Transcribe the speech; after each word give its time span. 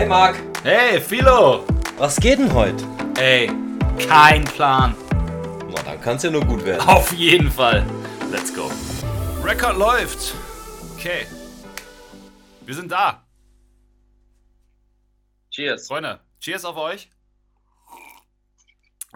Hi 0.00 0.06
Marc. 0.06 0.34
Hey, 0.62 0.98
Philo. 0.98 1.62
Was 1.98 2.16
geht 2.16 2.38
denn 2.38 2.54
heute? 2.54 2.82
Ey, 3.18 3.50
kein 4.08 4.46
Plan. 4.46 4.94
Na, 5.68 5.82
dann 5.82 6.00
kann's 6.00 6.22
ja 6.22 6.30
nur 6.30 6.42
gut 6.42 6.64
werden. 6.64 6.88
Auf 6.88 7.12
jeden 7.12 7.50
Fall. 7.50 7.84
Let's 8.30 8.54
go. 8.54 8.70
Record 9.44 9.76
läuft. 9.76 10.34
Okay. 10.94 11.26
Wir 12.64 12.74
sind 12.74 12.90
da. 12.90 13.26
Cheers. 15.50 15.88
Freunde, 15.88 16.20
cheers 16.40 16.64
auf 16.64 16.78
euch. 16.78 17.10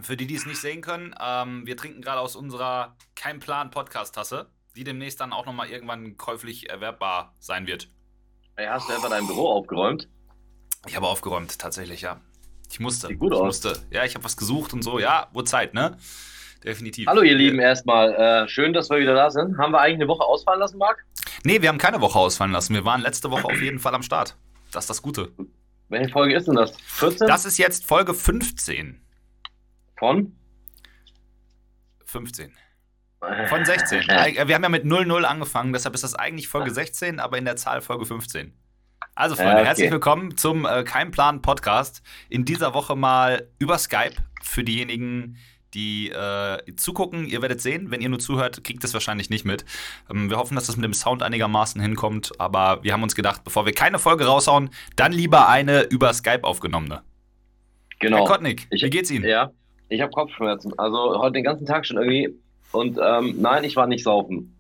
Für 0.03 0.19
die, 0.19 0.27
die 0.27 0.35
es 0.35 0.45
nicht 0.45 0.61
sehen 0.61 0.83
können, 0.83 1.15
ähm, 1.19 1.67
wir 1.67 1.79
trinken 1.79 2.03
gerade 2.03 2.21
aus 2.21 2.37
unserer 2.37 2.95
Kein 3.15 3.41
Plan 3.41 3.71
Podcast-Tasse, 3.71 4.51
die 4.77 4.85
demnächst 4.85 5.19
dann 5.19 5.33
auch 5.33 5.47
nochmal 5.47 5.71
irgendwann 5.71 6.19
käuflich 6.19 6.69
erwerbbar 6.69 7.33
sein 7.41 7.67
wird. 7.67 7.89
Ey, 8.57 8.67
hast 8.67 8.91
du 8.91 8.93
etwa 8.93 9.09
dein 9.09 9.27
Büro 9.27 9.49
aufgeräumt? 9.49 10.11
Ich 10.87 10.97
habe 10.97 11.07
aufgeräumt, 11.07 11.59
tatsächlich, 11.59 12.03
ja. 12.03 12.21
Ich 12.71 12.81
musste. 12.81 13.09
Sieht 13.09 13.19
gut 13.19 13.33
ich 13.33 13.39
aus. 13.39 13.45
musste. 13.45 13.83
Ja, 13.91 14.05
ich 14.05 14.15
habe 14.15 14.25
was 14.25 14.37
gesucht 14.37 14.73
und 14.73 14.83
so. 14.83 14.99
Ja, 14.99 15.29
wurde 15.33 15.49
Zeit, 15.49 15.75
ne? 15.75 15.97
Definitiv. 16.65 17.07
Hallo 17.07 17.23
ihr 17.23 17.35
Lieben, 17.35 17.59
erstmal 17.59 18.15
äh, 18.15 18.49
schön, 18.49 18.73
dass 18.73 18.89
wir 18.91 18.99
wieder 18.99 19.15
da 19.15 19.31
sind. 19.31 19.59
Haben 19.59 19.73
wir 19.73 19.81
eigentlich 19.81 20.01
eine 20.01 20.09
Woche 20.09 20.25
ausfallen 20.25 20.61
lassen, 20.61 20.79
Marc? 20.79 21.05
Nee, 21.45 21.61
wir 21.61 21.69
haben 21.69 21.79
keine 21.79 22.01
Woche 22.01 22.19
ausfallen 22.19 22.53
lassen. 22.53 22.75
Wir 22.75 22.85
waren 22.85 23.03
letzte 23.03 23.31
Woche 23.31 23.45
auf 23.45 23.61
jeden 23.61 23.79
Fall 23.79 23.95
am 23.95 24.03
Start. 24.03 24.37
Das 24.73 24.85
ist 24.85 24.91
das 24.91 25.03
Gute. 25.03 25.33
Welche 25.89 26.11
Folge 26.11 26.35
ist 26.35 26.49
denn 26.49 26.55
das? 26.55 26.75
14? 26.87 27.29
Das 27.29 27.45
ist 27.45 27.59
jetzt 27.59 27.85
Folge 27.85 28.15
15. 28.15 29.01
Von? 29.99 30.37
15. 32.07 32.53
Von 33.49 33.65
16. 33.65 34.09
Äh, 34.09 34.35
Wir 34.49 34.55
haben 34.55 34.63
ja 34.63 34.69
mit 34.69 34.85
00 34.85 35.25
angefangen, 35.25 35.73
deshalb 35.73 35.95
ist 35.95 36.05
das 36.05 36.15
eigentlich 36.15 36.49
Folge 36.49 36.71
16, 36.71 37.21
aber 37.21 37.39
in 37.39 37.45
der 37.45 37.57
Zahl 37.57 37.83
Folge 37.83 38.07
15. 38.07 38.55
Also, 39.15 39.37
Freunde, 39.37 39.53
okay. 39.57 39.65
herzlich 39.67 39.91
willkommen 39.93 40.37
zum 40.37 40.67
äh, 40.67 40.83
Keimplan 40.83 41.41
Podcast. 41.41 42.03
In 42.29 42.45
dieser 42.45 42.75
Woche 42.75 42.97
mal 42.97 43.47
über 43.61 43.79
Skype 43.79 44.15
für 44.43 44.65
diejenigen, 44.65 45.37
die 45.73 46.11
äh, 46.11 46.59
zugucken. 46.77 47.27
Ihr 47.27 47.41
werdet 47.41 47.61
sehen, 47.61 47.91
wenn 47.93 48.01
ihr 48.01 48.09
nur 48.09 48.19
zuhört, 48.19 48.65
kriegt 48.65 48.83
es 48.83 48.93
wahrscheinlich 48.93 49.31
nicht 49.31 49.45
mit. 49.45 49.65
Ähm, 50.11 50.31
wir 50.31 50.37
hoffen, 50.39 50.57
dass 50.57 50.67
das 50.67 50.77
mit 50.77 50.85
dem 50.85 50.95
Sound 50.95 51.23
einigermaßen 51.23 51.81
hinkommt, 51.81 52.33
aber 52.41 52.83
wir 52.83 52.93
haben 52.93 53.05
uns 53.05 53.15
gedacht, 53.15 53.45
bevor 53.45 53.67
wir 53.67 53.73
keine 53.73 54.01
Folge 54.01 54.25
raushauen, 54.27 54.71
dann 54.97 55.13
lieber 55.13 55.49
eine 55.49 55.83
über 55.83 56.13
Skype 56.13 56.43
aufgenommene. 56.43 56.97
Herr 56.97 57.03
Genau. 58.11 58.25
Kotnik, 58.25 58.67
Ich- 58.71 58.83
wie 58.83 58.91
geht's 58.91 59.11
Ihnen? 59.13 59.25
Ja, 59.25 59.53
ich 59.89 60.01
habe 60.01 60.11
Kopfschmerzen. 60.11 60.77
Also 60.77 61.19
heute 61.21 61.35
den 61.35 61.45
ganzen 61.45 61.67
Tag 61.67 61.87
schon 61.87 61.99
irgendwie. 61.99 62.35
Und 62.73 62.99
ähm, 63.01 63.37
nein, 63.41 63.63
ich 63.63 63.77
war 63.77 63.87
nicht 63.87 64.03
saufen. 64.03 64.57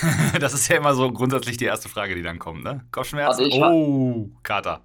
Das 0.40 0.54
ist 0.54 0.68
ja 0.68 0.76
immer 0.76 0.94
so 0.94 1.10
grundsätzlich 1.12 1.56
die 1.56 1.64
erste 1.64 1.88
Frage, 1.88 2.14
die 2.14 2.22
dann 2.22 2.38
kommt, 2.38 2.64
ne? 2.64 2.84
Kopfschmerzen? 2.90 3.44
Also 3.44 3.64
oh, 3.64 4.30
Kater. 4.42 4.82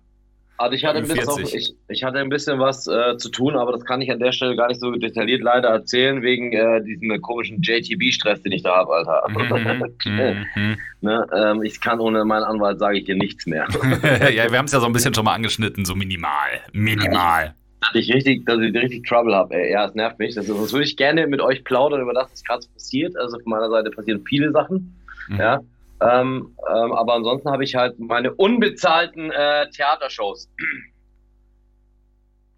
Also 0.61 0.75
ich 0.75 0.85
hatte 0.85 0.99
ein 0.99 1.07
bisschen, 1.07 1.25
40. 1.25 1.55
ich, 1.55 1.73
ich 1.87 2.03
hatte 2.03 2.19
ein 2.19 2.29
bisschen 2.29 2.59
was 2.59 2.85
äh, 2.85 3.17
zu 3.17 3.29
tun, 3.29 3.55
aber 3.55 3.71
das 3.71 3.83
kann 3.83 3.99
ich 3.99 4.11
an 4.11 4.19
der 4.19 4.31
Stelle 4.31 4.55
gar 4.55 4.67
nicht 4.67 4.79
so 4.79 4.91
detailliert 4.91 5.41
leider 5.41 5.69
erzählen, 5.69 6.21
wegen 6.21 6.53
äh, 6.53 6.83
diesem 6.83 7.19
komischen 7.19 7.63
JTB-Stress, 7.63 8.43
den 8.43 8.51
ich 8.51 8.61
da 8.61 8.77
habe, 8.77 8.93
Alter. 8.93 9.23
Mhm, 10.05 10.45
mhm. 10.55 10.77
ne, 11.01 11.25
ähm, 11.35 11.63
ich 11.63 11.79
kann 11.81 11.99
ohne 11.99 12.23
meinen 12.25 12.43
Anwalt, 12.43 12.79
sage 12.79 12.99
ich 12.99 13.05
dir 13.05 13.15
nichts 13.15 13.45
mehr. 13.45 13.67
ja, 14.33 14.51
wir 14.51 14.57
haben 14.57 14.65
es 14.65 14.71
ja 14.71 14.79
so 14.79 14.85
ein 14.85 14.93
bisschen 14.93 15.13
schon 15.13 15.25
mal 15.25 15.33
angeschnitten, 15.33 15.85
so 15.85 15.95
minimal. 15.95 16.49
Minimal. 16.73 17.55
dass 17.81 17.95
ich 17.95 18.13
richtig, 18.13 18.45
dass 18.45 18.59
ich 18.59 18.73
richtig 18.75 19.07
Trouble 19.07 19.35
habe, 19.35 19.55
ey. 19.55 19.71
Ja, 19.71 19.85
es 19.85 19.95
nervt 19.95 20.19
mich. 20.19 20.35
Das, 20.35 20.47
das 20.47 20.73
würde 20.73 20.83
ich 20.83 20.97
gerne 20.97 21.27
mit 21.27 21.41
euch 21.41 21.63
plaudern 21.63 22.01
über 22.01 22.13
das, 22.13 22.31
was 22.31 22.43
gerade 22.43 22.65
passiert. 22.73 23.15
Also 23.17 23.39
von 23.39 23.49
meiner 23.49 23.69
Seite 23.69 23.89
passieren 23.89 24.23
viele 24.27 24.51
Sachen. 24.51 24.95
Mhm. 25.31 25.39
Ja. 25.39 25.59
Ähm, 26.01 26.55
ähm, 26.67 26.91
aber 26.93 27.13
ansonsten 27.13 27.49
habe 27.51 27.63
ich 27.63 27.75
halt 27.75 27.99
meine 27.99 28.33
unbezahlten 28.33 29.31
äh, 29.31 29.69
Theatershows. 29.69 30.49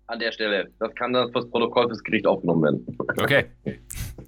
An 0.08 0.20
der 0.20 0.32
Stelle. 0.34 0.70
Das 0.80 0.94
kann 0.96 1.14
dann 1.14 1.32
fürs 1.32 1.50
Protokoll 1.50 1.88
fürs 1.88 2.04
Gericht 2.04 2.28
aufgenommen 2.28 2.64
werden. 2.64 2.98
Okay. 3.18 3.46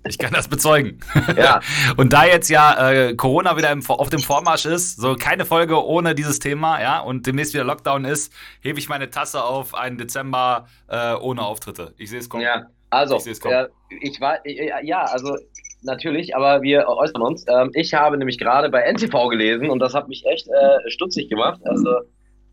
Ich 0.08 0.18
kann 0.18 0.32
das 0.32 0.48
bezeugen. 0.48 1.00
Ja, 1.38 1.60
Und 1.98 2.14
da 2.14 2.26
jetzt 2.26 2.50
ja 2.50 2.92
äh, 2.92 3.16
Corona 3.16 3.58
wieder 3.58 3.72
im, 3.72 3.86
auf 3.88 4.10
dem 4.10 4.22
Vormarsch 4.22 4.66
ist, 4.66 4.98
so 5.02 5.16
keine 5.16 5.46
Folge 5.46 5.84
ohne 5.84 6.16
dieses 6.16 6.40
Thema, 6.40 6.82
ja, 6.82 7.00
und 7.00 7.28
demnächst 7.28 7.54
wieder 7.54 7.66
Lockdown 7.66 8.06
ist, 8.06 8.32
hebe 8.62 8.80
ich 8.80 8.88
meine 8.88 9.10
Tasse 9.10 9.44
auf 9.44 9.76
einen 9.76 9.98
Dezember 9.98 10.68
äh, 10.88 11.14
ohne 11.16 11.42
Auftritte. 11.42 11.94
Ich 11.98 12.10
sehe 12.10 12.20
es 12.20 12.30
kommen. 12.30 12.44
ja. 12.44 12.68
Also, 12.90 13.18
Ich 13.18 13.44
äh, 13.44 13.68
ich 14.02 14.22
war, 14.22 14.46
äh, 14.46 14.86
ja, 14.86 15.04
also 15.04 15.36
natürlich, 15.84 16.36
aber 16.36 16.62
wir 16.62 16.88
äußern 16.88 17.22
uns. 17.22 17.46
Ähm, 17.48 17.72
ich 17.74 17.94
habe 17.94 18.18
nämlich 18.18 18.38
gerade 18.38 18.70
bei 18.70 18.82
NTV 18.92 19.30
gelesen 19.30 19.70
und 19.70 19.80
das 19.80 19.94
hat 19.94 20.08
mich 20.08 20.26
echt 20.26 20.48
äh, 20.48 20.90
stutzig 20.90 21.30
gemacht. 21.30 21.60
Also, 21.66 21.90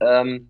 ähm, 0.00 0.48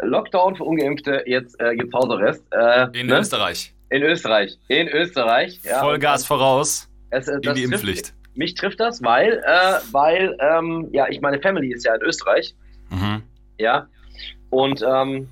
Lockdown 0.00 0.56
für 0.56 0.64
Ungeimpfte, 0.64 1.22
jetzt 1.26 1.60
äh, 1.60 1.76
gibt's 1.76 1.94
Hausarrest. 1.94 2.44
Äh, 2.50 2.98
In 3.00 3.06
ne? 3.06 3.18
Österreich. 3.20 3.72
In 3.90 4.02
Österreich. 4.02 4.58
In 4.68 4.88
Österreich. 4.88 5.60
Ja, 5.64 5.80
Vollgas 5.80 6.24
voraus 6.26 6.88
Es, 7.10 7.28
äh, 7.28 7.34
in 7.34 7.40
die 7.42 7.48
trifft- 7.48 7.64
Impfpflicht. 7.64 8.14
Mich 8.34 8.54
trifft 8.54 8.80
das, 8.80 9.02
weil, 9.02 9.42
äh, 9.46 9.74
weil, 9.92 10.36
ähm, 10.40 10.88
ja, 10.92 11.06
ich 11.10 11.20
meine 11.20 11.38
Family 11.40 11.72
ist 11.72 11.84
ja 11.84 11.94
in 11.94 12.00
Österreich, 12.02 12.54
Mhm. 12.90 13.22
ja, 13.58 13.86
und 14.48 14.82
ähm, 14.82 15.28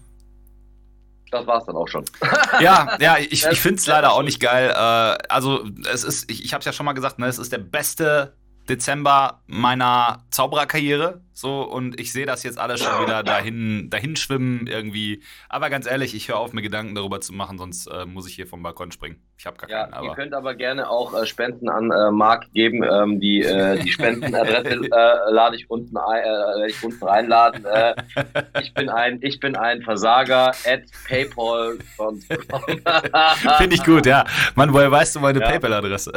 das 1.31 1.47
war's 1.47 1.65
dann 1.67 1.77
auch 1.77 1.89
schon. 1.89 2.05
Ja, 2.61 2.97
ja, 3.01 3.17
ich, 3.19 3.47
ich 3.47 3.61
finde 3.61 3.77
es 3.77 3.87
leider 3.87 4.13
auch 4.13 4.23
nicht 4.23 4.41
geil. 4.41 4.71
Äh, 4.71 5.19
also, 5.29 5.65
es 5.91 6.05
ist, 6.05 6.31
ich, 6.31 6.45
ich 6.45 6.53
habe 6.53 6.61
es 6.61 6.67
ja 6.67 6.73
schon 6.73 6.85
mal 6.85 6.93
gesagt, 6.93 7.19
ne, 7.19 7.27
es 7.27 7.39
ist 7.39 7.53
der 7.53 7.59
beste 7.59 8.35
Dezember 8.71 9.41
meiner 9.47 10.25
Zaubererkarriere. 10.31 11.21
So, 11.33 11.63
und 11.63 11.99
ich 11.99 12.13
sehe 12.13 12.27
das 12.27 12.43
jetzt 12.43 12.59
alles 12.59 12.81
schon 12.83 13.03
wieder 13.03 13.23
dahin, 13.23 13.89
dahin 13.89 14.15
schwimmen 14.17 14.67
irgendwie. 14.67 15.23
Aber 15.49 15.71
ganz 15.71 15.87
ehrlich, 15.87 16.15
ich 16.15 16.29
höre 16.29 16.37
auf, 16.39 16.53
mir 16.53 16.61
Gedanken 16.63 16.95
darüber 16.95 17.21
zu 17.23 17.33
machen, 17.33 17.57
sonst 17.59 17.87
äh, 17.87 18.05
muss 18.05 18.29
ich 18.29 18.35
hier 18.35 18.47
vom 18.47 18.63
Balkon 18.63 18.93
springen. 18.93 19.23
Ich 19.39 19.47
habe 19.47 19.57
gar 19.57 19.71
Ja, 19.71 19.85
keinen, 19.87 19.93
ihr 20.05 20.11
aber. 20.11 20.15
könnt 20.17 20.35
aber 20.35 20.55
gerne 20.55 20.89
auch 20.91 21.15
äh, 21.15 21.25
Spenden 21.27 21.69
an 21.71 21.91
äh, 21.91 22.11
Marc 22.11 22.53
geben. 22.53 22.83
Ähm, 22.85 23.21
die, 23.21 23.43
äh, 23.43 23.79
die 23.83 23.91
Spendenadresse 23.91 24.85
äh, 24.93 25.31
lade 25.33 25.57
ich 25.57 25.69
unten, 25.71 25.97
ein, 25.97 26.23
äh, 26.23 26.27
werde 26.27 26.69
ich 26.71 26.85
unten 26.85 27.05
reinladen. 27.05 27.65
Äh, 27.65 27.95
ich 28.61 28.75
bin 28.75 28.89
ein, 28.91 29.19
ich 29.23 29.41
bin 29.41 29.57
ein 29.57 29.83
Versager 29.83 30.49
at 30.67 30.83
PayPal. 31.09 31.79
Finde 33.59 33.75
ich 33.75 33.85
gut, 33.85 34.05
ja. 34.07 34.25
Mann, 34.55 34.73
woher 34.75 34.91
weißt 34.91 35.17
du 35.17 35.21
meine 35.21 35.41
Ja. 35.41 35.49
PayPal-Adresse? 35.49 36.13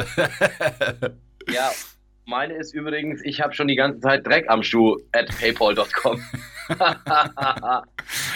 Ja, 1.50 1.70
meine 2.26 2.54
ist 2.54 2.74
übrigens, 2.74 3.20
ich 3.24 3.40
habe 3.40 3.52
schon 3.54 3.68
die 3.68 3.76
ganze 3.76 4.00
Zeit 4.00 4.26
Dreck 4.26 4.46
am 4.48 4.62
Schuh 4.62 4.96
at 5.12 5.26
paypal.com. 5.38 6.20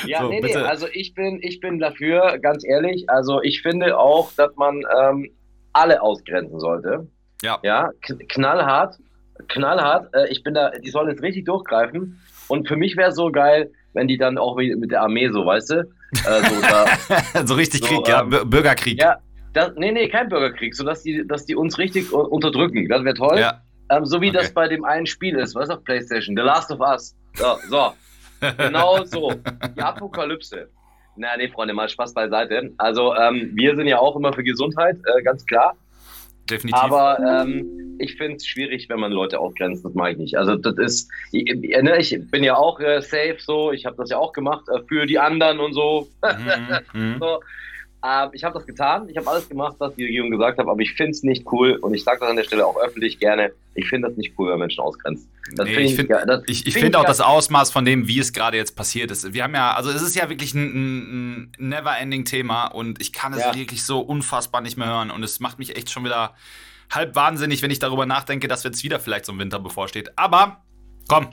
ja, 0.07 0.21
So, 0.21 0.29
nee, 0.29 0.37
nee, 0.37 0.41
bitte. 0.41 0.69
also 0.69 0.87
ich 0.93 1.15
bin, 1.15 1.39
ich 1.43 1.61
bin 1.61 1.79
dafür, 1.79 2.39
ganz 2.39 2.65
ehrlich, 2.67 3.09
also 3.09 3.41
ich 3.43 3.63
finde 3.63 3.99
auch, 3.99 4.33
dass 4.33 4.55
man 4.57 4.83
ähm, 5.01 5.31
alle 5.73 6.03
ausgrenzen 6.03 6.59
sollte. 6.61 7.09
Ja. 7.43 7.59
Ja, 7.63 7.91
kn- 8.03 8.27
knallhart, 8.29 8.97
knallhart. 9.49 10.13
Äh, 10.15 10.29
ich 10.31 10.43
bin 10.43 10.55
da, 10.55 10.71
die 10.71 10.91
sollen 10.91 11.09
jetzt 11.09 11.23
richtig 11.23 11.45
durchgreifen. 11.45 12.21
Und 12.49 12.67
für 12.67 12.77
mich 12.77 12.97
wäre 12.97 13.11
es 13.11 13.17
so 13.17 13.31
geil, 13.31 13.71
wenn 13.93 14.09
die 14.09 14.19
dann 14.19 14.39
auch 14.39 14.57
mit 14.57 14.91
der 14.91 15.03
Armee 15.03 15.29
so, 15.31 15.45
weißt 15.47 15.71
du? 15.71 15.75
Äh, 15.77 15.85
so 16.49 16.61
da, 16.63 17.45
so 17.47 17.55
richtig 17.55 17.81
So, 17.83 17.87
Krieg, 17.87 18.09
ja. 18.09 18.23
ähm, 18.23 18.31
Bür- 18.31 18.45
Bürgerkrieg. 18.45 19.01
ja, 19.01 19.19
das, 19.53 19.73
nee, 19.77 19.93
nee, 19.93 20.09
kein 20.09 20.29
Bürgerkrieg, 20.29 20.75
so 20.75 20.85
dass 20.85 21.03
die, 21.03 21.27
dass 21.27 21.45
die 21.47 21.55
uns 21.55 21.79
richtig 21.79 22.13
unterdrücken. 22.13 22.89
Das 22.89 23.05
wäre 23.05 23.15
toll. 23.15 23.39
Ja. 23.39 23.63
Ähm, 23.91 24.05
so 24.05 24.21
wie 24.21 24.29
Okay. 24.29 24.39
das 24.39 24.53
bei 24.53 24.69
dem 24.69 24.85
einen 24.85 25.07
Spiel 25.07 25.37
ist, 25.39 25.55
was 25.55 25.71
auf 25.71 25.83
PlayStation, 25.85 26.37
The 26.37 26.43
Last 26.43 26.71
of 26.71 26.81
Us. 26.81 27.15
So, 27.35 27.57
so. 27.69 27.93
genau 28.59 29.05
so. 29.05 29.33
Die 29.77 29.83
Apokalypse. 29.83 30.69
Na, 31.17 31.37
nee, 31.37 31.49
Freunde, 31.49 31.75
mal 31.75 31.89
Spaß 31.89 32.15
beiseite. 32.15 32.73
Also, 32.79 33.15
ähm, 33.17 33.51
wir 33.55 33.75
sind 33.75 33.89
ja 33.89 33.99
auch 33.99 34.15
immer 34.15 34.33
für 34.33 34.45
Gesundheit, 34.45 34.97
äh, 35.05 35.23
ganz 35.23 35.45
klar. 35.47 35.77
Definitiv. 36.49 36.81
Aber 36.81 37.19
ähm, 37.19 37.97
ich 37.99 38.17
finde 38.17 38.37
es 38.37 38.47
schwierig, 38.47 38.89
wenn 38.89 39.01
man 39.01 39.11
Leute 39.11 39.39
ausgrenzt. 39.41 39.85
Das 39.85 39.95
mag 39.95 40.13
ich 40.13 40.19
nicht. 40.19 40.39
Also, 40.39 40.55
das 40.55 40.79
ist, 40.79 41.11
ich, 41.33 41.51
ich, 41.51 41.83
ne, 41.83 41.99
ich 41.99 42.17
bin 42.31 42.45
ja 42.45 42.57
auch 42.57 42.79
äh, 42.81 43.01
safe 43.03 43.37
so. 43.39 43.73
Ich 43.73 43.85
habe 43.85 43.97
das 43.97 44.11
ja 44.11 44.19
auch 44.19 44.33
gemacht 44.33 44.65
äh, 44.73 44.81
für 44.87 45.07
die 45.07 45.19
anderen 45.19 45.59
und 45.59 45.75
so. 45.75 46.09
Mhm, 46.95 47.01
mhm. 47.01 47.17
So, 47.21 47.41
ähm, 48.05 48.31
ich 48.33 48.45
habe 48.45 48.55
das 48.55 48.67
getan, 48.67 49.09
ich 49.09 49.17
habe 49.17 49.29
alles 49.29 49.49
gemacht, 49.49 49.77
was 49.79 49.95
die 49.97 50.05
Regierung 50.05 50.31
gesagt 50.31 50.59
hat, 50.59 50.67
aber 50.67 50.81
ich 50.81 50.93
finde 50.95 51.11
es 51.13 51.23
nicht 51.23 51.45
cool 51.53 51.73
und 51.77 51.95
ich 51.95 52.05
sage 52.05 52.21
das 52.21 52.29
an 52.31 52.37
der 52.37 52.45
Stelle 52.45 52.65
auch 52.67 52.77
öffentlich 52.77 53.19
gerne. 53.19 53.53
Ich 53.75 53.89
finde 53.89 54.09
das 54.09 54.17
nicht 54.17 54.35
cool, 54.39 54.51
wenn 54.53 54.59
Menschen 54.61 54.81
ausgrenzen. 54.81 55.29
Das 55.57 55.67
Nee, 55.67 55.75
find 55.75 55.91
ich 55.91 55.97
finde 55.97 56.13
ja, 56.15 56.41
ich, 56.47 56.67
ich 56.67 56.73
find 56.75 56.85
find 56.85 56.97
auch 56.97 57.05
das 57.05 57.21
Ausmaß 57.21 57.71
von 57.73 57.85
dem, 57.85 58.07
wie 58.07 58.19
es 58.19 58.33
gerade 58.33 58.57
jetzt 58.57 58.77
passiert 58.77 59.11
ist. 59.11 59.33
Wir 59.33 59.43
haben 59.45 59.55
ja, 59.55 59.73
also 59.75 59.91
es 59.91 60.03
ist 60.03 60.15
ja 60.15 60.29
wirklich 60.29 60.55
ein, 60.55 60.63
ein, 60.65 61.53
ein 61.59 61.69
never-ending 61.69 62.25
Thema 62.25 62.67
und 62.67 63.01
ich 63.01 63.13
kann 63.13 63.33
es 63.33 63.41
Ja. 63.41 63.55
wirklich 63.55 63.85
so 63.85 64.01
unfassbar 64.01 64.61
nicht 64.61 64.77
mehr 64.77 64.89
hören 64.89 65.11
und 65.11 65.23
es 65.23 65.41
macht 65.41 65.59
mich 65.59 65.77
echt 65.77 65.91
schon 65.91 66.05
wieder 66.05 66.35
halb 66.91 67.15
wahnsinnig, 67.17 67.63
wenn 67.63 67.71
ich 67.71 67.79
darüber 67.79 68.07
nachdenke, 68.07 68.47
dass 68.49 68.63
jetzt 68.63 68.83
wieder 68.85 69.01
vielleicht 69.01 69.25
so 69.27 69.33
ein 69.33 69.39
Winter 69.39 69.59
bevorsteht. 69.59 70.13
Aber 70.17 70.63
komm, 71.09 71.29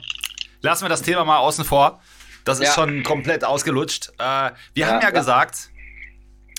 lassen 0.62 0.84
wir 0.84 0.88
das 0.88 1.02
Thema 1.02 1.24
mal 1.24 1.38
außen 1.38 1.64
vor. 1.64 2.00
Das 2.44 2.60
ist 2.60 2.68
Ja. 2.68 2.72
schon 2.74 3.02
komplett 3.02 3.44
ausgelutscht. 3.44 4.10
Äh, 4.18 4.50
wir 4.74 4.86
haben 4.86 5.00
ja. 5.02 5.10
gesagt, 5.10 5.70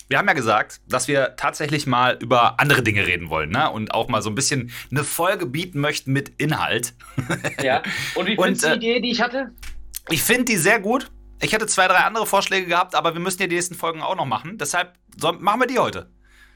wir 0.10 0.18
haben 0.18 0.28
ja 0.28 0.34
gesagt, 0.34 0.80
dass 0.88 1.08
wir 1.08 1.36
tatsächlich 1.36 1.86
mal 1.88 2.18
über 2.22 2.60
andere 2.60 2.82
Dinge 2.82 3.06
reden 3.06 3.30
wollen, 3.30 3.50
ne? 3.50 3.70
Und 3.70 3.94
auch 3.94 4.08
mal 4.08 4.22
so 4.22 4.30
ein 4.30 4.36
bisschen 4.36 4.72
eine 4.92 5.04
Folge 5.04 5.46
bieten 5.46 5.80
möchten 5.80 6.14
mit 6.14 6.30
Inhalt. 6.38 6.94
Ja. 7.62 7.82
Und 8.16 8.28
wie 8.28 8.36
findest 8.36 8.64
du 8.64 8.68
äh, 8.68 8.80
die 8.80 8.90
Idee, 8.92 9.00
die 9.02 9.12
ich 9.12 9.22
hatte? 9.22 9.52
Ich 10.10 10.24
finde 10.24 10.46
die 10.46 10.58
sehr 10.58 10.80
gut. 10.80 11.10
Ich 11.42 11.54
hätte 11.54 11.68
zwei, 11.68 11.88
drei 11.88 11.98
andere 11.98 12.26
Vorschläge 12.26 12.68
gehabt, 12.68 12.96
aber 12.96 13.14
wir 13.14 13.20
müssen 13.20 13.42
ja 13.42 13.48
die 13.48 13.56
nächsten 13.56 13.76
Folgen 13.76 14.02
auch 14.02 14.16
noch 14.16 14.26
machen. 14.26 14.58
Deshalb 14.58 14.94
so, 15.18 15.32
machen 15.34 15.60
wir 15.62 15.68
die 15.68 15.80
heute. 15.80 16.10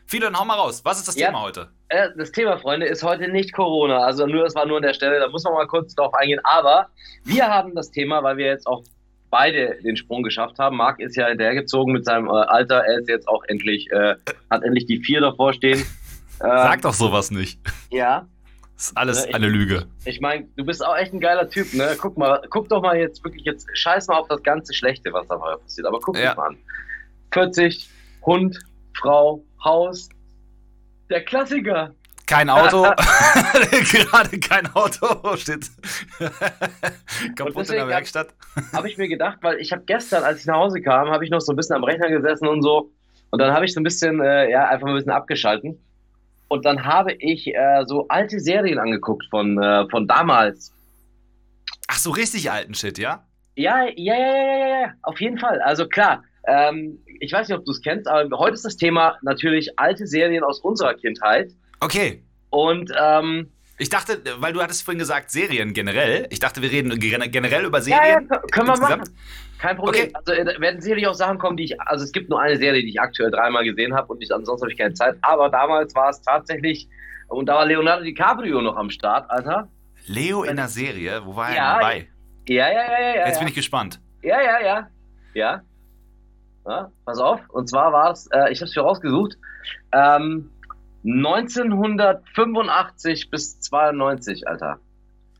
Philo, 0.05 0.25
dann 0.25 0.37
hau 0.39 0.45
mal 0.45 0.55
raus. 0.55 0.81
Was 0.83 0.99
ist 0.99 1.07
das 1.07 1.15
Ja. 1.15 1.27
Thema 1.27 1.41
heute? 1.41 1.69
Äh, 1.89 2.09
das 2.17 2.31
Thema, 2.31 2.57
Freunde, 2.57 2.85
ist 2.85 3.03
heute 3.03 3.27
nicht 3.29 3.53
Corona. 3.53 3.99
Also 3.99 4.25
nur, 4.25 4.45
es 4.45 4.55
war 4.55 4.65
nur 4.65 4.77
an 4.77 4.83
der 4.83 4.93
Stelle, 4.93 5.19
da 5.19 5.27
muss 5.29 5.43
man 5.43 5.53
mal 5.53 5.67
kurz 5.67 5.93
drauf 5.95 6.13
eingehen. 6.13 6.39
Aber 6.43 6.87
wir 7.25 7.47
haben 7.47 7.75
das 7.75 7.91
Thema, 7.91 8.23
weil 8.23 8.37
wir 8.37 8.47
jetzt 8.47 8.67
auch 8.67 8.83
beide 9.31 9.77
den 9.81 9.97
Sprung 9.97 10.21
geschafft 10.21 10.59
haben. 10.59 10.77
Marc 10.77 10.99
ist 10.99 11.15
ja 11.15 11.27
hinterhergezogen 11.27 11.93
mit 11.93 12.05
seinem 12.05 12.27
äh, 12.27 12.31
Alter. 12.31 12.83
Er 12.85 12.99
ist 12.99 13.09
jetzt 13.09 13.27
auch 13.27 13.43
endlich, 13.47 13.89
äh, 13.91 14.15
hat 14.51 14.61
endlich 14.63 14.85
die 14.85 14.99
vier 15.03 15.21
davor 15.21 15.53
stehen. 15.53 15.83
Ähm, 16.43 16.49
Sag 16.49 16.81
doch 16.81 16.93
sowas 16.95 17.29
nicht. 17.29 17.59
Ja, 17.91 18.27
Das 18.75 18.87
ist 18.87 18.97
alles 18.97 19.21
Ja, 19.21 19.29
ich- 19.29 19.35
eine 19.35 19.47
Lüge. 19.47 19.85
ich 20.05 20.21
meine, 20.21 20.47
du 20.57 20.65
bist 20.65 20.83
auch 20.83 20.97
echt 20.97 21.13
ein 21.13 21.19
geiler 21.19 21.47
Typ, 21.47 21.71
ne? 21.75 21.95
Guck 22.01 22.17
mal, 22.17 22.41
guck 22.49 22.67
doch 22.67 22.81
mal 22.81 22.97
jetzt 22.97 23.23
wirklich 23.23 23.43
jetzt, 23.45 23.67
scheiß 23.75 24.07
mal 24.07 24.17
auf 24.17 24.27
das 24.27 24.41
ganze 24.41 24.73
Schlechte, 24.73 25.13
was 25.13 25.27
da 25.27 25.37
vorher 25.37 25.59
passiert. 25.59 25.85
Aber 25.85 25.99
guck 25.99 26.17
Ja. 26.17 26.29
dich 26.29 26.37
mal 26.37 26.47
an. 26.47 26.57
40, 27.31 27.87
Frau, 28.99 29.43
Haus, 29.63 30.09
der 31.11 31.23
Klassiker. 31.23 31.93
Kein 32.31 32.49
Auto. 32.49 32.83
Gerade 33.91 34.39
kein 34.39 34.65
Auto 34.73 35.35
steht 35.35 35.69
kaputt 37.35 37.69
in 37.69 37.75
der 37.75 37.89
Werkstatt. 37.89 38.29
habe 38.71 38.87
ich 38.87 38.97
mir 38.97 39.09
gedacht, 39.09 39.39
weil 39.41 39.59
ich 39.59 39.73
habe 39.73 39.83
gestern, 39.85 40.23
als 40.23 40.39
ich 40.39 40.45
nach 40.45 40.55
Hause 40.55 40.81
kam, 40.81 41.09
habe 41.09 41.25
ich 41.25 41.29
noch 41.29 41.41
so 41.41 41.51
ein 41.51 41.57
bisschen 41.57 41.75
am 41.75 41.83
Rechner 41.83 42.09
gesessen 42.09 42.47
und 42.47 42.61
so. 42.61 42.89
Und 43.31 43.39
dann 43.39 43.53
habe 43.53 43.65
ich 43.65 43.73
so 43.73 43.81
ein 43.81 43.83
bisschen, 43.83 44.21
äh, 44.21 44.49
ja, 44.49 44.69
einfach 44.69 44.85
mal 44.85 44.93
ein 44.93 44.95
bisschen 44.95 45.11
abgeschalten. 45.11 45.77
Und 46.47 46.63
dann 46.63 46.85
habe 46.85 47.11
ich 47.19 47.53
äh, 47.53 47.83
so 47.85 48.07
alte 48.07 48.39
Serien 48.39 48.79
angeguckt 48.79 49.25
von, 49.29 49.61
äh, 49.61 49.89
von 49.89 50.07
damals. 50.07 50.73
Ach 51.89 51.97
so, 51.97 52.11
richtig 52.11 52.49
alten 52.49 52.75
Shit, 52.75 52.97
ja? 52.97 53.25
Ja, 53.57 53.83
ja, 53.93 54.15
ja, 54.15 54.17
ja, 54.17 54.35
ja, 54.35 54.57
ja, 54.57 54.81
ja, 54.83 54.93
auf 55.01 55.19
jeden 55.19 55.37
Fall. 55.37 55.61
Also 55.63 55.85
klar, 55.85 56.23
ähm, 56.47 56.97
ich 57.19 57.33
weiß 57.33 57.49
nicht, 57.49 57.57
ob 57.57 57.65
du 57.65 57.71
es 57.71 57.81
kennst, 57.81 58.07
aber 58.07 58.37
heute 58.37 58.53
ist 58.53 58.63
das 58.63 58.77
Thema 58.77 59.17
natürlich 59.21 59.77
alte 59.77 60.07
Serien 60.07 60.45
aus 60.45 60.61
unserer 60.61 60.93
Kindheit. 60.93 61.51
Okay. 61.81 62.23
Und 62.49 62.91
ähm, 62.99 63.49
Ich 63.77 63.89
dachte, 63.89 64.21
weil 64.39 64.53
du 64.53 64.61
hattest 64.61 64.83
vorhin 64.83 64.99
gesagt, 64.99 65.31
Serien 65.31 65.73
generell. 65.73 66.27
Ich 66.29 66.39
dachte, 66.39 66.61
wir 66.61 66.71
reden 66.71 66.97
gen- 66.99 67.31
generell 67.31 67.65
über 67.65 67.79
ja, 67.79 67.97
ja, 67.97 68.03
Serien. 68.03 68.27
können 68.51 68.67
wir 68.67 68.73
insgesamt? 68.73 69.01
machen. 69.03 69.17
Kein 69.57 69.77
Problem. 69.77 70.03
Okay. 70.05 70.13
Also 70.13 70.33
äh, 70.33 70.59
werden 70.61 70.81
sicherlich 70.81 71.07
auch 71.07 71.13
Sachen 71.13 71.37
kommen, 71.37 71.57
die 71.57 71.65
ich, 71.65 71.81
also 71.81 72.03
es 72.03 72.11
gibt 72.11 72.29
nur 72.29 72.41
eine 72.41 72.57
Serie, 72.57 72.81
die 72.81 72.89
ich 72.89 72.99
aktuell 72.99 73.29
dreimal 73.31 73.63
gesehen 73.63 73.93
habe 73.95 74.07
und 74.13 74.21
ich, 74.21 74.33
ansonsten 74.33 74.65
habe 74.65 74.71
ich 74.71 74.77
keine 74.77 74.93
Zeit. 74.93 75.15
Aber 75.21 75.49
damals 75.49 75.93
war 75.95 76.09
es 76.09 76.21
tatsächlich, 76.21 76.87
und 77.27 77.47
da 77.47 77.55
war 77.55 77.65
Leonardo 77.65 78.03
DiCaprio 78.03 78.61
noch 78.61 78.75
am 78.75 78.89
Start, 78.89 79.29
Alter. 79.29 79.69
Leo 80.07 80.43
in 80.43 80.55
der 80.57 80.67
Serie, 80.67 81.21
wo 81.25 81.35
war 81.35 81.49
er 81.49 81.55
Ja, 81.55 81.73
dabei? 81.75 82.07
Ja, 82.47 82.67
ja, 82.67 82.73
ja, 82.73 82.81
ja, 83.01 83.15
ja. 83.17 83.25
Jetzt 83.27 83.35
ja. 83.35 83.39
bin 83.39 83.47
ich 83.49 83.53
gespannt. 83.55 83.99
Ja, 84.23 84.41
ja, 84.41 84.59
ja. 84.61 84.87
Ja. 85.35 85.61
ja 86.67 86.91
pass 87.05 87.19
auf. 87.19 87.39
Und 87.49 87.69
zwar 87.69 87.93
war 87.93 88.11
es, 88.11 88.27
äh, 88.31 88.51
ich 88.51 88.59
habe 88.61 88.65
es 88.67 88.73
hier 88.73 88.81
rausgesucht, 88.83 89.37
ähm, 89.93 90.49
1985 91.03 93.29
bis 93.29 93.59
92, 93.61 94.47
Alter. 94.47 94.79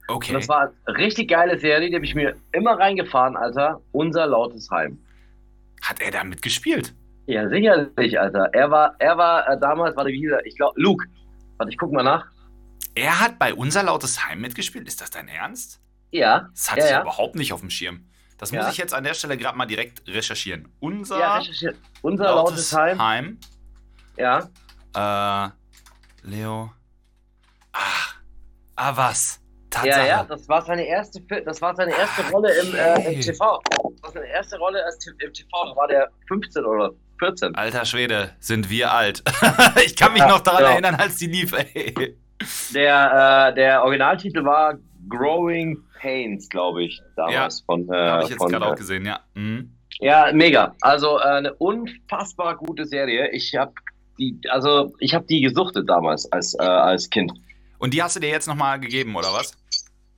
Und 0.08 0.16
Okay. 0.18 0.34
das 0.34 0.48
war 0.50 0.72
eine 0.86 0.98
richtig 0.98 1.30
geile 1.30 1.58
Serie, 1.60 1.90
die 1.90 1.96
habe 1.96 2.06
ich 2.06 2.16
mir 2.16 2.36
immer 2.52 2.78
reingefahren, 2.78 3.38
Alter. 3.38 3.82
Unser 3.92 4.28
lautes 4.28 4.70
Heim. 4.70 5.00
Hat 5.82 6.02
er 6.02 6.12
da 6.12 6.24
mitgespielt? 6.24 6.94
Ja, 7.28 7.48
sicherlich, 7.48 8.20
Alter. 8.20 8.50
Er 8.54 8.70
war, 8.72 8.96
er 9.00 9.18
war 9.18 9.48
äh, 9.48 9.58
damals, 9.60 9.96
warte, 9.96 10.10
wie 10.12 10.20
hieß 10.20 10.32
er? 10.32 10.46
Ich 10.46 10.58
glaube, 10.58 10.74
Luke. 10.82 11.06
Warte, 11.58 11.72
ich 11.72 11.78
guck 11.78 11.92
mal 11.94 12.04
nach. 12.04 12.26
Er 12.96 13.20
hat 13.22 13.40
bei 13.40 13.54
Unser 13.54 13.84
Lautes 13.84 14.26
Heim 14.28 14.42
mitgespielt? 14.42 14.86
Ist 14.88 15.00
das 15.00 15.12
dein 15.12 15.30
Ernst? 15.30 15.80
Ja, 16.12 16.50
Das 16.54 16.70
hatte 16.72 16.82
Ja, 16.82 16.86
ich 16.88 16.92
ja. 16.92 17.02
überhaupt 17.04 17.36
nicht 17.36 17.54
auf 17.54 17.62
dem 17.62 17.70
Schirm. 17.70 18.04
Das 18.38 18.52
muss 18.52 18.64
Ja. 18.66 18.70
ich 18.70 18.78
jetzt 18.78 18.94
an 18.94 19.06
der 19.06 19.14
Stelle 19.14 19.38
gerade 19.38 19.58
mal 19.58 19.66
direkt 19.68 20.06
recherchieren. 20.10 20.68
Unser 20.82 21.20
ja, 21.20 21.38
recherchiert. 21.38 21.78
Unser 22.02 22.26
lautes, 22.26 22.76
Heim. 22.76 23.02
Heim. 23.02 23.38
Ja. 24.18 24.50
Äh, 24.96 25.50
Leo. 26.24 26.72
Ach. 27.74 28.16
Ah, 28.76 28.96
was? 28.96 29.40
Tatsache. 29.70 30.00
Ja, 30.00 30.06
ja, 30.06 30.24
das 30.26 30.50
war 30.50 30.62
seine 30.64 30.86
erste, 30.86 31.22
Fi- 31.22 31.44
das 31.46 31.62
war 31.62 31.74
seine 31.76 31.92
erste 31.96 32.30
Rolle 32.30 32.52
im, 32.60 32.74
äh, 32.76 33.14
im 33.14 33.22
TV. 33.22 33.62
Das 33.70 34.04
war 34.04 34.12
seine 34.12 34.28
erste 34.28 34.58
Rolle 34.58 34.84
im 35.24 35.34
TV. 35.34 35.48
Da 35.70 35.76
war 35.76 35.88
der 35.88 36.10
15 36.28 36.66
oder 36.66 36.92
14. 37.20 37.56
Alter 37.56 37.86
Schwede, 37.86 38.32
sind 38.40 38.70
wir 38.70 38.92
alt. 38.92 39.24
ich 39.86 39.96
kann 39.96 40.12
mich 40.14 40.22
Ja, 40.22 40.28
noch 40.28 40.42
daran 40.42 40.64
ja. 40.64 40.70
erinnern, 40.72 40.96
als 40.96 41.16
die 41.18 41.28
lief, 41.28 41.54
ey. 41.54 42.18
Der, 42.74 43.50
äh, 43.52 43.56
der 43.56 43.84
Originaltitel 43.84 44.44
war 44.44 44.76
Growing 45.08 45.78
Pains, 46.00 46.50
glaube 46.50 46.84
ich, 46.84 47.02
damals. 47.16 47.62
Von, 47.62 47.88
äh, 47.94 47.96
Habe 47.96 48.24
ich 48.24 48.30
jetzt 48.32 48.40
gerade 48.40 48.66
äh, 48.66 48.70
auch 48.70 48.76
gesehen, 48.76 49.06
ja. 49.06 49.20
Mhm. 49.36 49.78
Ja, 50.00 50.32
mega. 50.34 50.74
Also 50.82 51.20
äh, 51.20 51.24
eine 51.24 51.54
unfassbar 51.54 52.58
gute 52.58 52.86
Serie. 52.86 53.30
Ich 53.32 53.56
habe 53.56 53.72
die, 54.22 54.50
also 54.50 54.94
ich 55.00 55.14
habe 55.14 55.26
die 55.26 55.42
gesuchtet 55.42 55.90
damals 55.90 56.32
als, 56.32 56.54
äh, 56.54 56.62
als 56.62 57.10
Kind. 57.10 57.34
Und 57.80 57.94
die 57.94 58.04
hast 58.04 58.16
du 58.16 58.20
dir 58.20 58.30
jetzt 58.30 58.48
nochmal 58.48 58.80
gegeben, 58.80 59.16
oder 59.16 59.34
was? 59.34 59.58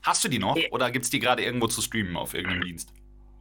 Hast 0.02 0.24
du 0.24 0.28
die 0.28 0.40
noch? 0.40 0.58
Oder 0.72 0.92
gibt 0.92 1.06
es 1.06 1.12
die 1.12 1.20
gerade 1.20 1.44
irgendwo 1.44 1.68
zu 1.68 1.82
streamen 1.82 2.18
auf 2.18 2.34
irgendeinem 2.34 2.64
Dienst? 2.64 2.90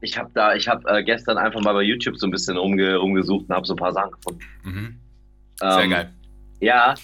Ich 0.01 0.17
habe 0.17 0.31
da, 0.35 0.55
ich 0.55 0.69
habe 0.69 0.89
äh, 0.89 1.03
gestern 1.03 1.39
einfach 1.39 1.61
mal 1.61 1.73
bei 1.75 1.83
YouTube 1.83 2.17
so 2.17 2.27
ein 2.27 2.31
bisschen 2.31 2.57
rumge 2.57 2.97
rumgesucht 2.97 3.49
und 3.49 3.55
habe 3.55 3.67
so 3.67 3.75
ein 3.75 3.79
paar 3.79 3.93
Sachen 3.93 4.13
gefunden. 4.13 4.41
Mhm. 4.63 5.01
Sehr 5.59 5.79
Ähm, 5.81 5.91
geil. 5.91 6.13
Ja. 6.61 6.95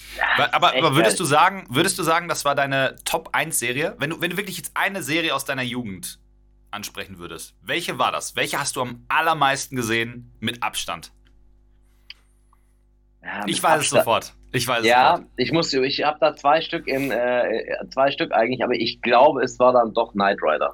Aber, 0.52 0.76
aber 0.76 0.94
würdest 0.94 1.19
geil. 1.19 1.25
du 1.25 1.25
sagen, 1.25 1.66
würdest 1.69 1.99
du 1.99 2.05
sagen, 2.05 2.28
das 2.28 2.44
war 2.44 2.55
deine 2.55 2.94
Top 3.05 3.31
1 3.32 3.58
Serie? 3.58 3.96
Wenn 3.99 4.10
du, 4.10 4.20
wenn 4.20 4.31
du 4.31 4.37
wirklich 4.37 4.56
jetzt 4.56 4.70
eine 4.75 5.02
Serie 5.02 5.34
aus 5.34 5.44
deiner 5.44 5.62
Jugend 5.62 6.20
ansprechen 6.70 7.19
würdest, 7.19 7.56
welche 7.62 7.99
war 7.99 8.12
das? 8.12 8.37
Welche 8.37 8.60
hast 8.60 8.76
du 8.76 8.82
am 8.82 9.05
allermeisten 9.08 9.75
gesehen 9.75 10.32
mit 10.38 10.62
Abstand? 10.62 11.12
Ich 13.50 13.62
weiß 13.62 13.73
es 13.81 13.93
Abstand- 13.93 14.05
sofort. 14.05 14.35
Ich 14.53 14.67
weiß 14.67 14.81
es 14.81 14.87
Ja, 14.87 15.17
sofort. 15.17 15.31
ich 15.37 15.53
muss, 15.53 15.73
ich 15.73 16.03
habe 16.05 16.19
da 16.21 16.35
zwei 16.35 16.61
Stück 16.61 16.87
in, 16.87 17.11
äh, 17.11 17.65
zwei 17.93 18.11
Stück 18.11 18.33
eigentlich, 18.33 18.62
aber 18.65 18.75
ich 18.75 19.00
glaube, 19.03 19.43
es 19.43 19.59
war 19.59 19.73
dann 19.73 19.93
doch 19.95 20.12
Knight 20.12 20.39
Rider. 20.43 20.73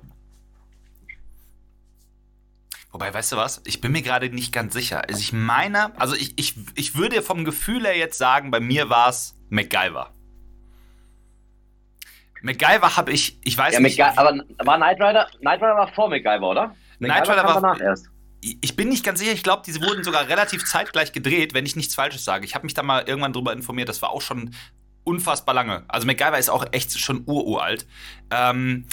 Wobei, 2.93 3.12
weißt 3.12 3.32
du 3.32 3.37
was? 3.37 3.61
Ich 3.67 3.81
bin 3.81 3.91
mir 3.91 4.03
gerade 4.03 4.31
nicht 4.31 4.53
ganz 4.53 4.73
sicher. 4.73 5.03
Also 5.09 5.19
ich 5.21 5.32
meine, 5.32 5.99
also 5.99 6.15
ich, 6.15 6.38
ich, 6.38 6.55
ich 6.76 6.94
würde 6.97 7.23
vom 7.23 7.44
Gefühl 7.44 7.85
her 7.85 7.97
jetzt 7.97 8.19
sagen, 8.19 8.53
bei 8.53 8.61
mir 8.61 8.88
war 8.88 9.09
es 9.09 9.35
MacGyver. 9.50 10.11
MacGyver 12.43 12.97
habe 12.97 13.11
ich, 13.11 13.38
ich 13.43 13.59
weiß 13.59 13.75
Ja, 13.75 13.81
nicht. 13.81 13.98
MacGy- 13.98 14.17
aber 14.17 14.44
war 14.65 14.77
Knight 14.77 15.01
Rider, 15.01 15.27
Knight 15.41 15.60
Rider 15.60 15.77
war 15.77 15.89
vor 15.93 16.08
MacGyver, 16.08 16.48
oder? 16.48 16.77
Knight 16.98 17.29
Rider 17.29 17.44
war- 17.44 17.55
danach 17.55 17.81
erst. 17.81 18.08
Ich 18.60 18.77
bin 18.77 18.91
nicht 18.91 19.05
ganz 19.05 19.20
sicher, 19.20 19.32
ich 19.32 19.43
glaube, 19.43 19.63
diese 19.65 19.81
wurden 19.81 20.05
sogar 20.05 20.29
relativ 20.29 20.65
zeitgleich 20.65 21.13
gedreht, 21.13 21.55
wenn 21.55 21.65
ich 21.65 21.77
nichts 21.77 21.94
Falsches 21.94 22.24
sage. 22.24 22.44
Ich 22.44 22.55
habe 22.55 22.67
mich 22.67 22.74
da 22.74 22.82
mal 22.82 23.05
irgendwann 23.06 23.32
drüber 23.32 23.53
informiert, 23.53 23.89
das 23.89 24.03
war 24.03 24.10
auch 24.10 24.20
schon 24.20 24.55
unfassbar 25.05 25.55
lange. 25.55 25.84
Also 25.89 26.06
MacGyver 26.06 26.39
ist 26.39 26.51
auch 26.51 26.67
echt 26.72 26.98
schon 26.98 27.22
ururalt. 27.27 27.86
Ähm, 28.31 28.86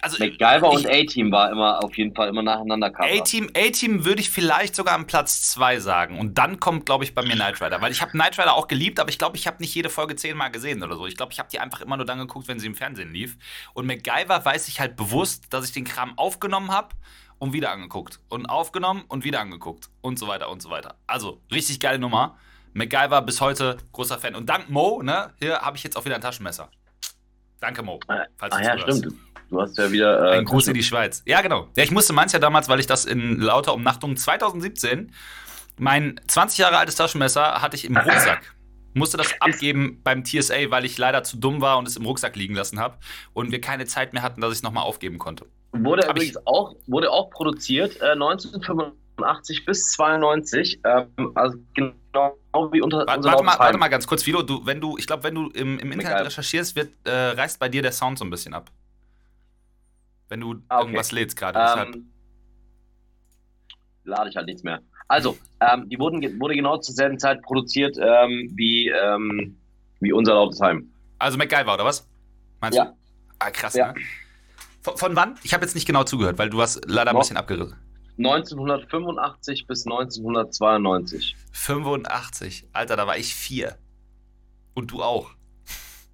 also 0.00 0.18
MacGyver 0.18 0.70
ich- 0.72 0.78
und 0.78 0.86
A-Team 0.86 1.32
war 1.32 1.50
immer 1.50 1.82
auf 1.82 1.96
jeden 1.96 2.14
Fall 2.14 2.28
immer 2.28 2.42
nacheinander 2.42 2.90
Cover. 2.90 3.08
A-Team, 3.08 3.50
A-Team 3.56 4.04
würde 4.04 4.20
ich 4.20 4.30
vielleicht 4.30 4.74
sogar 4.74 4.94
am 4.94 5.06
Platz 5.06 5.50
2 5.52 5.78
sagen. 5.78 6.18
Und 6.18 6.38
dann 6.38 6.58
kommt, 6.58 6.86
glaube 6.86 7.04
ich, 7.04 7.14
bei 7.14 7.22
mir 7.22 7.34
Knight 7.34 7.60
Rider. 7.60 7.80
Weil 7.80 7.92
ich 7.92 8.02
habe 8.02 8.10
Knight 8.12 8.38
Rider 8.38 8.54
auch 8.54 8.68
geliebt, 8.68 8.98
aber 8.98 9.10
ich 9.10 9.18
glaube, 9.18 9.36
ich 9.36 9.46
habe 9.46 9.58
nicht 9.60 9.74
jede 9.74 9.88
Folge 9.88 10.16
zehnmal 10.16 10.50
gesehen 10.50 10.82
oder 10.82 10.96
so. 10.96 11.06
Ich 11.06 11.16
glaube, 11.16 11.32
ich 11.32 11.38
habe 11.38 11.48
die 11.50 11.60
einfach 11.60 11.80
immer 11.80 11.96
nur 11.96 12.06
dann 12.06 12.18
geguckt, 12.18 12.48
wenn 12.48 12.58
sie 12.58 12.66
im 12.66 12.74
Fernsehen 12.74 13.12
lief. 13.12 13.36
Und 13.74 13.86
MacGyver 13.86 14.44
weiß 14.44 14.68
ich 14.68 14.80
halt 14.80 14.96
bewusst, 14.96 15.46
dass 15.50 15.66
ich 15.66 15.72
den 15.72 15.84
Kram 15.84 16.18
aufgenommen 16.18 16.72
habe 16.72 16.88
und 17.38 17.52
wieder 17.52 17.70
angeguckt. 17.70 18.20
Und 18.28 18.46
aufgenommen 18.46 19.04
und 19.08 19.24
wieder 19.24 19.40
angeguckt. 19.40 19.90
Und 20.00 20.18
so 20.18 20.28
weiter 20.28 20.50
und 20.50 20.62
so 20.62 20.70
weiter. 20.70 20.96
Also, 21.06 21.40
richtig 21.52 21.80
geile 21.80 21.98
Nummer. 21.98 22.38
MacGyver 22.72 23.22
bis 23.22 23.40
heute 23.40 23.78
großer 23.92 24.18
Fan. 24.18 24.34
Und 24.34 24.48
dank 24.48 24.68
Mo, 24.68 25.02
ne, 25.02 25.32
hier 25.38 25.60
habe 25.60 25.76
ich 25.76 25.82
jetzt 25.82 25.96
auch 25.96 26.04
wieder 26.04 26.14
ein 26.14 26.20
Taschenmesser. 26.20 26.70
Danke, 27.60 27.82
Mo. 27.82 28.00
Ah, 28.08 28.24
falls 28.36 28.54
ah 28.54 28.62
ja, 28.62 28.78
stimmt. 28.78 29.14
Du 29.48 29.60
hast 29.60 29.78
ja 29.78 29.90
wieder. 29.90 30.32
Äh, 30.32 30.38
Ein 30.38 30.44
Gruß 30.44 30.68
in 30.68 30.74
die 30.74 30.82
Schweiz. 30.82 31.22
Ja, 31.24 31.40
genau. 31.40 31.68
Ja, 31.76 31.84
ich 31.84 31.90
musste 31.90 32.12
meins 32.12 32.32
ja 32.32 32.38
damals, 32.38 32.68
weil 32.68 32.80
ich 32.80 32.86
das 32.86 33.04
in 33.04 33.40
lauter 33.40 33.74
Umnachtung 33.74 34.16
2017, 34.16 35.12
mein 35.78 36.20
20 36.26 36.58
Jahre 36.58 36.78
altes 36.78 36.96
Taschenmesser 36.96 37.62
hatte 37.62 37.76
ich 37.76 37.84
im 37.84 37.96
Rucksack. 37.96 38.54
Musste 38.94 39.18
das 39.18 39.34
abgeben 39.40 40.00
beim 40.02 40.24
TSA, 40.24 40.70
weil 40.70 40.86
ich 40.86 40.96
leider 40.96 41.22
zu 41.22 41.36
dumm 41.36 41.60
war 41.60 41.76
und 41.76 41.86
es 41.86 41.96
im 41.96 42.06
Rucksack 42.06 42.34
liegen 42.34 42.54
lassen 42.54 42.80
habe 42.80 42.98
und 43.34 43.52
wir 43.52 43.60
keine 43.60 43.84
Zeit 43.84 44.14
mehr 44.14 44.22
hatten, 44.22 44.40
dass 44.40 44.52
ich 44.52 44.58
es 44.58 44.62
nochmal 44.62 44.84
aufgeben 44.84 45.18
konnte. 45.18 45.46
Wurde 45.84 46.02
Hab 46.06 46.16
ich- 46.16 46.30
übrigens 46.30 46.46
auch, 46.46 46.74
wurde 46.86 47.10
auch 47.10 47.30
produziert 47.30 48.00
äh, 48.00 48.12
1985 48.12 49.64
bis 49.64 49.92
92. 49.92 50.80
Ähm, 50.84 51.32
also 51.34 51.58
genau 51.74 51.92
wie 52.72 52.80
unter 52.80 52.98
Warte, 52.98 53.16
unser 53.18 53.30
warte, 53.30 53.44
mal, 53.44 53.58
warte 53.58 53.78
mal 53.78 53.88
ganz 53.88 54.06
kurz, 54.06 54.22
Philo. 54.22 54.42
Du, 54.42 54.64
wenn 54.64 54.80
du, 54.80 54.96
ich 54.98 55.06
glaube, 55.06 55.22
wenn 55.24 55.34
du 55.34 55.48
im, 55.50 55.78
im 55.78 55.92
Internet 55.92 56.06
Egal. 56.12 56.22
recherchierst, 56.24 56.76
wird, 56.76 56.90
äh, 57.04 57.10
reißt 57.10 57.58
bei 57.58 57.68
dir 57.68 57.82
der 57.82 57.92
Sound 57.92 58.18
so 58.18 58.24
ein 58.24 58.30
bisschen 58.30 58.54
ab. 58.54 58.70
Wenn 60.28 60.40
du 60.40 60.54
Ah, 60.68 60.76
okay. 60.78 60.84
irgendwas 60.86 61.12
lädst 61.12 61.36
gerade. 61.36 61.58
deshalb. 61.58 61.94
Ähm, 61.94 62.12
lade 64.04 64.30
ich 64.30 64.36
halt 64.36 64.46
nichts 64.46 64.62
mehr. 64.62 64.80
Also, 65.08 65.36
ähm, 65.60 65.88
die 65.88 65.98
wurden, 65.98 66.20
wurde 66.40 66.54
genau 66.54 66.78
zur 66.78 66.94
selben 66.94 67.18
Zeit 67.18 67.40
produziert 67.42 67.96
ähm, 67.98 68.50
wie, 68.54 68.88
ähm, 68.88 69.56
wie 70.00 70.12
unser 70.12 70.34
Lautes 70.34 70.60
Heim. 70.60 70.90
Also 71.18 71.38
MacGyver, 71.38 71.74
oder 71.74 71.84
was? 71.84 72.08
Meinst 72.60 72.76
Ja. 72.78 72.86
du? 72.86 72.92
Ah, 73.38 73.50
krass, 73.50 73.74
Ja. 73.74 73.92
ne? 73.92 74.00
Von, 74.86 74.96
von 74.96 75.16
wann? 75.16 75.34
Ich 75.42 75.52
habe 75.52 75.64
jetzt 75.64 75.74
nicht 75.74 75.84
genau 75.84 76.04
zugehört, 76.04 76.38
weil 76.38 76.48
du 76.48 76.62
hast 76.62 76.88
leider 76.88 77.10
ein 77.10 77.18
bisschen 77.18 77.36
abgerissen. 77.36 77.76
1985 78.18 79.66
bis 79.66 79.84
1992. 79.84 81.34
85. 81.50 82.68
Alter, 82.72 82.94
da 82.94 83.04
war 83.08 83.18
ich 83.18 83.34
vier. 83.34 83.74
Und 84.74 84.92
du 84.92 85.02
auch. 85.02 85.32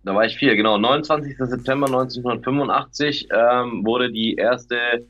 Da 0.05 0.15
war 0.15 0.25
ich 0.25 0.39
vier, 0.39 0.57
genau. 0.57 0.79
29. 0.79 1.37
September 1.37 1.87
1985 1.87 3.29
ähm, 3.31 3.85
wurde 3.85 4.11
die 4.11 4.37
erste 4.37 5.07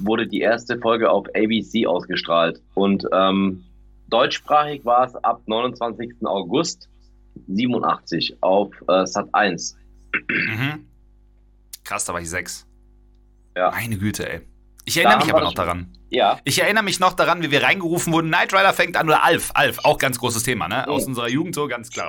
wurde 0.00 0.26
die 0.26 0.40
erste 0.40 0.76
Folge 0.80 1.08
auf 1.08 1.26
ABC 1.28 1.86
ausgestrahlt 1.86 2.60
und 2.74 3.06
ähm, 3.12 3.64
deutschsprachig 4.08 4.84
war 4.84 5.06
es 5.06 5.14
ab 5.14 5.40
29. 5.46 6.16
August 6.24 6.88
87 7.46 8.36
auf 8.42 8.74
äh, 8.88 9.06
Sat 9.06 9.28
1. 9.32 9.76
Mhm. 10.28 10.86
Krass, 11.84 12.04
da 12.04 12.12
war 12.12 12.20
ich 12.20 12.28
sechs. 12.28 12.65
Ja. 13.56 13.70
Meine 13.70 13.96
Güte, 13.98 14.30
ey. 14.30 14.40
Ich 14.84 14.96
erinnere 14.98 15.18
Da 15.18 15.24
mich 15.24 15.32
aber 15.34 15.40
noch 15.42 15.48
schon. 15.48 15.56
daran. 15.56 15.92
Ja, 16.10 16.38
Ich 16.44 16.62
erinnere 16.62 16.84
mich 16.84 17.00
noch 17.00 17.14
daran, 17.14 17.42
wie 17.42 17.50
wir 17.50 17.62
reingerufen 17.62 18.12
wurden. 18.12 18.28
Knight 18.28 18.52
Rider 18.52 18.72
fängt 18.72 18.96
an 18.96 19.08
oder 19.08 19.24
Alf. 19.24 19.50
Alf, 19.54 19.78
auch 19.82 19.98
ganz 19.98 20.18
großes 20.18 20.44
Thema, 20.44 20.68
ne? 20.68 20.86
Aus 20.86 21.04
Oh. 21.04 21.08
unserer 21.08 21.28
Jugend 21.28 21.54
so, 21.56 21.66
ganz 21.66 21.90
klar. 21.90 22.08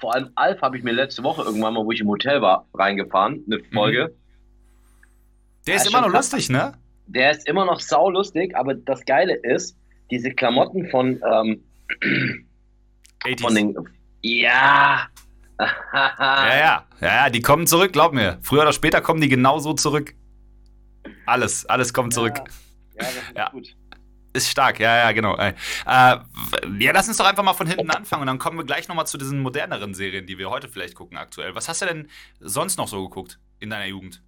vor 0.00 0.14
allem 0.14 0.30
Alf 0.36 0.60
habe 0.62 0.76
ich 0.78 0.84
mir 0.84 0.92
letzte 0.92 1.24
Woche 1.24 1.42
irgendwann 1.42 1.74
mal, 1.74 1.84
wo 1.84 1.90
ich 1.90 2.00
im 2.00 2.06
Hotel 2.06 2.40
war, 2.40 2.68
reingefahren, 2.74 3.42
eine 3.50 3.58
Folge. 3.74 4.14
Der 5.66 5.74
Ja, 5.74 5.80
ist 5.80 5.88
immer 5.88 6.02
noch 6.02 6.10
krass. 6.12 6.30
lustig, 6.30 6.50
ne? 6.50 6.74
Der 7.06 7.32
ist 7.32 7.48
immer 7.48 7.64
noch 7.64 7.80
saulustig, 7.80 8.54
aber 8.56 8.74
das 8.74 9.04
Geile 9.06 9.34
ist, 9.34 9.76
diese 10.12 10.30
Klamotten 10.30 10.88
von, 10.90 11.20
ähm, 11.28 11.64
80s. 13.24 13.40
von 13.42 13.54
den. 13.54 13.74
Ja! 14.22 15.08
Ja, 15.60 16.56
ja, 16.56 16.84
ja, 17.00 17.06
ja, 17.24 17.30
die 17.30 17.40
kommen 17.42 17.66
zurück, 17.66 17.92
glaub 17.92 18.12
mir. 18.12 18.38
Früher 18.42 18.62
oder 18.62 18.72
später 18.72 19.00
kommen 19.00 19.20
die 19.20 19.28
genauso 19.28 19.72
zurück. 19.74 20.14
Alles, 21.26 21.66
alles 21.66 21.92
kommt 21.92 22.14
zurück. 22.14 22.36
Ja, 22.38 22.44
das 22.98 23.14
ist 23.14 23.36
Ja. 23.36 23.48
gut. 23.50 23.76
Ist 24.34 24.50
stark, 24.50 24.78
ja, 24.78 24.96
ja, 24.98 25.12
genau. 25.12 25.36
Äh, 25.36 25.54
ja, 25.86 26.20
lass 26.92 27.08
uns 27.08 27.16
doch 27.16 27.24
einfach 27.26 27.42
mal 27.42 27.54
von 27.54 27.66
hinten 27.66 27.90
anfangen 27.90 28.22
und 28.22 28.26
dann 28.26 28.38
kommen 28.38 28.58
wir 28.58 28.64
gleich 28.64 28.86
nochmal 28.86 29.06
zu 29.06 29.16
diesen 29.18 29.40
moderneren 29.40 29.94
Serien, 29.94 30.26
die 30.26 30.36
wir 30.38 30.50
heute 30.50 30.68
vielleicht 30.68 30.94
gucken 30.94 31.16
aktuell. 31.16 31.54
Was 31.54 31.68
hast 31.68 31.80
du 31.82 31.86
denn 31.86 32.08
sonst 32.38 32.76
noch 32.76 32.88
so 32.88 33.08
geguckt 33.08 33.38
in 33.58 33.70
deiner 33.70 33.86
Jugend? 33.86 34.22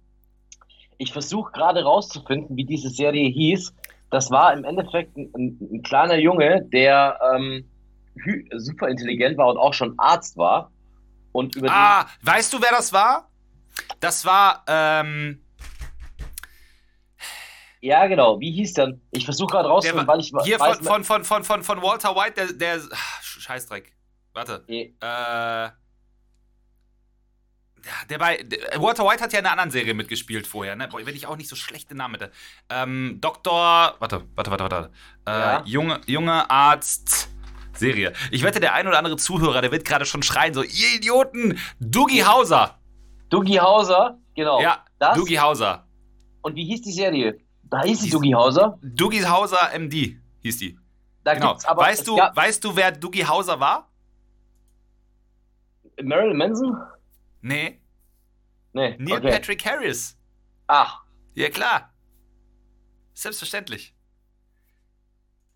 Ich 0.97 1.13
versuche 1.13 1.51
gerade 1.51 1.83
rauszufinden, 1.83 2.57
wie 2.57 2.65
diese 2.65 2.89
Serie 2.89 3.29
hieß. 3.29 3.73
Das 4.09 4.31
war 4.31 4.53
im 4.53 4.63
Endeffekt 4.63 5.15
ein, 5.15 5.31
ein, 5.35 5.57
ein 5.71 5.81
kleiner 5.83 6.17
Junge, 6.17 6.63
der 6.73 7.17
ähm, 7.35 7.69
super 8.57 8.87
intelligent 8.89 9.37
war 9.37 9.47
und 9.49 9.57
auch 9.57 9.73
schon 9.73 9.93
Arzt 9.97 10.35
war. 10.35 10.71
Und 11.31 11.55
über 11.55 11.69
Ah, 11.71 12.07
weißt 12.23 12.51
du, 12.53 12.61
wer 12.61 12.71
das 12.71 12.91
war? 12.91 13.29
Das 13.99 14.25
war, 14.25 14.63
ähm, 14.67 15.41
ja 17.81 18.07
genau, 18.07 18.39
wie 18.39 18.51
hieß 18.51 18.73
denn? 18.73 19.01
Ich 19.11 19.25
versuche 19.25 19.51
gerade 19.51 19.67
der 19.67 19.71
rauszufinden, 19.73 20.07
weil 20.07 20.19
ich 20.19 20.31
hier 20.43 20.59
weiß, 20.59 20.77
von, 20.79 21.03
von, 21.03 21.23
von, 21.23 21.43
von, 21.43 21.63
von, 21.63 21.81
Walter 21.81 22.15
White, 22.15 22.33
der, 22.33 22.53
der, 22.53 22.81
Scheißdreck. 23.21 23.93
Warte. 24.33 24.63
Nee, 24.67 24.95
Äh, 25.01 25.69
ja, 27.83 28.05
der 28.09 28.19
bei, 28.19 28.37
der, 28.37 28.81
Walter 28.81 29.03
White 29.05 29.23
hat 29.23 29.33
ja 29.33 29.39
in 29.39 29.45
einer 29.45 29.53
anderen 29.53 29.71
Serie 29.71 29.93
mitgespielt 29.93 30.45
vorher, 30.45 30.75
ne? 30.75 30.87
Boah, 30.87 31.03
wenn 31.05 31.15
ich 31.15 31.25
auch 31.25 31.35
nicht 31.35 31.49
so 31.49 31.55
schlechte 31.55 31.95
Namen 31.95 32.15
hätte. 32.15 32.31
Ähm, 32.69 33.17
Doktor, 33.19 33.95
warte, 33.99 34.23
warte, 34.35 34.51
warte, 34.51 34.63
warte. 34.63 34.91
Äh, 35.25 35.31
Ja. 35.31 35.63
junge, 35.65 36.01
junge 36.05 36.49
Arzt. 36.49 37.29
Serie. 37.73 38.13
Ich 38.31 38.43
wette, 38.43 38.59
der 38.59 38.73
ein 38.73 38.85
oder 38.85 38.97
andere 38.97 39.17
Zuhörer, 39.17 39.61
der 39.61 39.71
wird 39.71 39.85
gerade 39.85 40.05
schon 40.05 40.21
schreien, 40.23 40.53
so, 40.53 40.61
ihr 40.61 40.95
Idioten, 40.95 41.57
Dougie 41.79 42.23
Hauser. 42.23 42.79
Dougie 43.29 43.59
Hauser, 43.59 44.19
genau. 44.35 44.61
Ja, 44.61 44.85
das. 44.99 45.17
Dougie 45.17 45.39
Hauser. 45.39 45.87
Und 46.41 46.55
wie 46.55 46.65
hieß 46.65 46.81
die 46.81 46.91
Serie? 46.91 47.39
Da 47.71 47.81
hieß 47.83 48.01
sie 48.01 48.09
Hieß- 48.09 48.11
Dougie 48.11 48.35
Hauser. 48.35 48.77
Dougie 48.83 49.25
Hauser 49.25 49.71
MD 49.73 50.17
hieß 50.41 50.57
die. 50.59 50.77
Da 51.23 51.33
Genau. 51.33 51.57
aber 51.65 51.81
weißt, 51.83 52.07
du, 52.07 52.17
weißt 52.17 52.63
du, 52.63 52.75
wer 52.75 52.91
Dougie 52.91 53.25
Hauser 53.25 53.59
war? 53.59 53.89
Marilyn 56.01 56.37
Manson? 56.37 56.77
Nee, 57.41 57.79
Nee. 58.73 58.95
Neil 58.99 59.17
okay. 59.17 59.31
Patrick 59.31 59.65
Harris. 59.65 60.17
Ach, 60.67 61.01
Ja, 61.33 61.49
klar. 61.49 61.93
Selbstverständlich. 63.13 63.93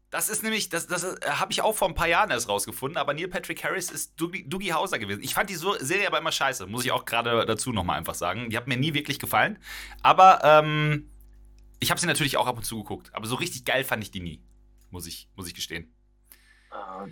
Das 0.09 0.29
ist 0.29 0.43
nämlich, 0.43 0.69
das, 0.69 0.87
das 0.87 1.03
äh, 1.03 1.17
habe 1.29 1.51
ich 1.51 1.61
auch 1.61 1.73
vor 1.75 1.87
ein 1.89 1.95
paar 1.95 2.07
Jahren 2.07 2.29
erst 2.31 2.47
rausgefunden, 2.47 2.97
aber 2.97 3.13
Neil 3.13 3.27
Patrick 3.27 3.63
Harris 3.63 3.89
ist 3.91 4.19
Dougie, 4.19 4.47
Dougie 4.47 4.71
Hauser 4.73 4.99
gewesen. 4.99 5.21
Ich 5.23 5.33
fand 5.33 5.49
die 5.49 5.55
Serie 5.55 6.07
aber 6.07 6.19
immer 6.19 6.31
scheiße, 6.31 6.67
muss 6.67 6.85
ich 6.85 6.91
auch 6.91 7.05
gerade 7.05 7.45
dazu 7.45 7.71
nochmal 7.73 7.97
einfach 7.97 8.15
sagen. 8.15 8.49
Die 8.49 8.55
hat 8.57 8.67
mir 8.67 8.77
nie 8.77 8.93
wirklich 8.93 9.19
gefallen. 9.19 9.57
Aber 10.03 10.39
ähm, 10.43 11.09
ich 11.79 11.89
habe 11.91 11.99
sie 11.99 12.07
natürlich 12.07 12.37
auch 12.37 12.47
ab 12.47 12.57
und 12.57 12.63
zu 12.63 12.77
geguckt. 12.83 13.09
Aber 13.13 13.25
so 13.27 13.35
richtig 13.35 13.65
geil 13.65 13.83
fand 13.83 14.03
ich 14.03 14.11
die 14.11 14.19
nie. 14.21 14.41
Muss 14.91 15.07
ich, 15.07 15.27
muss 15.35 15.47
ich 15.47 15.53
gestehen. 15.55 15.93
Äh, 16.71 17.11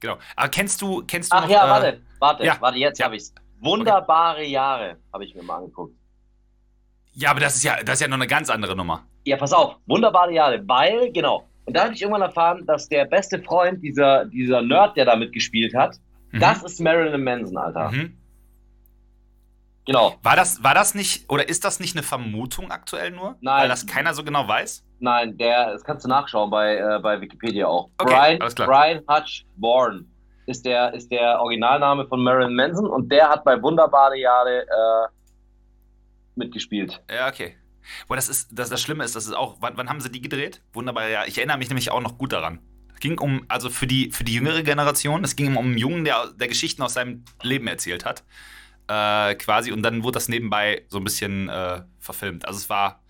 Genau. 0.00 0.18
Aber 0.36 0.48
kennst 0.50 0.82
du, 0.82 1.02
kennst 1.06 1.32
du 1.32 1.36
Ach 1.36 1.42
noch, 1.44 1.48
ja, 1.50 1.64
äh, 1.66 1.70
warte, 1.70 2.02
warte, 2.18 2.44
ja. 2.44 2.56
warte, 2.60 2.78
jetzt 2.78 2.98
Ja. 2.98 3.06
habe 3.06 3.16
ich's. 3.16 3.34
Wunderbare 3.60 4.44
Jahre 4.44 4.98
habe 5.10 5.24
ich 5.24 5.34
mir 5.34 5.42
mal 5.42 5.56
angeguckt. 5.56 5.94
Ja, 7.14 7.30
aber 7.30 7.40
das 7.40 7.56
ist 7.56 7.62
ja, 7.64 7.82
das 7.82 7.94
ist 7.94 8.00
ja 8.02 8.08
noch 8.08 8.16
eine 8.16 8.26
ganz 8.26 8.50
andere 8.50 8.76
Nummer. 8.76 9.06
Ja, 9.24 9.38
pass 9.38 9.54
auf, 9.54 9.76
wunderbare 9.86 10.32
Jahre, 10.34 10.62
weil, 10.68 11.10
genau. 11.12 11.48
Und 11.64 11.74
da 11.74 11.84
habe 11.84 11.94
ich 11.94 12.02
irgendwann 12.02 12.20
erfahren, 12.22 12.66
dass 12.66 12.88
der 12.90 13.06
beste 13.06 13.42
Freund, 13.42 13.82
dieser, 13.82 14.26
dieser 14.26 14.60
Nerd, 14.60 14.96
der 14.98 15.06
da 15.06 15.16
mitgespielt 15.16 15.74
hat, 15.74 15.96
Mhm. 16.32 16.40
das 16.40 16.62
ist 16.62 16.78
Marilyn 16.80 17.24
Manson, 17.24 17.56
Alter. 17.56 17.90
Mhm. 17.90 18.18
Genau. 19.86 20.16
War 20.22 20.34
das, 20.34 20.62
war 20.64 20.74
das 20.74 20.94
nicht, 20.94 21.30
oder 21.30 21.48
ist 21.48 21.64
das 21.64 21.78
nicht 21.78 21.96
eine 21.96 22.02
Vermutung 22.02 22.72
aktuell 22.72 23.12
nur? 23.12 23.36
Nein. 23.40 23.62
Weil 23.62 23.68
das 23.68 23.86
keiner 23.86 24.14
so 24.14 24.24
genau 24.24 24.46
weiß? 24.46 24.84
Nein, 24.98 25.38
der, 25.38 25.72
das 25.72 25.84
kannst 25.84 26.04
du 26.04 26.08
nachschauen 26.08 26.50
bei, 26.50 26.76
äh, 26.76 26.98
bei 27.00 27.20
Wikipedia 27.20 27.68
auch. 27.68 27.88
Okay, 27.98 28.14
Brian, 28.14 28.40
alles 28.40 28.54
klar. 28.56 28.68
Brian 28.68 29.02
Hutch 29.08 29.44
Bourne 29.56 30.04
ist 30.46 30.66
der, 30.66 30.92
ist 30.92 31.10
der 31.10 31.40
Originalname 31.40 32.06
von 32.08 32.22
Marilyn 32.22 32.54
Manson 32.54 32.86
und 32.86 33.10
der 33.10 33.28
hat 33.28 33.44
bei 33.44 33.60
Wunderbare 33.62 34.18
Jahre 34.18 34.62
äh, 34.62 35.08
mitgespielt. 36.34 37.00
Ja, 37.08 37.28
okay. 37.28 37.56
Boah, 38.08 38.16
das 38.16 38.28
ist, 38.28 38.48
das, 38.52 38.68
das 38.68 38.82
Schlimme 38.82 39.04
ist, 39.04 39.14
das 39.14 39.26
ist 39.26 39.34
auch, 39.34 39.58
wann, 39.60 39.76
wann 39.76 39.88
haben 39.88 40.00
sie 40.00 40.10
die 40.10 40.20
gedreht? 40.20 40.62
Wunderbar, 40.72 41.08
ja. 41.08 41.24
Ich 41.26 41.38
erinnere 41.38 41.58
mich 41.58 41.68
nämlich 41.68 41.92
auch 41.92 42.00
noch 42.00 42.18
gut 42.18 42.32
daran. 42.32 42.58
Es 42.92 43.00
ging 43.00 43.18
um, 43.20 43.44
also 43.48 43.70
für 43.70 43.86
die, 43.86 44.10
für 44.10 44.24
die 44.24 44.34
jüngere 44.34 44.62
Generation, 44.62 45.22
es 45.22 45.36
ging 45.36 45.56
um 45.56 45.66
einen 45.66 45.78
Jungen, 45.78 46.04
der, 46.04 46.28
der 46.34 46.48
Geschichten 46.48 46.82
aus 46.82 46.94
seinem 46.94 47.24
Leben 47.42 47.68
erzählt 47.68 48.04
hat. 48.04 48.24
Äh, 48.88 49.34
quasi, 49.34 49.72
und 49.72 49.82
dann 49.82 50.02
wurde 50.04 50.12
das 50.14 50.28
nebenbei 50.28 50.82
so 50.88 50.98
ein 50.98 51.04
bisschen 51.04 51.48
äh, 51.48 51.82
verfilmt. 51.98 52.46
Also 52.46 52.58
es 52.58 52.68
war, 52.70 53.00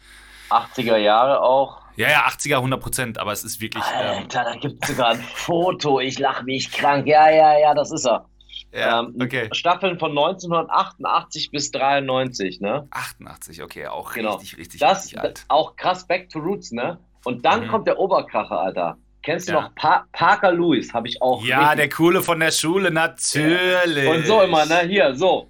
80er 0.50 0.96
Jahre 0.96 1.40
auch. 1.42 1.82
ja, 1.96 2.08
ja, 2.08 2.26
80er, 2.28 2.56
100 2.56 2.80
Prozent, 2.80 3.18
aber 3.18 3.32
es 3.32 3.44
ist 3.44 3.60
wirklich, 3.60 3.84
ähm, 4.00 4.18
Alter, 4.22 4.44
da 4.44 4.54
gibt 4.56 4.82
es 4.82 4.90
sogar 4.90 5.08
ein 5.10 5.20
Foto. 5.20 6.00
Ich 6.00 6.18
lache 6.18 6.44
mich 6.44 6.70
krank. 6.70 7.06
Ja, 7.06 7.28
ja, 7.30 7.58
ja, 7.58 7.74
das 7.74 7.90
ist 7.92 8.06
er. 8.06 8.24
ja, 8.72 9.00
ähm, 9.00 9.14
okay. 9.20 9.48
Staffeln 9.52 9.98
von 9.98 10.10
1988 10.12 11.50
bis 11.50 11.70
93, 11.72 12.60
ne? 12.60 12.86
88, 12.90 13.62
okay, 13.62 13.86
auch 13.88 14.12
Genau. 14.12 14.34
richtig, 14.36 14.56
richtig, 14.58 14.80
Das 14.80 15.04
richtig 15.04 15.20
alt. 15.20 15.44
auch 15.48 15.76
krass 15.76 16.06
Back 16.06 16.30
to 16.30 16.38
Roots, 16.38 16.72
ne? 16.72 16.98
Und 17.24 17.44
dann 17.44 17.64
Mhm. 17.66 17.68
kommt 17.68 17.86
der 17.86 17.98
Oberkracher, 17.98 18.58
Alter. 18.60 18.96
Kennst 19.22 19.48
du 19.48 19.52
Ja. 19.54 19.62
noch 19.62 19.74
pa 19.74 20.04
Parker 20.12 20.52
Lewis? 20.52 20.94
Habe 20.94 21.08
ich 21.08 21.20
auch. 21.20 21.44
Ja, 21.44 21.58
richtig- 21.70 21.76
der 21.76 21.88
Coole 21.90 22.22
von 22.22 22.38
der 22.38 22.52
Schule, 22.52 22.90
natürlich. 22.92 24.08
Und 24.08 24.24
so 24.26 24.42
immer, 24.42 24.64
ne? 24.66 24.82
Hier, 24.86 25.14
so. 25.16 25.48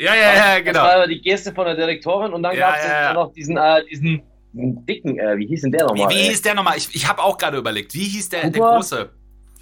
Ja, 0.00 0.14
ja, 0.14 0.34
ja, 0.34 0.54
Das 0.56 0.64
genau. 0.64 0.80
war 0.82 0.94
aber 0.94 1.06
die 1.06 1.20
Geste 1.20 1.52
von 1.52 1.66
der 1.66 1.74
Direktorin 1.76 2.32
und 2.32 2.42
dann 2.42 2.56
Ja, 2.56 2.70
gab 2.70 2.76
es 2.78 2.84
ja, 2.86 3.02
ja. 3.02 3.12
noch 3.12 3.32
diesen, 3.32 3.56
äh, 3.56 3.84
diesen, 3.84 4.22
diesen 4.52 4.86
dicken, 4.86 5.18
äh, 5.18 5.36
wie 5.36 5.46
hieß 5.46 5.60
denn 5.62 5.72
der 5.72 5.86
Wie, 5.86 5.98
nochmal? 6.00 6.14
wie 6.14 6.20
ey? 6.20 6.28
hieß 6.28 6.42
der 6.42 6.54
nochmal? 6.54 6.76
Ich, 6.78 6.94
ich 6.94 7.06
habe 7.08 7.22
auch 7.22 7.36
gerade 7.36 7.58
überlegt. 7.58 7.92
Wie 7.94 8.04
hieß 8.04 8.28
der, 8.30 8.48
der 8.50 8.60
große? 8.60 9.10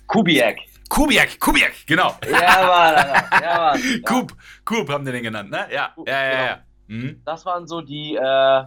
Kubiak. 0.06 0.56
Kubiak, 0.88 1.38
Kubiak, 1.38 1.72
genau. 1.86 2.14
Ja, 2.30 2.66
Mann, 2.66 2.94
Alter. 2.94 3.24
Ja, 3.42 3.56
Mann. 3.58 3.80
Ja. 3.82 3.98
Kub, 4.04 4.32
Kub 4.64 4.88
haben 4.88 5.04
die 5.04 5.12
den 5.12 5.22
genannt, 5.22 5.50
ne? 5.50 5.66
Ja, 5.70 5.92
Kub, 5.94 6.08
ja, 6.08 6.22
ja, 6.24 6.30
genau. 6.30 6.42
ja. 6.44 6.58
Mhm. 6.86 7.22
Das 7.26 7.44
waren 7.44 7.66
so 7.66 7.82
die, 7.82 8.14
äh, 8.16 8.62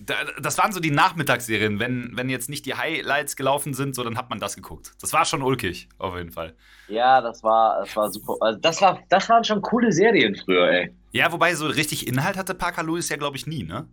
das 0.00 0.58
waren 0.58 0.72
so 0.72 0.80
die 0.80 0.90
Nachmittagsserien. 0.90 1.78
Wenn, 1.78 2.10
wenn 2.14 2.28
jetzt 2.28 2.48
nicht 2.48 2.66
die 2.66 2.74
Highlights 2.74 3.36
gelaufen 3.36 3.74
sind, 3.74 3.94
so 3.94 4.02
dann 4.02 4.16
hat 4.16 4.30
man 4.30 4.38
das 4.38 4.56
geguckt. 4.56 4.92
Das 5.00 5.12
war 5.12 5.24
schon 5.24 5.42
ulkig, 5.42 5.88
auf 5.98 6.16
jeden 6.16 6.32
Fall. 6.32 6.54
ja, 6.88 7.20
das 7.20 7.42
war, 7.42 7.80
das 7.80 7.94
war 7.96 8.10
super. 8.10 8.36
Also 8.40 8.58
das 8.58 8.80
war, 8.80 8.98
das 9.08 9.28
waren 9.28 9.44
schon 9.44 9.60
coole 9.62 9.92
Serien 9.92 10.34
früher, 10.34 10.70
ey. 10.70 10.94
Ja, 11.12 11.30
wobei 11.32 11.54
so 11.54 11.66
richtig 11.66 12.06
Inhalt 12.06 12.36
hatte 12.36 12.54
Parker 12.54 12.82
Lewis 12.82 13.08
ja, 13.08 13.16
glaube 13.16 13.36
ich, 13.36 13.46
nie, 13.46 13.64
ne? 13.64 13.88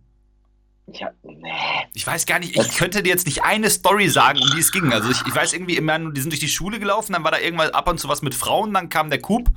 Ja, 0.92 1.10
nee. 1.22 1.52
Ich 1.92 2.06
weiß 2.06 2.24
gar 2.24 2.38
nicht, 2.38 2.56
ich 2.56 2.76
könnte 2.76 3.02
dir 3.02 3.10
jetzt 3.10 3.26
nicht 3.26 3.42
eine 3.44 3.68
Story 3.68 4.08
sagen, 4.08 4.40
um 4.40 4.50
die 4.54 4.60
es 4.60 4.72
ging. 4.72 4.90
Also 4.92 5.10
ich, 5.10 5.20
ich 5.26 5.34
weiß 5.34 5.52
irgendwie 5.52 5.76
immer 5.76 5.98
nur, 5.98 6.12
die 6.12 6.20
sind 6.20 6.30
durch 6.30 6.40
die 6.40 6.48
Schule 6.48 6.78
gelaufen, 6.78 7.12
dann 7.12 7.24
war 7.24 7.30
da 7.30 7.38
irgendwann 7.38 7.70
ab 7.70 7.88
und 7.88 7.98
zu 7.98 8.08
was 8.08 8.22
mit 8.22 8.34
Frauen, 8.34 8.72
dann 8.72 8.88
kam 8.88 9.10
der 9.10 9.20
Coop 9.20 9.50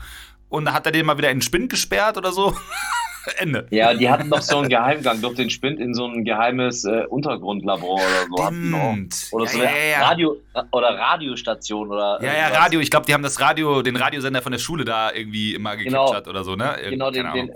und 0.50 0.66
da 0.66 0.74
hat 0.74 0.86
er 0.86 0.92
den 0.92 1.06
mal 1.06 1.18
wieder 1.18 1.32
in 1.32 1.38
den 1.38 1.42
Spind 1.42 1.70
gesperrt 1.70 2.18
oder 2.18 2.34
so. 2.34 2.56
Ende. 3.38 3.68
Ja, 3.70 3.94
die 3.94 4.10
hatten 4.10 4.30
noch 4.30 4.42
so 4.42 4.58
einen 4.60 4.70
Geheimgang 4.70 5.22
durch 5.22 5.36
den 5.36 5.50
Spind 5.50 5.80
in 5.80 5.94
so 5.94 6.06
ein 6.08 6.24
geheimes 6.26 6.86
äh, 6.86 7.06
Untergrundlabor 7.10 7.96
oder 7.96 8.28
so. 8.38 8.44
hatten 8.46 8.74
auch. 8.74 9.34
Oder 9.34 9.46
ja, 9.46 9.52
so 9.52 9.58
ja, 9.64 9.70
eine 9.70 9.90
ja. 9.92 10.08
Radio 10.08 10.38
oder 10.72 10.98
Radiostation 10.98 11.90
oder 11.92 12.20
Ja, 12.22 12.34
ja. 12.34 12.48
Radio. 12.50 12.80
Ich 12.80 12.90
glaube, 12.92 13.06
die 13.06 13.14
haben 13.14 13.24
das 13.24 13.40
Radio, 13.40 13.82
den 13.82 13.96
Radiosender 13.96 14.42
von 14.42 14.52
der 14.52 14.60
Schule 14.60 14.86
da 14.86 15.12
irgendwie 15.14 15.54
immer 15.56 15.76
gekippt 15.78 15.92
Genau. 15.96 16.18
oder 16.30 16.44
so, 16.44 16.56
ne? 16.56 16.76
Irgend- 16.78 16.92
Genau, 16.92 17.12
den, 17.12 17.32
den 17.34 17.52
Ahnung. 17.52 17.56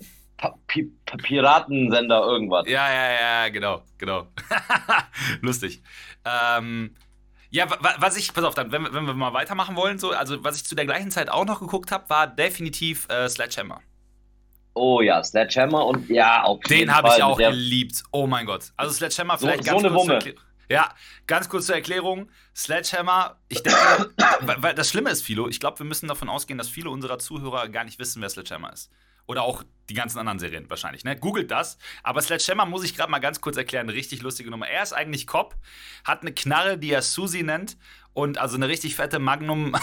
Piratensender 1.24 2.22
irgendwas. 2.22 2.68
Ja, 2.68 2.92
ja, 2.92 3.12
ja, 3.44 3.50
genau, 3.50 3.82
genau. 3.98 4.28
Lustig. 5.42 5.82
Ähm, 6.26 6.96
ja, 7.50 7.68
was 8.00 8.18
ich, 8.18 8.34
pass 8.34 8.44
auf, 8.44 8.54
dann, 8.54 8.72
wenn, 8.72 8.84
wenn, 8.94 9.06
wir 9.06 9.14
mal 9.14 9.34
weitermachen 9.34 9.76
wollen, 9.76 9.98
so, 9.98 10.12
also 10.12 10.44
was 10.44 10.58
ich 10.58 10.66
zu 10.66 10.76
der 10.76 10.86
gleichen 10.86 11.10
Zeit 11.12 11.30
auch 11.30 11.46
noch 11.46 11.62
geguckt 11.62 11.92
habe, 11.92 12.10
war 12.10 12.28
definitiv 12.28 13.08
äh, 13.10 13.30
Sledgehammer. 13.30 13.82
Oh 14.76 15.00
ja, 15.00 15.24
Sledgehammer 15.24 15.86
und 15.86 16.10
ja, 16.10 16.44
auf 16.44 16.60
Den 16.70 16.94
habe 16.94 17.08
ich 17.16 17.24
auch 17.24 17.38
geliebt. 17.38 18.04
Oh 18.12 18.28
mein 18.28 18.46
Gott. 18.46 18.74
Also 18.76 18.94
Sledgehammer 18.94 19.38
vielleicht 19.38 19.64
so, 19.64 19.72
ganz 19.72 19.82
so 19.82 19.88
eine 19.88 19.96
Wumme. 19.96 20.20
Ja, 20.70 20.94
ganz 21.28 21.48
kurz 21.48 21.68
zur 21.68 21.76
Erklärung. 21.76 22.30
Sledgehammer, 22.54 23.38
ich 23.48 23.64
denke, 23.64 24.12
weil 24.42 24.74
das 24.74 24.90
Schlimme 24.90 25.12
ist, 25.12 25.22
Philo, 25.22 25.48
ich 25.48 25.62
glaube, 25.62 25.80
wir 25.80 25.86
müssen 25.86 26.10
davon 26.10 26.28
ausgehen, 26.28 26.58
dass 26.58 26.68
viele 26.68 26.90
unserer 26.90 27.20
Zuhörer 27.20 27.70
gar 27.70 27.86
nicht 27.86 28.00
wissen, 28.00 28.22
wer 28.22 28.30
Sledgehammer 28.30 28.74
ist. 28.74 28.92
Oder 29.28 29.44
auch 29.44 29.64
die 29.90 29.94
ganzen 29.94 30.20
anderen 30.20 30.40
Serien 30.40 30.70
wahrscheinlich, 30.70 31.04
ne? 31.04 31.16
Googelt 31.16 31.50
das. 31.50 31.78
Aber 32.04 32.22
Sledgehammer 32.22 32.66
muss 32.66 32.84
ich 32.84 32.96
gerade 32.96 33.10
mal 33.10 33.20
ganz 33.20 33.40
kurz 33.40 33.58
erklären. 33.58 33.90
Richtig 33.90 34.22
lustige 34.22 34.52
Nummer. 34.52 34.68
Er 34.68 34.84
ist 34.84 34.94
eigentlich 34.94 35.26
Cop, 35.26 35.56
hat 36.04 36.22
eine 36.22 36.34
Knarre, 36.34 36.78
die 36.78 36.92
er 36.92 37.02
Susie 37.02 37.44
nennt. 37.44 37.78
Und 38.16 38.38
also 38.38 38.56
eine 38.56 38.70
richtig 38.70 38.96
fette 38.96 39.20
Magnum. 39.20 39.76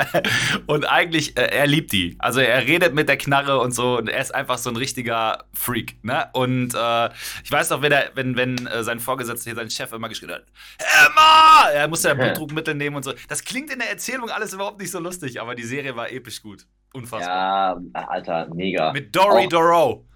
und 0.66 0.86
eigentlich, 0.86 1.36
äh, 1.36 1.42
er 1.42 1.66
liebt 1.66 1.92
die. 1.92 2.16
Also 2.18 2.40
er 2.40 2.66
redet 2.66 2.94
mit 2.94 3.06
der 3.06 3.18
Knarre 3.18 3.60
und 3.60 3.72
so. 3.72 3.98
Und 3.98 4.08
er 4.08 4.18
ist 4.18 4.34
einfach 4.34 4.56
so 4.56 4.70
ein 4.70 4.76
richtiger 4.76 5.44
Freak, 5.52 6.02
ne? 6.02 6.26
Und 6.32 6.74
äh, 6.74 7.10
ich 7.44 7.52
weiß 7.52 7.68
noch, 7.68 7.82
wenn, 7.82 7.92
er, 7.92 8.12
wenn, 8.14 8.34
wenn 8.34 8.66
äh, 8.66 8.82
sein 8.82 8.98
Vorgesetzter 8.98 9.50
hier, 9.50 9.56
sein 9.56 9.68
Chef 9.68 9.92
immer 9.92 10.08
geschrien 10.08 10.30
hat: 10.30 10.46
Emma! 10.78 11.68
Er 11.70 11.86
musste 11.86 12.08
ja 12.08 12.14
Blutdruckmittel 12.14 12.74
nehmen 12.74 12.96
und 12.96 13.02
so. 13.02 13.12
Das 13.28 13.44
klingt 13.44 13.70
in 13.70 13.78
der 13.78 13.90
Erzählung 13.90 14.30
alles 14.30 14.54
überhaupt 14.54 14.80
nicht 14.80 14.90
so 14.90 14.98
lustig, 14.98 15.38
aber 15.38 15.54
die 15.54 15.64
Serie 15.64 15.94
war 15.94 16.10
episch 16.10 16.40
gut. 16.40 16.66
Unfassbar. 16.94 17.78
Ja, 17.94 18.06
Alter, 18.08 18.48
mega. 18.54 18.90
Mit 18.92 19.14
Dory 19.14 19.44
oh. 19.44 19.48
Doro. 19.50 20.06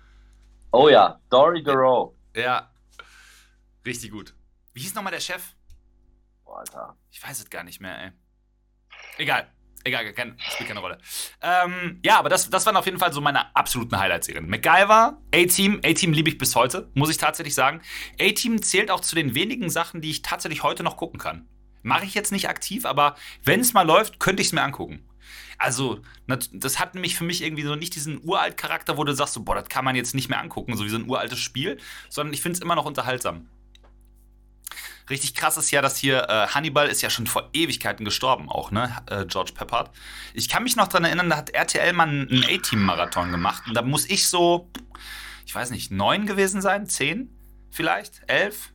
Oh 0.73 0.89
ja, 0.89 1.21
Dory 1.29 1.63
Doro. 1.63 2.17
Ja. 2.35 2.71
Richtig 3.85 4.13
gut. 4.13 4.33
Wie 4.73 4.81
hieß 4.81 4.95
nochmal 4.95 5.13
der 5.13 5.21
Chef? 5.21 5.43
Alter. 6.53 6.97
Ich 7.11 7.23
weiß 7.23 7.41
es 7.41 7.51
gar 7.51 7.65
nicht 7.65 7.81
mehr, 7.81 8.03
ey. 8.03 8.13
Egal. 9.19 9.51
Egal, 9.83 10.13
kein, 10.13 10.37
spielt 10.39 10.69
keine 10.69 10.81
Rolle. 10.81 10.99
Ähm, 11.41 12.01
ja, 12.05 12.19
aber 12.19 12.29
das, 12.29 12.51
das 12.51 12.67
waren 12.67 12.77
auf 12.77 12.85
jeden 12.85 12.99
Fall 12.99 13.15
so 13.15 13.23
meine 13.23 13.57
absoluten 13.57 13.99
Highlight-Serien. 13.99 14.47
MacGyver, 14.47 15.19
A-Team, 15.35 15.81
A-Team 15.83 16.13
liebe 16.13 16.29
ich 16.29 16.37
bis 16.37 16.55
heute, 16.55 16.91
muss 16.93 17.09
ich 17.09 17.17
tatsächlich 17.17 17.55
sagen. 17.55 17.81
A-Team 18.21 18.61
zählt 18.63 18.91
auch 18.91 19.01
zu 19.01 19.15
den 19.15 19.35
wenigen 19.35 19.71
Sachen, 19.71 20.03
die 20.03 20.11
ich 20.11 20.21
tatsächlich 20.21 20.63
heute 20.63 20.83
noch 20.83 20.99
gucken 20.99 21.19
kann. 21.19 21.49
Mache 21.83 22.05
ich 22.05 22.13
jetzt 22.13 22.31
nicht 22.31 22.49
aktiv, 22.49 22.85
aber 22.85 23.17
wenn 23.43 23.61
es 23.61 23.73
mal 23.73 23.87
läuft, 23.87 24.21
könnte 24.21 24.43
ich 24.43 24.49
es 24.49 24.53
mir 24.53 24.63
angucken. 24.63 25.09
Also, 25.57 26.01
das 26.27 26.79
hat 26.79 26.95
nämlich 26.95 27.17
für 27.17 27.25
mich 27.25 27.43
irgendwie 27.43 27.63
so 27.63 27.75
nicht 27.75 27.95
diesen 27.95 28.23
uralt 28.23 28.59
Charakter, 28.59 28.99
wo 28.99 29.05
du 29.05 29.15
sagst, 29.15 29.35
so, 29.35 29.43
boah, 29.43 29.55
das 29.55 29.69
kann 29.69 29.85
man 29.85 29.97
jetzt 29.97 30.15
nicht 30.15 30.29
mehr 30.29 30.41
angucken, 30.41 30.77
so 30.77 30.85
wie 30.85 30.91
so 30.91 30.97
ein 30.97 31.09
uraltes 31.09 31.39
Spiel, 31.39 31.79
sondern 32.11 32.35
ich 32.35 32.43
finde 32.43 32.57
es 32.57 32.63
immer 32.63 32.75
noch 32.75 32.85
unterhaltsam. 32.85 33.49
Richtig 35.09 35.35
krass 35.35 35.57
ist 35.57 35.71
ja, 35.71 35.83
dass 35.83 35.97
hier 35.97 36.29
äh, 36.29 36.47
Hannibal 36.49 36.89
ist 36.89 37.03
ja 37.03 37.11
schon 37.11 37.27
vor 37.27 37.49
Ewigkeiten 37.53 38.05
gestorben, 38.05 38.49
auch, 38.49 38.71
ne? 38.71 38.97
Äh, 39.09 39.25
George 39.27 39.53
Peppard. 39.55 39.91
Ich 40.35 40.49
kann 40.49 40.63
mich 40.63 40.77
noch 40.77 40.89
daran 40.89 41.05
erinnern, 41.05 41.31
da 41.31 41.37
hat 41.37 41.51
RTL 41.51 41.93
mal 41.93 42.09
einen 42.09 42.45
A-Team-Marathon 42.45 43.31
gemacht 43.31 43.65
und 43.67 43.75
da 43.75 43.83
muss 43.83 44.09
ich 44.09 44.29
so, 44.29 44.71
ich 45.47 45.55
weiß 45.55 45.71
nicht, 45.71 45.91
neun 45.91 46.27
gewesen 46.27 46.61
sein, 46.61 46.87
zehn 46.87 47.31
vielleicht, 47.71 48.23
elf. 48.27 48.73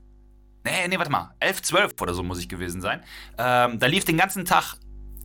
Nee, 0.64 0.88
nee, 0.88 0.98
warte 0.98 1.12
mal, 1.12 1.36
elf, 1.40 1.62
zwölf 1.62 1.94
oder 2.02 2.14
so 2.14 2.24
muss 2.24 2.40
ich 2.40 2.50
gewesen 2.50 2.82
sein. 2.82 3.04
Ähm, 3.38 3.78
da 3.80 3.86
lief 3.86 4.04
den 4.06 4.18
ganzen 4.18 4.46
Tag 4.46 4.78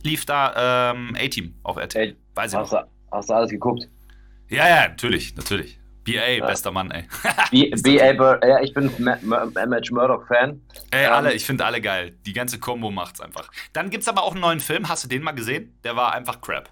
lief 0.03 0.25
da 0.25 0.91
ähm, 0.91 1.15
A-Team 1.19 1.55
auf 1.63 1.77
RTL. 1.77 2.15
Weiß 2.35 2.53
ich 2.53 2.57
hast, 2.57 2.71
noch. 2.71 2.83
Du, 2.83 2.87
hast 3.11 3.29
du 3.29 3.33
alles 3.33 3.49
geguckt? 3.49 3.87
Ja, 4.49 4.67
ja, 4.67 4.87
natürlich, 4.89 5.35
natürlich. 5.35 5.79
BA, 6.03 6.29
ja. 6.29 6.45
bester 6.45 6.71
Mann, 6.71 6.91
ey. 6.91 7.07
BA, 7.51 8.39
ja, 8.47 8.61
ich 8.61 8.73
bin 8.73 8.91
MH 8.97 9.91
Murdoch-Fan. 9.91 10.61
Ey, 10.91 11.07
um, 11.07 11.13
alle, 11.13 11.31
ähm, 11.31 11.35
ich 11.35 11.45
finde 11.45 11.65
alle 11.65 11.81
geil. 11.81 12.17
Die 12.25 12.33
ganze 12.33 12.59
Combo 12.59 12.89
macht's 12.91 13.21
einfach. 13.21 13.51
Dann 13.73 13.89
gibt's 13.89 14.07
aber 14.07 14.23
auch 14.23 14.31
einen 14.31 14.41
neuen 14.41 14.59
Film. 14.59 14.89
Hast 14.89 15.03
du 15.03 15.07
den 15.07 15.21
mal 15.21 15.31
gesehen? 15.31 15.77
Der 15.83 15.95
war 15.95 16.13
einfach 16.13 16.41
crap. 16.41 16.69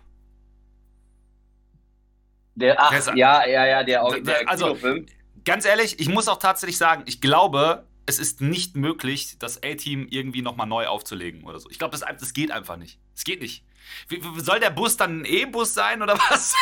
Der, 2.55 2.75
ach, 2.77 2.91
ja, 3.15 3.47
ja, 3.47 3.65
ja, 3.65 3.83
der, 3.83 4.19
der 4.19 4.49
also, 4.49 4.65
Kinofilm. 4.65 5.05
Ganz 5.45 5.65
ehrlich, 5.65 5.99
ich 5.99 6.09
muss 6.09 6.27
auch 6.27 6.39
tatsächlich 6.39 6.77
sagen, 6.77 7.03
ich 7.05 7.21
glaube, 7.21 7.85
es 8.05 8.19
ist 8.19 8.41
nicht 8.41 8.75
möglich, 8.75 9.37
das 9.39 9.63
A-Team 9.63 10.07
irgendwie 10.09 10.41
nochmal 10.41 10.67
neu 10.67 10.87
aufzulegen 10.87 11.43
oder 11.43 11.59
so. 11.59 11.69
Ich 11.69 11.79
glaube, 11.79 11.97
das, 11.97 12.01
das 12.01 12.33
geht 12.33 12.51
einfach 12.51 12.75
nicht. 12.75 12.99
Es 13.15 13.23
geht 13.23 13.41
nicht. 13.41 13.63
Wie, 14.07 14.21
soll 14.41 14.59
der 14.59 14.69
Bus 14.69 14.97
dann 14.97 15.21
ein 15.21 15.25
E-Bus 15.25 15.73
sein 15.73 16.01
oder 16.01 16.13
was? 16.29 16.53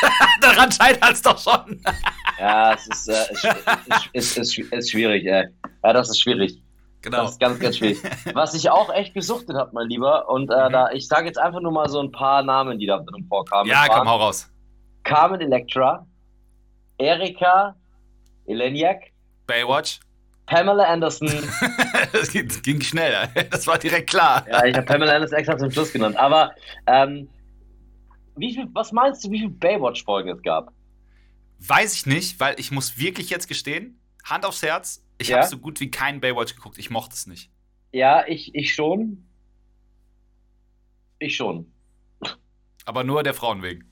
Daran 0.41 0.71
scheitert 0.71 1.13
es 1.13 1.21
doch 1.21 1.37
schon. 1.37 1.81
ja, 2.39 2.73
es 2.73 2.87
ist, 2.87 3.07
äh, 3.09 3.25
ist, 4.13 4.37
ist, 4.37 4.57
ist, 4.57 4.91
schwierig, 4.91 5.25
ey. 5.25 5.47
Ja, 5.83 5.93
das 5.93 6.09
ist 6.09 6.21
schwierig. 6.21 6.61
Genau. 7.01 7.23
Das 7.23 7.31
ist 7.31 7.39
ganz, 7.39 7.59
ganz 7.59 7.77
schwierig. 7.77 7.99
Was 8.33 8.53
ich 8.53 8.69
auch 8.69 8.93
echt 8.93 9.13
gesuchtet 9.13 9.55
habe, 9.55 9.71
mein 9.73 9.87
Lieber, 9.87 10.27
und 10.29 10.49
äh, 10.49 10.67
mhm. 10.67 10.71
da, 10.71 10.91
ich 10.91 11.07
sage 11.07 11.27
jetzt 11.27 11.37
einfach 11.37 11.61
nur 11.61 11.71
mal 11.71 11.87
so 11.89 12.01
ein 12.01 12.11
paar 12.11 12.43
Namen, 12.43 12.79
die 12.79 12.85
da 12.85 12.97
drin 12.97 13.25
vorkamen. 13.29 13.69
Ja, 13.69 13.87
komm, 13.87 14.09
hau 14.09 14.17
raus. 14.17 14.51
Carmen 15.03 15.39
Electra, 15.39 16.05
Erika 16.97 17.75
Eleniak, 18.47 19.11
Baywatch, 19.45 19.99
Pamela 20.47 20.85
Anderson. 20.85 21.27
das 22.13 22.31
ging 22.31 22.81
schnell, 22.81 23.29
das 23.51 23.67
war 23.67 23.77
direkt 23.77 24.09
klar. 24.09 24.45
Ja, 24.49 24.65
ich 24.65 24.75
habe 24.75 24.85
Pamela 24.85 25.13
Anderson 25.13 25.37
extra 25.37 25.57
zum 25.57 25.69
Schluss 25.69 25.93
genannt. 25.93 26.17
Aber 26.17 26.55
ähm, 26.87 27.29
wie 28.35 28.53
viel, 28.53 28.67
was 28.73 28.91
meinst 28.91 29.23
du, 29.23 29.31
wie 29.31 29.39
viele 29.39 29.51
Baywatch-Folgen 29.51 30.29
es 30.29 30.41
gab? 30.41 30.71
Weiß 31.59 31.93
ich 31.93 32.05
nicht, 32.05 32.39
weil 32.39 32.59
ich 32.59 32.71
muss 32.71 32.97
wirklich 32.97 33.29
jetzt 33.29 33.47
gestehen, 33.47 33.99
Hand 34.23 34.45
aufs 34.45 34.63
Herz, 34.63 35.03
ich 35.17 35.29
ja? 35.29 35.37
habe 35.37 35.47
so 35.47 35.57
gut 35.57 35.79
wie 35.79 35.91
keinen 35.91 36.21
Baywatch 36.21 36.55
geguckt. 36.55 36.77
Ich 36.77 36.89
mochte 36.89 37.13
es 37.13 37.27
nicht. 37.27 37.51
Ja, 37.91 38.25
ich, 38.27 38.53
ich 38.55 38.73
schon. 38.73 39.27
Ich 41.19 41.35
schon. 41.35 41.71
Aber 42.85 43.03
nur 43.03 43.23
der 43.23 43.33
Frauen 43.33 43.63
wegen. 43.63 43.89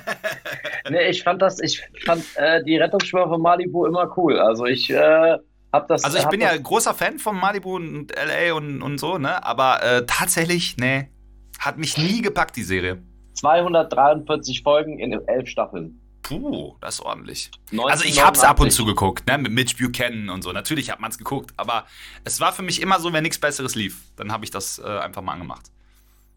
nee, 0.90 1.10
ich 1.10 1.22
fand 1.22 1.42
das, 1.42 1.60
ich 1.60 1.80
fand 2.04 2.24
äh, 2.36 2.64
die 2.64 2.76
Rettungsschwimmer 2.76 3.28
von 3.28 3.40
Malibu 3.40 3.86
immer 3.86 4.12
cool. 4.16 4.38
Also 4.38 4.66
ich 4.66 4.90
äh, 4.90 5.38
das. 5.72 6.04
Also 6.04 6.18
ich 6.18 6.26
bin 6.26 6.40
ja 6.40 6.56
großer 6.56 6.94
Fan 6.94 7.18
von 7.18 7.38
Malibu 7.38 7.76
und 7.76 8.12
LA 8.14 8.54
und, 8.54 8.82
und 8.82 8.98
so, 8.98 9.18
ne? 9.18 9.44
Aber 9.44 9.82
äh, 9.82 10.06
tatsächlich, 10.06 10.76
nee, 10.78 11.10
hat 11.58 11.78
mich 11.78 11.96
nie 11.96 12.22
gepackt, 12.22 12.56
die 12.56 12.62
Serie. 12.62 13.02
243 13.34 14.62
Folgen 14.62 14.98
in 14.98 15.12
elf 15.12 15.48
Staffeln. 15.48 16.00
Puh, 16.22 16.74
das 16.80 16.96
ist 16.96 17.00
ordentlich. 17.02 17.50
1989. 17.70 17.92
Also 17.92 18.04
ich 18.04 18.26
hab's 18.26 18.42
ab 18.42 18.58
und 18.58 18.72
zu 18.72 18.84
geguckt, 18.84 19.28
ne, 19.28 19.38
mit 19.38 19.52
Mitch 19.52 19.76
Buchanan 19.78 20.28
und 20.28 20.42
so. 20.42 20.50
Natürlich 20.50 20.90
hat 20.90 20.98
man's 20.98 21.18
geguckt, 21.18 21.52
aber 21.56 21.86
es 22.24 22.40
war 22.40 22.52
für 22.52 22.62
mich 22.62 22.82
immer 22.82 22.98
so, 22.98 23.12
wenn 23.12 23.22
nichts 23.22 23.38
Besseres 23.38 23.76
lief, 23.76 24.02
dann 24.16 24.32
habe 24.32 24.44
ich 24.44 24.50
das 24.50 24.78
äh, 24.78 24.86
einfach 24.86 25.22
mal 25.22 25.34
angemacht. 25.34 25.70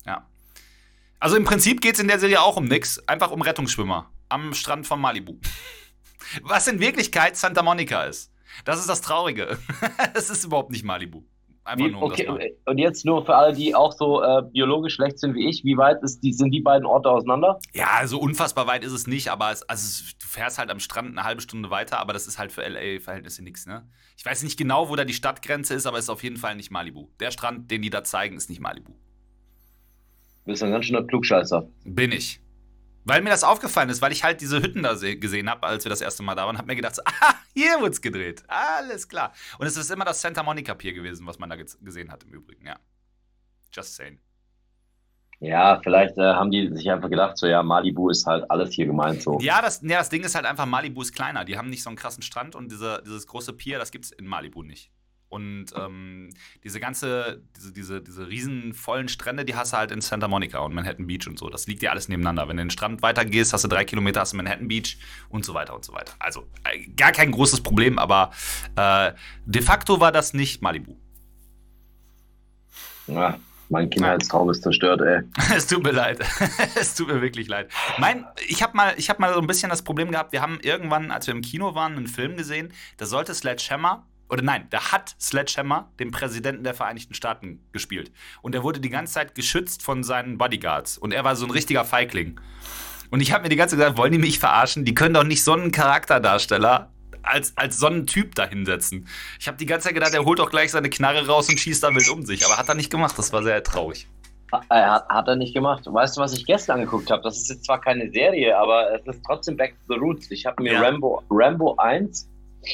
Ja. 0.05 0.27
Also 1.19 1.37
im 1.37 1.43
Prinzip 1.43 1.81
geht's 1.81 1.99
in 1.99 2.07
der 2.07 2.19
Serie 2.19 2.41
auch 2.41 2.57
um 2.57 2.65
nichts, 2.65 3.01
einfach 3.07 3.31
um 3.31 3.41
Rettungsschwimmer 3.41 4.11
am 4.29 4.53
Strand 4.53 4.85
von 4.85 5.01
Malibu. 5.01 5.37
Was 6.43 6.67
in 6.67 6.79
Wirklichkeit 6.79 7.35
Santa 7.35 7.63
Monica 7.63 8.03
ist. 8.03 8.31
Das 8.65 8.79
ist 8.79 8.89
das 8.89 9.01
Traurige. 9.01 9.57
Es 10.13 10.29
ist 10.29 10.43
überhaupt 10.43 10.71
nicht 10.71 10.83
Malibu. 10.83 11.23
Einfach 11.63 11.85
wie, 11.85 11.91
nur 11.91 12.01
um 12.01 12.11
okay, 12.11 12.55
und 12.65 12.77
jetzt 12.77 13.05
nur 13.05 13.25
für 13.25 13.35
alle, 13.35 13.53
die 13.53 13.75
auch 13.75 13.91
so 13.91 14.23
äh, 14.23 14.41
biologisch 14.51 14.95
schlecht 14.95 15.19
sind 15.19 15.35
wie 15.35 15.47
ich, 15.47 15.63
wie 15.63 15.77
weit 15.77 16.01
ist 16.01 16.21
die, 16.21 16.33
sind 16.33 16.51
die 16.51 16.61
beiden 16.61 16.85
Orte 16.85 17.09
auseinander? 17.09 17.59
Ja, 17.73 18.07
so 18.07 18.19
unfassbar 18.19 18.65
weit 18.65 18.83
ist 18.83 18.91
es 18.91 19.05
nicht, 19.05 19.29
aber 19.29 19.51
es, 19.51 19.61
also 19.63 20.03
du 20.19 20.25
fährst 20.25 20.57
halt 20.57 20.71
am 20.71 20.79
Strand 20.79 21.09
eine 21.09 21.23
halbe 21.23 21.41
Stunde 21.41 21.69
weiter, 21.69 21.99
aber 21.99 22.13
das 22.13 22.27
ist 22.27 22.39
halt 22.39 22.51
für 22.51 22.67
LA-Verhältnisse 22.67 23.43
nichts, 23.43 23.67
ne? 23.67 23.87
Ich 24.17 24.25
weiß 24.25 24.41
nicht 24.43 24.57
genau, 24.57 24.89
wo 24.89 24.95
da 24.95 25.05
die 25.05 25.13
Stadtgrenze 25.13 25.75
ist, 25.75 25.85
aber 25.85 25.97
es 25.97 26.05
ist 26.05 26.09
auf 26.09 26.23
jeden 26.23 26.37
Fall 26.37 26.55
nicht 26.55 26.71
Malibu. 26.71 27.09
Der 27.19 27.31
Strand, 27.31 27.69
den 27.69 27.81
die 27.81 27.89
da 27.89 28.03
zeigen, 28.03 28.35
ist 28.35 28.49
nicht 28.49 28.61
Malibu. 28.61 28.93
Du 30.45 30.51
bist 30.51 30.63
ein 30.63 30.71
ganz 30.71 30.85
schöner 30.85 31.03
Klugscheißer. 31.03 31.69
Bin 31.85 32.11
ich. 32.11 32.41
Weil 33.05 33.21
mir 33.21 33.29
das 33.29 33.43
aufgefallen 33.43 33.89
ist, 33.89 34.01
weil 34.01 34.11
ich 34.11 34.23
halt 34.23 34.41
diese 34.41 34.61
Hütten 34.61 34.83
da 34.83 34.93
gesehen 34.93 35.49
habe, 35.49 35.65
als 35.65 35.85
wir 35.85 35.89
das 35.89 36.01
erste 36.01 36.23
Mal 36.23 36.35
da 36.35 36.45
waren, 36.45 36.57
habe 36.57 36.67
mir 36.67 36.75
gedacht, 36.75 36.95
so, 36.95 37.01
ah, 37.05 37.35
hier 37.53 37.81
wird's 37.81 38.01
gedreht. 38.01 38.43
Alles 38.47 39.07
klar. 39.07 39.33
Und 39.57 39.67
es 39.67 39.77
ist 39.77 39.89
immer 39.89 40.05
das 40.05 40.21
Santa 40.21 40.43
Monica 40.43 40.73
Pier 40.73 40.93
gewesen, 40.93 41.25
was 41.25 41.39
man 41.39 41.49
da 41.49 41.55
gesehen 41.55 42.11
hat 42.11 42.23
im 42.23 42.31
Übrigen, 42.31 42.65
ja. 42.65 42.77
Just 43.71 43.95
saying. 43.95 44.19
Ja, 45.41 45.79
vielleicht 45.81 46.17
äh, 46.17 46.33
haben 46.33 46.51
die 46.51 46.67
sich 46.73 46.91
einfach 46.91 47.09
gedacht, 47.09 47.37
so 47.37 47.47
ja, 47.47 47.63
Malibu 47.63 48.09
ist 48.09 48.25
halt 48.25 48.49
alles 48.51 48.73
hier 48.73 48.85
gemeint 48.85 49.21
so. 49.21 49.39
Ja, 49.39 49.61
das, 49.61 49.81
ja, 49.81 49.99
das 49.99 50.09
Ding 50.09 50.23
ist 50.23 50.35
halt 50.35 50.45
einfach, 50.45 50.65
Malibu 50.65 51.01
ist 51.01 51.13
kleiner. 51.13 51.45
Die 51.45 51.57
haben 51.57 51.69
nicht 51.69 51.81
so 51.81 51.89
einen 51.89 51.95
krassen 51.95 52.23
Strand 52.23 52.55
und 52.55 52.69
diese, 52.69 53.01
dieses 53.05 53.25
große 53.25 53.53
Pier, 53.53 53.79
das 53.79 53.91
gibt's 53.91 54.11
in 54.11 54.27
Malibu 54.27 54.63
nicht. 54.63 54.91
Und 55.29 55.67
ähm, 55.75 56.29
diese 56.63 56.79
ganze, 56.79 57.43
diese, 57.55 57.71
diese, 57.71 58.01
diese 58.01 58.27
riesen 58.27 58.73
vollen 58.73 59.07
Strände, 59.07 59.45
die 59.45 59.55
hast 59.55 59.73
du 59.73 59.77
halt 59.77 59.91
in 59.91 60.01
Santa 60.01 60.27
Monica 60.27 60.57
und 60.59 60.73
Manhattan 60.73 61.05
Beach 61.05 61.27
und 61.27 61.37
so. 61.37 61.49
Das 61.49 61.67
liegt 61.67 61.83
ja 61.83 61.91
alles 61.91 62.09
nebeneinander. 62.09 62.47
Wenn 62.47 62.57
du 62.57 62.63
den 62.63 62.71
Strand 62.71 63.03
weitergehst, 63.03 63.53
hast 63.53 63.63
du 63.63 63.67
drei 63.67 63.85
Kilometer, 63.85 64.21
hast 64.21 64.33
du 64.33 64.37
Manhattan 64.37 64.67
Beach 64.67 64.97
und 65.29 65.45
so 65.45 65.53
weiter 65.53 65.75
und 65.75 65.85
so 65.85 65.93
weiter. 65.93 66.13
Also 66.17 66.47
äh, 66.63 66.87
gar 66.93 67.11
kein 67.11 67.31
großes 67.31 67.61
Problem, 67.61 67.99
aber 67.99 68.31
äh, 68.75 69.11
de 69.45 69.61
facto 69.61 69.99
war 69.99 70.11
das 70.11 70.33
nicht 70.33 70.63
Malibu. 70.63 70.97
Ja, 73.05 73.39
Mein 73.69 73.89
Kindheitstraum 73.91 74.49
ist 74.49 74.63
zerstört, 74.63 75.01
ey. 75.01 75.21
es 75.55 75.67
tut 75.67 75.83
mir 75.83 75.91
leid. 75.91 76.19
es 76.75 76.95
tut 76.95 77.07
mir 77.07 77.21
wirklich 77.21 77.47
leid. 77.47 77.69
Mein, 77.99 78.25
ich 78.47 78.63
habe 78.63 78.75
mal, 78.75 78.95
hab 78.95 79.19
mal 79.19 79.33
so 79.33 79.39
ein 79.39 79.47
bisschen 79.47 79.69
das 79.69 79.83
Problem 79.83 80.09
gehabt, 80.11 80.31
wir 80.31 80.41
haben 80.41 80.59
irgendwann, 80.61 81.11
als 81.11 81.27
wir 81.27 81.35
im 81.35 81.41
Kino 81.41 81.75
waren, 81.75 81.95
einen 81.95 82.07
Film 82.07 82.35
gesehen, 82.35 82.73
da 82.97 83.05
sollte 83.05 83.35
Sledgehammer, 83.35 84.07
oder 84.29 84.43
nein, 84.43 84.67
da 84.69 84.91
hat 84.91 85.15
Sledgehammer 85.19 85.91
den 85.99 86.11
Präsidenten 86.11 86.63
der 86.63 86.75
Vereinigten 86.75 87.15
Staaten 87.15 87.63
gespielt. 87.71 88.11
Und 88.41 88.53
er 88.53 88.63
wurde 88.63 88.79
die 88.79 88.89
ganze 88.89 89.13
Zeit 89.13 89.35
geschützt 89.35 89.83
von 89.83 90.03
seinen 90.03 90.37
Bodyguards. 90.37 90.97
Und 90.97 91.13
er 91.13 91.23
war 91.23 91.35
so 91.35 91.45
ein 91.45 91.51
richtiger 91.51 91.83
Feigling. 91.83 92.39
Und 93.09 93.21
ich 93.21 93.31
habe 93.31 93.43
mir 93.43 93.49
die 93.49 93.55
ganze 93.55 93.75
Zeit 93.75 93.79
gesagt, 93.79 93.97
wollen 93.97 94.11
die 94.11 94.19
mich 94.19 94.37
verarschen? 94.37 94.85
Die 94.85 94.93
können 94.93 95.15
doch 95.15 95.23
nicht 95.23 95.43
so 95.43 95.53
einen 95.53 95.71
Charakterdarsteller 95.71 96.91
als, 97.23 97.57
als 97.57 97.79
so 97.79 97.87
einen 97.87 98.05
Typ 98.05 98.35
da 98.35 98.47
hinsetzen. 98.47 99.07
Ich 99.39 99.47
habe 99.47 99.57
die 99.57 99.65
ganze 99.65 99.87
Zeit 99.87 99.95
gedacht, 99.95 100.13
er 100.13 100.23
holt 100.25 100.37
doch 100.39 100.51
gleich 100.51 100.71
seine 100.71 100.89
Knarre 100.91 101.25
raus 101.25 101.49
und 101.49 101.59
schießt 101.59 101.83
da 101.83 101.93
wild 101.93 102.09
um 102.09 102.23
sich. 102.23 102.45
Aber 102.45 102.57
hat 102.57 102.69
er 102.69 102.75
nicht 102.75 102.91
gemacht. 102.91 103.17
Das 103.17 103.33
war 103.33 103.41
sehr 103.41 103.63
traurig. 103.63 104.07
Hat, 104.51 105.09
hat 105.09 105.27
er 105.27 105.35
nicht 105.35 105.53
gemacht. 105.55 105.83
Weißt 105.85 106.17
du, 106.17 106.21
was 106.21 106.33
ich 106.33 106.45
gestern 106.45 106.79
angeguckt 106.79 107.09
habe? 107.09 107.23
Das 107.23 107.37
ist 107.37 107.49
jetzt 107.49 107.65
zwar 107.65 107.81
keine 107.81 108.11
Serie, 108.11 108.57
aber 108.57 108.93
es 108.93 109.05
ist 109.05 109.23
trotzdem 109.25 109.57
Back 109.57 109.75
to 109.87 109.93
the 109.93 109.99
Roots. 109.99 110.29
Ich 110.31 110.45
habe 110.45 110.61
mir 110.61 110.73
ja. 110.73 110.81
Rambo, 110.81 111.23
Rambo 111.29 111.75
1 111.75 112.29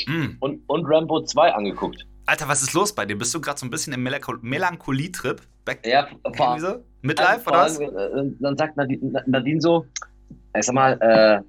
mm. 0.08 0.38
und, 0.39 0.62
und 0.67 0.86
Rambo 0.86 1.23
2 1.23 1.53
angeguckt. 1.53 2.05
Alter, 2.25 2.47
was 2.47 2.62
ist 2.62 2.73
los 2.73 2.93
bei 2.93 3.05
dir? 3.05 3.17
Bist 3.17 3.34
du 3.34 3.41
gerade 3.41 3.60
so 3.60 3.65
ein 3.65 3.69
bisschen 3.69 3.93
im 3.93 4.03
Melancholie-Trip? 4.41 5.41
Ja, 5.84 6.08
vor, 6.36 6.58
Midlife 7.01 7.49
oder 7.49 7.60
was? 7.60 7.79
Äh, 7.79 7.89
dann 8.39 8.58
sagt 8.58 8.77
Nadine, 8.77 9.23
Nadine 9.25 9.62
so, 9.62 9.86
ich 10.58 10.65
sag 10.65 10.73
mal, 10.73 10.99
äh, 11.01 11.41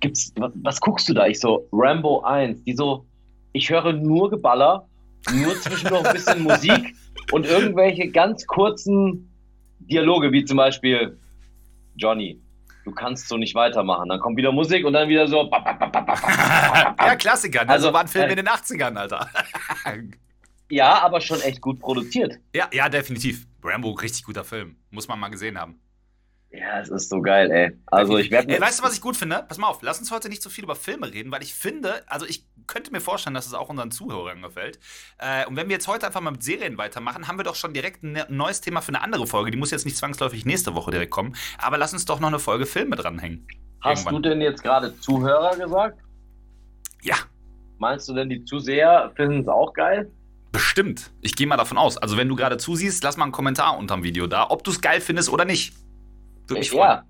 gibt's, 0.00 0.32
was, 0.36 0.52
was, 0.62 0.80
guckst 0.80 1.08
du 1.08 1.14
da? 1.14 1.26
Ich 1.26 1.40
so, 1.40 1.68
Rambo 1.72 2.22
1, 2.22 2.64
die 2.64 2.74
so, 2.74 3.04
ich 3.52 3.70
höre 3.70 3.92
nur 3.92 4.30
Geballer, 4.30 4.86
nur 5.32 5.54
zwischendurch 5.60 6.04
ein 6.04 6.14
bisschen 6.14 6.42
Musik 6.42 6.94
und 7.32 7.46
irgendwelche 7.46 8.10
ganz 8.10 8.46
kurzen 8.46 9.30
Dialoge, 9.80 10.32
wie 10.32 10.44
zum 10.44 10.56
Beispiel, 10.56 11.16
Johnny, 11.96 12.40
du 12.84 12.92
kannst 12.92 13.28
so 13.28 13.36
nicht 13.36 13.54
weitermachen. 13.54 14.08
Dann 14.08 14.20
kommt 14.20 14.36
wieder 14.36 14.52
Musik 14.52 14.84
und 14.84 14.92
dann 14.92 15.08
wieder 15.08 15.26
so. 15.28 15.50
ja, 15.50 17.16
Klassiker. 17.16 17.64
Ne? 17.64 17.70
Also, 17.70 17.88
also 17.88 17.94
war 17.94 18.02
ein 18.02 18.08
Film 18.08 18.28
äh, 18.28 18.30
in 18.30 18.36
den 18.36 18.48
80ern, 18.48 18.96
Alter. 18.96 19.28
ja, 20.70 21.02
aber 21.02 21.20
schon 21.20 21.40
echt 21.40 21.60
gut 21.60 21.80
produziert. 21.80 22.38
Ja, 22.54 22.68
ja, 22.72 22.88
definitiv. 22.88 23.46
Rambo, 23.62 23.90
richtig 23.92 24.24
guter 24.24 24.44
Film. 24.44 24.76
Muss 24.90 25.08
man 25.08 25.18
mal 25.20 25.28
gesehen 25.28 25.58
haben. 25.58 25.80
Ja, 26.52 26.80
es 26.80 26.90
ist 26.90 27.08
so 27.08 27.22
geil, 27.22 27.50
ey. 27.50 27.72
Also 27.86 28.18
ich 28.18 28.30
werde. 28.30 28.60
Weißt 28.60 28.80
du, 28.80 28.84
was 28.84 28.94
ich 28.94 29.00
gut 29.00 29.16
finde? 29.16 29.42
Pass 29.48 29.56
mal 29.56 29.68
auf, 29.68 29.80
lass 29.82 29.98
uns 29.98 30.10
heute 30.10 30.28
nicht 30.28 30.42
so 30.42 30.50
viel 30.50 30.64
über 30.64 30.76
Filme 30.76 31.10
reden, 31.10 31.32
weil 31.32 31.42
ich 31.42 31.54
finde, 31.54 32.02
also 32.06 32.26
ich 32.26 32.44
könnte 32.66 32.92
mir 32.92 33.00
vorstellen, 33.00 33.32
dass 33.34 33.46
es 33.46 33.54
auch 33.54 33.70
unseren 33.70 33.90
Zuhörern 33.90 34.42
gefällt. 34.42 34.78
Äh, 35.18 35.46
und 35.46 35.56
wenn 35.56 35.68
wir 35.68 35.74
jetzt 35.74 35.88
heute 35.88 36.06
einfach 36.06 36.20
mal 36.20 36.30
mit 36.30 36.42
Serien 36.42 36.76
weitermachen, 36.76 37.26
haben 37.26 37.38
wir 37.38 37.44
doch 37.44 37.54
schon 37.54 37.72
direkt 37.72 38.02
ein 38.02 38.22
neues 38.28 38.60
Thema 38.60 38.82
für 38.82 38.88
eine 38.88 39.00
andere 39.00 39.26
Folge. 39.26 39.50
Die 39.50 39.56
muss 39.56 39.70
jetzt 39.70 39.86
nicht 39.86 39.96
zwangsläufig 39.96 40.44
nächste 40.44 40.74
Woche 40.74 40.90
direkt 40.90 41.10
kommen, 41.10 41.34
aber 41.56 41.78
lass 41.78 41.94
uns 41.94 42.04
doch 42.04 42.20
noch 42.20 42.28
eine 42.28 42.38
Folge 42.38 42.66
Filme 42.66 42.96
dranhängen. 42.96 43.46
Hast 43.80 44.04
Irgendwann. 44.04 44.22
du 44.22 44.28
denn 44.28 44.40
jetzt 44.42 44.62
gerade 44.62 44.98
Zuhörer 45.00 45.56
gesagt? 45.56 45.98
Ja. 47.02 47.16
Meinst 47.78 48.08
du 48.08 48.14
denn, 48.14 48.28
die 48.28 48.44
Zuseher 48.44 49.10
finden 49.16 49.40
es 49.40 49.48
auch 49.48 49.72
geil? 49.72 50.10
Bestimmt. 50.52 51.10
Ich 51.22 51.34
gehe 51.34 51.46
mal 51.46 51.56
davon 51.56 51.78
aus. 51.78 51.96
Also, 51.96 52.18
wenn 52.18 52.28
du 52.28 52.36
gerade 52.36 52.58
zusiehst, 52.58 53.02
lass 53.02 53.16
mal 53.16 53.24
einen 53.24 53.32
Kommentar 53.32 53.78
unter 53.78 53.94
dem 53.94 54.04
Video 54.04 54.26
da, 54.26 54.50
ob 54.50 54.62
du 54.62 54.70
es 54.70 54.82
geil 54.82 55.00
findest 55.00 55.30
oder 55.30 55.46
nicht. 55.46 55.74
Würde 56.52 56.60
mich 56.60 56.70
freuen. 56.70 56.80
Ja. 56.80 57.04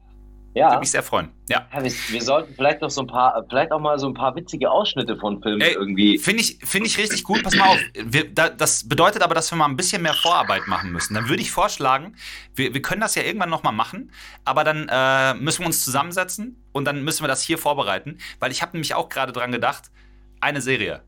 Ja. 0.54 0.68
Würde 0.68 0.80
mich 0.80 0.90
sehr 0.90 1.02
freuen. 1.02 1.30
Ja. 1.48 1.66
ja 1.72 1.82
wir, 1.82 1.90
wir, 1.90 2.22
sollten 2.22 2.54
vielleicht 2.54 2.82
noch 2.82 2.90
so 2.90 3.00
ein 3.00 3.06
paar, 3.06 3.44
vielleicht 3.48 3.72
auch 3.72 3.80
mal 3.80 3.98
so 3.98 4.06
ein 4.06 4.14
paar 4.14 4.36
witzige 4.36 4.70
Ausschnitte 4.70 5.16
von 5.16 5.40
Filmen 5.42 5.62
Ey, 5.62 5.72
irgendwie. 5.72 6.18
Finde 6.18 6.42
ich, 6.42 6.58
find 6.62 6.86
ich 6.86 6.98
richtig 6.98 7.24
gut. 7.24 7.42
Pass 7.42 7.54
mal 7.54 7.68
auf. 7.68 7.78
Wir, 7.94 8.32
da, 8.32 8.50
das 8.50 8.86
bedeutet 8.86 9.22
aber, 9.22 9.34
dass 9.34 9.50
wir 9.50 9.56
mal 9.56 9.66
ein 9.66 9.76
bisschen 9.76 10.02
mehr 10.02 10.14
Vorarbeit 10.14 10.66
machen 10.66 10.92
müssen. 10.92 11.14
Dann 11.14 11.28
würde 11.28 11.40
ich 11.40 11.50
vorschlagen, 11.50 12.16
wir, 12.54 12.74
wir 12.74 12.82
können 12.82 13.00
das 13.00 13.14
ja 13.14 13.22
irgendwann 13.22 13.50
nochmal 13.50 13.72
machen, 13.72 14.12
aber 14.44 14.62
dann 14.62 14.88
äh, 14.90 15.34
müssen 15.34 15.60
wir 15.60 15.66
uns 15.66 15.84
zusammensetzen 15.84 16.62
und 16.72 16.84
dann 16.84 17.02
müssen 17.02 17.22
wir 17.22 17.28
das 17.28 17.42
hier 17.42 17.56
vorbereiten, 17.56 18.18
weil 18.38 18.50
ich 18.50 18.60
habe 18.60 18.72
nämlich 18.72 18.94
auch 18.94 19.08
gerade 19.08 19.32
dran 19.32 19.52
gedacht, 19.52 19.84
eine 20.40 20.60
Serie, 20.60 21.02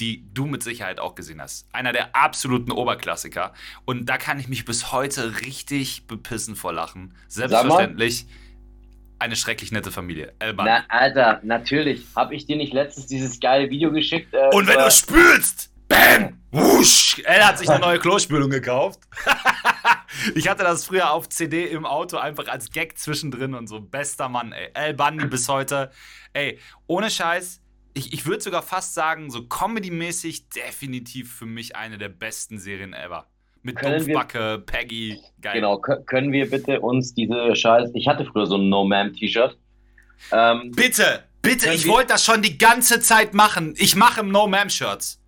die 0.00 0.24
du 0.32 0.46
mit 0.46 0.62
Sicherheit 0.62 1.00
auch 1.00 1.14
gesehen 1.14 1.40
hast. 1.40 1.66
Einer 1.72 1.92
der 1.92 2.14
absoluten 2.14 2.72
Oberklassiker. 2.72 3.52
Und 3.84 4.06
da 4.06 4.18
kann 4.18 4.38
ich 4.38 4.48
mich 4.48 4.64
bis 4.64 4.92
heute 4.92 5.40
richtig 5.40 6.06
bepissen 6.06 6.56
vor 6.56 6.72
Lachen. 6.72 7.14
Selbstverständlich. 7.28 8.26
Eine 9.18 9.36
schrecklich 9.36 9.72
nette 9.72 9.90
Familie. 9.90 10.34
Elban. 10.38 10.66
Na, 10.66 10.84
Alter, 10.88 11.40
natürlich. 11.42 12.04
Hab 12.14 12.32
ich 12.32 12.44
dir 12.46 12.56
nicht 12.56 12.74
letztens 12.74 13.06
dieses 13.06 13.40
geile 13.40 13.70
Video 13.70 13.90
geschickt? 13.90 14.34
Äh, 14.34 14.54
Und 14.54 14.66
wenn 14.66 14.78
du 14.78 14.90
spülst, 14.90 15.70
bam, 15.88 16.38
wusch. 16.50 17.20
Er 17.24 17.48
hat 17.48 17.58
sich 17.58 17.68
eine 17.70 17.80
neue 17.80 17.98
Klospülung 17.98 18.50
gekauft. 18.50 19.00
ich 20.34 20.48
hatte 20.48 20.64
das 20.64 20.84
früher 20.84 21.10
auf 21.12 21.30
CD 21.30 21.64
im 21.64 21.86
Auto 21.86 22.18
einfach 22.18 22.48
als 22.48 22.70
Gag 22.70 22.98
zwischendrin 22.98 23.54
und 23.54 23.68
so. 23.68 23.80
Bester 23.80 24.28
Mann, 24.28 24.52
ey. 24.52 24.68
El 24.74 24.92
Bundy 24.92 25.26
bis 25.26 25.48
heute. 25.48 25.90
Ey, 26.34 26.58
ohne 26.86 27.10
Scheiß 27.10 27.62
ich, 27.96 28.12
ich 28.12 28.26
würde 28.26 28.42
sogar 28.42 28.62
fast 28.62 28.94
sagen, 28.94 29.30
so 29.30 29.42
comedy-mäßig 29.42 30.50
definitiv 30.50 31.34
für 31.34 31.46
mich 31.46 31.76
eine 31.76 31.96
der 31.96 32.10
besten 32.10 32.58
Serien 32.58 32.92
ever. 32.92 33.26
Mit 33.62 33.82
Dumpfbacke, 33.82 34.62
Peggy, 34.64 35.18
geil. 35.40 35.54
Genau, 35.54 35.78
können 35.78 36.30
wir 36.30 36.48
bitte 36.48 36.80
uns 36.80 37.14
diese 37.14 37.56
Scheiß. 37.56 37.90
Ich 37.94 38.06
hatte 38.06 38.24
früher 38.24 38.46
so 38.46 38.58
ein 38.58 38.68
No-Ma'am-T-Shirt. 38.68 39.56
Ähm, 40.30 40.70
bitte, 40.72 41.24
bitte, 41.42 41.72
ich 41.72 41.88
wollte 41.88 42.08
das 42.12 42.24
schon 42.24 42.42
die 42.42 42.58
ganze 42.58 43.00
Zeit 43.00 43.34
machen. 43.34 43.74
Ich 43.76 43.96
mache 43.96 44.22
No-Ma'am-Shirts. 44.22 45.20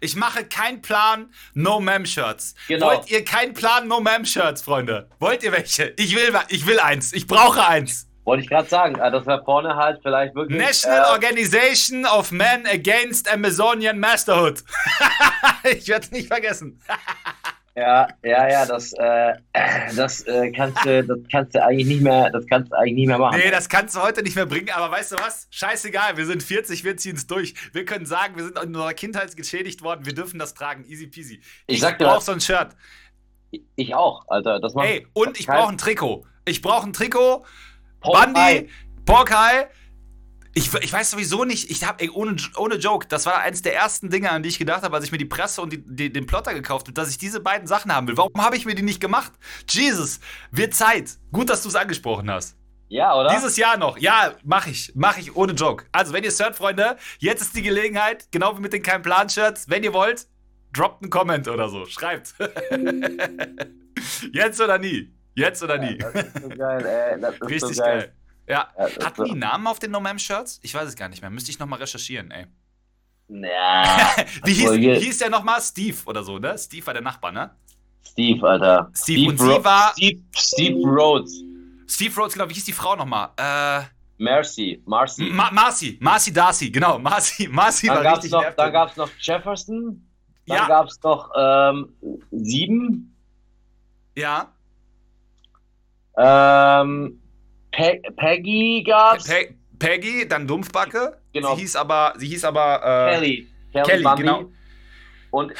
Ich 0.00 0.16
mache 0.16 0.44
keinen 0.44 0.82
Plan 0.82 1.30
No-Ma'am-Shirts. 1.54 2.54
Genau. 2.66 2.86
Wollt 2.86 3.10
ihr 3.10 3.24
keinen 3.24 3.54
Plan 3.54 3.86
No-Ma'am-Shirts, 3.88 4.62
Freunde? 4.62 5.08
Wollt 5.20 5.42
ihr 5.42 5.52
welche? 5.52 5.94
Ich 5.96 6.16
will, 6.16 6.34
ich 6.48 6.66
will 6.66 6.80
eins. 6.80 7.12
Ich 7.12 7.26
brauche 7.26 7.66
eins. 7.66 8.05
Wollte 8.26 8.42
ich 8.42 8.50
gerade 8.50 8.68
sagen, 8.68 8.96
äh, 8.96 9.10
das 9.12 9.24
wäre 9.24 9.42
vorne 9.44 9.76
halt 9.76 10.00
vielleicht 10.02 10.34
wirklich. 10.34 10.60
National 10.60 11.04
äh, 11.04 11.12
Organization 11.12 12.04
of 12.06 12.32
Men 12.32 12.66
Against 12.66 13.32
Amazonian 13.32 14.00
Masterhood. 14.00 14.64
ich 15.62 15.86
werde 15.86 16.06
es 16.06 16.10
nicht 16.10 16.26
vergessen. 16.26 16.82
ja, 17.76 18.08
ja, 18.24 18.48
ja, 18.48 18.66
das, 18.66 18.92
äh, 18.94 19.34
das, 19.94 20.22
äh, 20.22 20.50
kannst 20.50 20.84
du, 20.84 21.04
das 21.04 21.18
kannst 21.30 21.54
du 21.54 21.62
eigentlich 21.62 21.86
nicht 21.86 22.02
mehr, 22.02 22.28
das 22.30 22.44
kannst 22.48 22.72
du 22.72 22.76
eigentlich 22.76 22.94
nicht 22.94 23.06
mehr 23.06 23.18
machen. 23.18 23.38
Nee, 23.38 23.52
das 23.52 23.68
kannst 23.68 23.94
du 23.94 24.02
heute 24.02 24.24
nicht 24.24 24.34
mehr 24.34 24.46
bringen, 24.46 24.70
aber 24.70 24.90
weißt 24.90 25.12
du 25.12 25.16
was? 25.18 25.46
Scheißegal, 25.50 26.16
wir 26.16 26.26
sind 26.26 26.42
40, 26.42 26.82
wir 26.82 26.96
ziehen 26.96 27.14
es 27.14 27.28
durch. 27.28 27.54
Wir 27.72 27.84
können 27.84 28.06
sagen, 28.06 28.34
wir 28.34 28.42
sind 28.42 28.58
in 28.58 28.74
unserer 28.74 28.94
Kindheit 28.94 29.36
geschädigt 29.36 29.82
worden, 29.82 30.04
wir 30.04 30.14
dürfen 30.14 30.40
das 30.40 30.54
tragen. 30.54 30.84
Easy 30.88 31.06
peasy. 31.06 31.40
Ich, 31.68 31.80
ich 31.80 31.96
brauche 31.96 32.24
so 32.24 32.32
ein 32.32 32.40
Shirt. 32.40 32.70
Ich 33.76 33.94
auch, 33.94 34.24
Alter. 34.26 34.58
Das 34.58 34.74
macht 34.74 34.88
Ey, 34.88 35.06
und 35.12 35.38
ich 35.38 35.46
brauche 35.46 35.70
ein 35.70 35.78
Trikot. 35.78 36.26
Ich 36.44 36.60
brauche 36.60 36.88
ein 36.88 36.92
Trikot 36.92 37.44
Bandi, 38.12 38.68
Porkai. 39.04 39.68
Ich, 40.54 40.72
ich 40.72 40.90
weiß 40.90 41.10
sowieso 41.10 41.44
nicht, 41.44 41.70
ich 41.70 41.84
habe, 41.84 42.10
ohne, 42.14 42.36
ohne 42.56 42.76
Joke, 42.76 43.06
das 43.06 43.26
war 43.26 43.40
eines 43.40 43.60
der 43.60 43.74
ersten 43.74 44.08
Dinge, 44.08 44.30
an 44.30 44.42
die 44.42 44.48
ich 44.48 44.58
gedacht 44.58 44.82
habe, 44.82 44.96
als 44.96 45.04
ich 45.04 45.12
mir 45.12 45.18
die 45.18 45.26
Presse 45.26 45.60
und 45.60 45.70
die, 45.70 45.84
die, 45.84 46.10
den 46.10 46.24
Plotter 46.24 46.54
gekauft 46.54 46.86
habe, 46.86 46.94
dass 46.94 47.10
ich 47.10 47.18
diese 47.18 47.40
beiden 47.40 47.66
Sachen 47.66 47.94
haben 47.94 48.08
will. 48.08 48.16
Warum 48.16 48.42
habe 48.42 48.56
ich 48.56 48.64
mir 48.64 48.74
die 48.74 48.82
nicht 48.82 49.00
gemacht? 49.00 49.32
Jesus, 49.68 50.18
wird 50.50 50.72
Zeit. 50.72 51.18
Gut, 51.30 51.50
dass 51.50 51.62
du 51.62 51.68
es 51.68 51.74
angesprochen 51.74 52.30
hast. 52.30 52.56
Ja, 52.88 53.14
oder? 53.18 53.34
Dieses 53.34 53.56
Jahr 53.56 53.76
noch. 53.76 53.98
Ja, 53.98 54.34
mache 54.44 54.70
ich. 54.70 54.92
Mache 54.94 55.20
ich 55.20 55.34
ohne 55.34 55.52
Joke. 55.52 55.84
Also, 55.92 56.12
wenn 56.12 56.22
ihr 56.22 56.28
es 56.28 56.40
hört, 56.40 56.56
Freunde, 56.56 56.96
jetzt 57.18 57.42
ist 57.42 57.56
die 57.56 57.62
Gelegenheit, 57.62 58.28
genau 58.30 58.56
wie 58.56 58.62
mit 58.62 58.72
den 58.72 58.82
Kein 58.82 59.02
Plan-Shirts. 59.02 59.68
Wenn 59.68 59.82
ihr 59.82 59.92
wollt, 59.92 60.26
droppt 60.72 61.02
einen 61.02 61.10
Comment 61.10 61.48
oder 61.48 61.68
so. 61.68 61.84
Schreibt. 61.86 62.34
jetzt 64.32 64.60
oder 64.60 64.78
nie. 64.78 65.12
Jetzt 65.36 65.62
oder 65.62 65.78
nie? 65.78 65.98
Ja, 65.98 66.10
das 66.10 66.26
ist 66.26 66.42
so 66.42 66.48
geil, 66.48 66.86
ey. 66.86 67.20
Das 67.20 67.34
ist 67.34 67.42
Richtig 67.42 67.76
so 67.76 67.82
geil. 67.82 67.98
geil. 67.98 68.12
Ja. 68.48 68.68
ja 68.78 69.04
Hatten 69.04 69.24
die 69.24 69.34
Namen 69.34 69.66
auf 69.66 69.78
den 69.78 69.90
No 69.90 69.98
Ma'am 69.98 70.18
Shirts? 70.18 70.58
Ich 70.62 70.74
weiß 70.74 70.88
es 70.88 70.96
gar 70.96 71.08
nicht 71.08 71.20
mehr. 71.20 71.30
Müsste 71.30 71.50
ich 71.50 71.58
nochmal 71.58 71.78
recherchieren, 71.78 72.30
ey. 72.30 72.46
Ja. 73.28 74.14
wie, 74.44 74.54
hieß, 74.54 74.72
hieß 74.72 75.18
der 75.18 75.30
nochmal? 75.30 75.60
Steve 75.60 75.96
oder 76.06 76.22
so, 76.22 76.38
ne? 76.38 76.56
Steve 76.56 76.86
war 76.86 76.94
der 76.94 77.02
Nachbar, 77.02 77.32
ne? 77.32 77.50
Steve, 78.02 78.48
Alter. 78.48 78.90
Steve, 78.94 79.18
Steve 79.18 79.30
und 79.30 79.38
sie 79.38 79.64
war. 79.64 79.92
Steve, 79.92 80.20
Steve 80.34 80.80
Rhodes. 80.88 81.42
Steve 81.86 82.14
Rhodes, 82.16 82.32
genau. 82.32 82.48
Wie 82.48 82.54
hieß 82.54 82.64
die 82.64 82.72
Frau 82.72 82.96
nochmal? 82.96 83.30
Äh. 83.36 83.82
Mercy, 84.18 84.82
Marcy. 84.86 85.24
Ma 85.24 85.50
Marcy, 85.50 85.98
Marcy 86.00 86.32
Darcy, 86.32 86.70
genau. 86.70 86.98
Marcy, 86.98 87.48
Marcy 87.48 87.88
dann 87.88 88.02
war 88.02 88.14
richtig 88.14 88.30
noch, 88.30 88.44
Dann 88.56 88.72
gab 88.72 88.90
es 88.90 88.96
noch 88.96 89.10
Jefferson. 89.20 90.02
Dann 90.46 90.56
ja. 90.56 90.66
gab 90.66 90.86
es 90.86 91.02
noch 91.02 91.30
ähm, 91.36 91.88
sieben. 92.30 93.14
Ja. 94.16 94.55
Ähm, 96.16 97.20
Pe 97.72 98.00
Peggy 98.16 98.82
gab's. 98.86 99.24
Pe 99.24 99.54
Peggy, 99.78 100.26
dann 100.26 100.46
Dumpfbacke. 100.46 101.18
Genau. 101.32 101.54
Sie 101.54 101.62
hieß 101.62 101.76
aber, 101.76 102.14
sie 102.16 102.28
hieß 102.28 102.44
aber 102.44 103.10
äh, 103.10 103.14
Kelly. 103.14 103.48
Kelly, 103.72 104.02
Kelly 104.02 104.16
genau. 104.16 104.50
Und, 105.30 105.52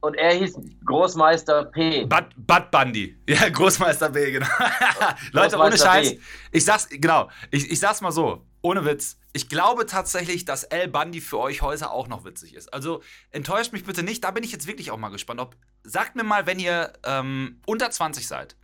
und 0.00 0.14
er 0.14 0.34
hieß 0.34 0.58
Großmeister 0.84 1.64
P. 1.66 2.04
Bud, 2.04 2.24
Bud 2.36 2.70
Bundy. 2.70 3.16
Ja, 3.28 3.48
Großmeister 3.48 4.10
P, 4.10 4.32
genau. 4.32 4.46
Leute, 5.32 5.56
ohne 5.56 5.78
Scheiß. 5.78 6.16
P. 6.16 6.20
Ich 6.50 6.66
sag's, 6.66 6.88
genau, 6.90 7.30
ich, 7.50 7.70
ich 7.70 7.80
sag's 7.80 8.02
mal 8.02 8.12
so. 8.12 8.44
ohne 8.60 8.84
Witz, 8.84 9.18
ich 9.32 9.48
glaube 9.48 9.86
tatsächlich, 9.86 10.44
dass 10.44 10.64
El 10.64 10.88
Bundy 10.88 11.20
für 11.20 11.38
euch 11.38 11.62
heute 11.62 11.90
auch 11.90 12.08
noch 12.08 12.24
witzig 12.24 12.54
ist. 12.54 12.74
Also 12.74 13.02
enttäuscht 13.30 13.72
mich 13.72 13.84
bitte 13.84 14.02
nicht, 14.02 14.22
da 14.22 14.30
bin 14.32 14.44
ich 14.44 14.52
jetzt 14.52 14.66
wirklich 14.66 14.90
auch 14.90 14.98
mal 14.98 15.08
gespannt. 15.08 15.40
Ob, 15.40 15.56
sagt 15.82 16.14
mir 16.14 16.24
mal, 16.24 16.46
wenn 16.46 16.58
ihr 16.58 16.92
ähm, 17.04 17.60
unter 17.66 17.90
20 17.90 18.28
seid. 18.28 18.56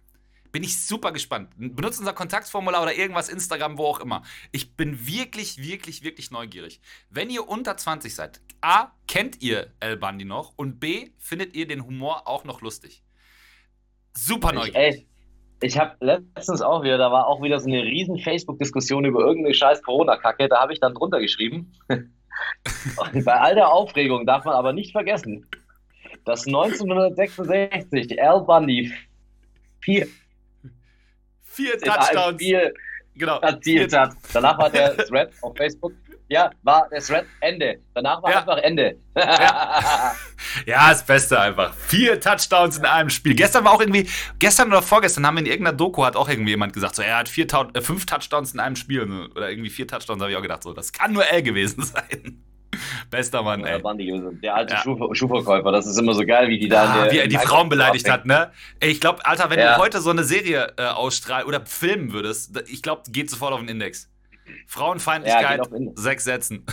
Bin 0.51 0.63
ich 0.63 0.85
super 0.85 1.13
gespannt. 1.13 1.51
Benutzt 1.57 1.99
unser 2.01 2.13
Kontaktformular 2.13 2.83
oder 2.83 2.95
irgendwas, 2.95 3.29
Instagram, 3.29 3.77
wo 3.77 3.85
auch 3.85 4.01
immer. 4.01 4.23
Ich 4.51 4.77
bin 4.77 5.07
wirklich, 5.07 5.59
wirklich, 5.59 6.03
wirklich 6.03 6.31
neugierig. 6.31 6.81
Wenn 7.11 7.29
ihr 7.29 7.49
unter 7.49 7.77
20 7.77 8.15
seid, 8.15 8.41
A, 8.61 8.89
kennt 9.07 9.43
ihr 9.43 9.69
El 9.81 9.97
Bundy 9.97 10.25
noch 10.25 10.55
und 10.57 10.81
B, 10.81 11.11
findet 11.19 11.55
ihr 11.55 11.67
den 11.67 11.85
Humor 11.85 12.27
auch 12.27 12.45
noch 12.45 12.63
lustig. 12.63 13.03
Super 14.17 14.53
neugierig. 14.53 15.07
Ich, 15.61 15.73
ich 15.73 15.79
habe 15.79 15.97
letztens 16.01 16.63
auch 16.63 16.83
wieder, 16.83 16.99
da 16.99 17.13
war 17.13 17.27
auch 17.27 17.43
wieder 17.43 17.61
so 17.61 17.69
eine 17.69 17.83
riesen 17.83 18.19
Facebook-Diskussion 18.19 19.05
über 19.05 19.21
irgendeine 19.21 19.55
scheiß 19.55 19.83
Corona-Kacke. 19.83 20.49
Da 20.49 20.61
habe 20.61 20.73
ich 20.73 20.81
dann 20.81 20.95
drunter 20.95 21.21
geschrieben. 21.21 21.73
Bei 23.25 23.41
all 23.41 23.55
der 23.55 23.69
Aufregung 23.71 24.25
darf 24.25 24.45
man 24.45 24.55
aber 24.55 24.73
nicht 24.73 24.93
vergessen, 24.93 25.47
dass 26.25 26.47
1966 26.47 28.23
Al 28.23 28.43
Bundy 28.43 28.93
vier 29.81 30.07
vier 31.59 31.79
Touchdowns 31.79 32.41
Spiel 32.41 32.75
genau. 33.15 33.41
erzielt 33.41 33.93
hat. 33.93 34.13
Danach 34.33 34.59
war 34.59 34.71
der 34.71 34.97
Thread 35.09 35.33
auf 35.43 35.57
Facebook. 35.57 35.93
Ja, 36.31 36.51
war 36.63 36.87
der 36.91 37.01
Thread 37.01 37.25
Ende. 37.41 37.79
Danach 37.95 38.23
war 38.23 38.31
ja. 38.31 38.41
einfach 38.41 38.59
Ende. 38.59 38.99
Ja. 39.17 40.15
ja, 40.67 40.91
das 40.91 41.05
Beste 41.05 41.41
einfach. 41.41 41.73
Vier 41.75 42.21
Touchdowns 42.21 42.77
in 42.77 42.85
einem 42.85 43.09
Spiel. 43.09 43.35
Gestern 43.35 43.65
war 43.65 43.73
auch 43.73 43.81
irgendwie, 43.81 44.09
gestern 44.39 44.69
oder 44.69 44.83
vorgestern 44.83 45.27
haben 45.27 45.37
wir 45.37 45.41
in 45.41 45.47
irgendeiner 45.47 45.77
Doku 45.77 46.05
hat 46.05 46.17
auch 46.17 46.29
irgendwie 46.29 46.51
jemand 46.51 46.75
gesagt, 46.75 46.97
so 46.97 47.03
er 47.03 47.17
hat 47.17 47.31
vier, 47.31 47.47
äh, 47.73 47.81
fünf 47.81 48.05
Touchdowns 48.05 48.53
in 48.53 48.61
einem 48.61 48.77
Spiel. 48.77 49.03
Oder 49.35 49.51
irgendwie 49.51 49.71
vier 49.71 49.89
Touchdowns, 49.89 50.21
habe 50.21 50.31
ich 50.31 50.37
auch 50.37 50.43
gedacht, 50.43 50.63
so, 50.63 50.75
das 50.75 50.93
kann 50.93 51.15
nur 51.15 51.25
er 51.25 51.41
gewesen 51.41 51.83
sein. 51.85 52.45
Bester 53.11 53.43
Mann, 53.43 53.65
ey. 53.65 53.81
Der 54.43 54.55
alte 54.55 54.75
ja. 54.75 54.81
Schuh 54.81 55.15
Schuhverkäufer, 55.15 55.73
das 55.73 55.87
ist 55.87 55.99
immer 55.99 56.15
so 56.15 56.25
geil, 56.25 56.49
wie 56.49 56.59
die 56.59 56.69
da. 56.69 57.07
Ja, 57.07 57.13
wie 57.13 57.19
er 57.19 57.29
die 57.29 57.37
Frauen 57.37 57.69
beleidigt 57.69 58.11
hat, 58.11 58.27
ne? 58.27 58.51
Ich 58.81 59.01
glaube, 59.01 59.25
Alter, 59.25 59.51
wenn 59.51 59.59
ja. 59.59 59.77
du 59.77 59.83
heute 59.83 60.01
so 60.01 60.11
eine 60.11 60.25
Serie 60.25 60.73
äh, 60.77 60.85
ausstrahlst 60.85 61.47
oder 61.47 61.61
filmen 61.65 62.13
würdest, 62.13 62.63
ich 62.69 62.83
glaube, 62.83 63.03
geht 63.11 63.31
sofort 63.31 63.53
auf 63.53 63.61
den 63.61 63.69
Index. 63.69 64.09
Frauenfeindlichkeit, 64.67 65.59
ja, 65.59 65.79
sechs 65.95 66.25
Sätzen. 66.25 66.65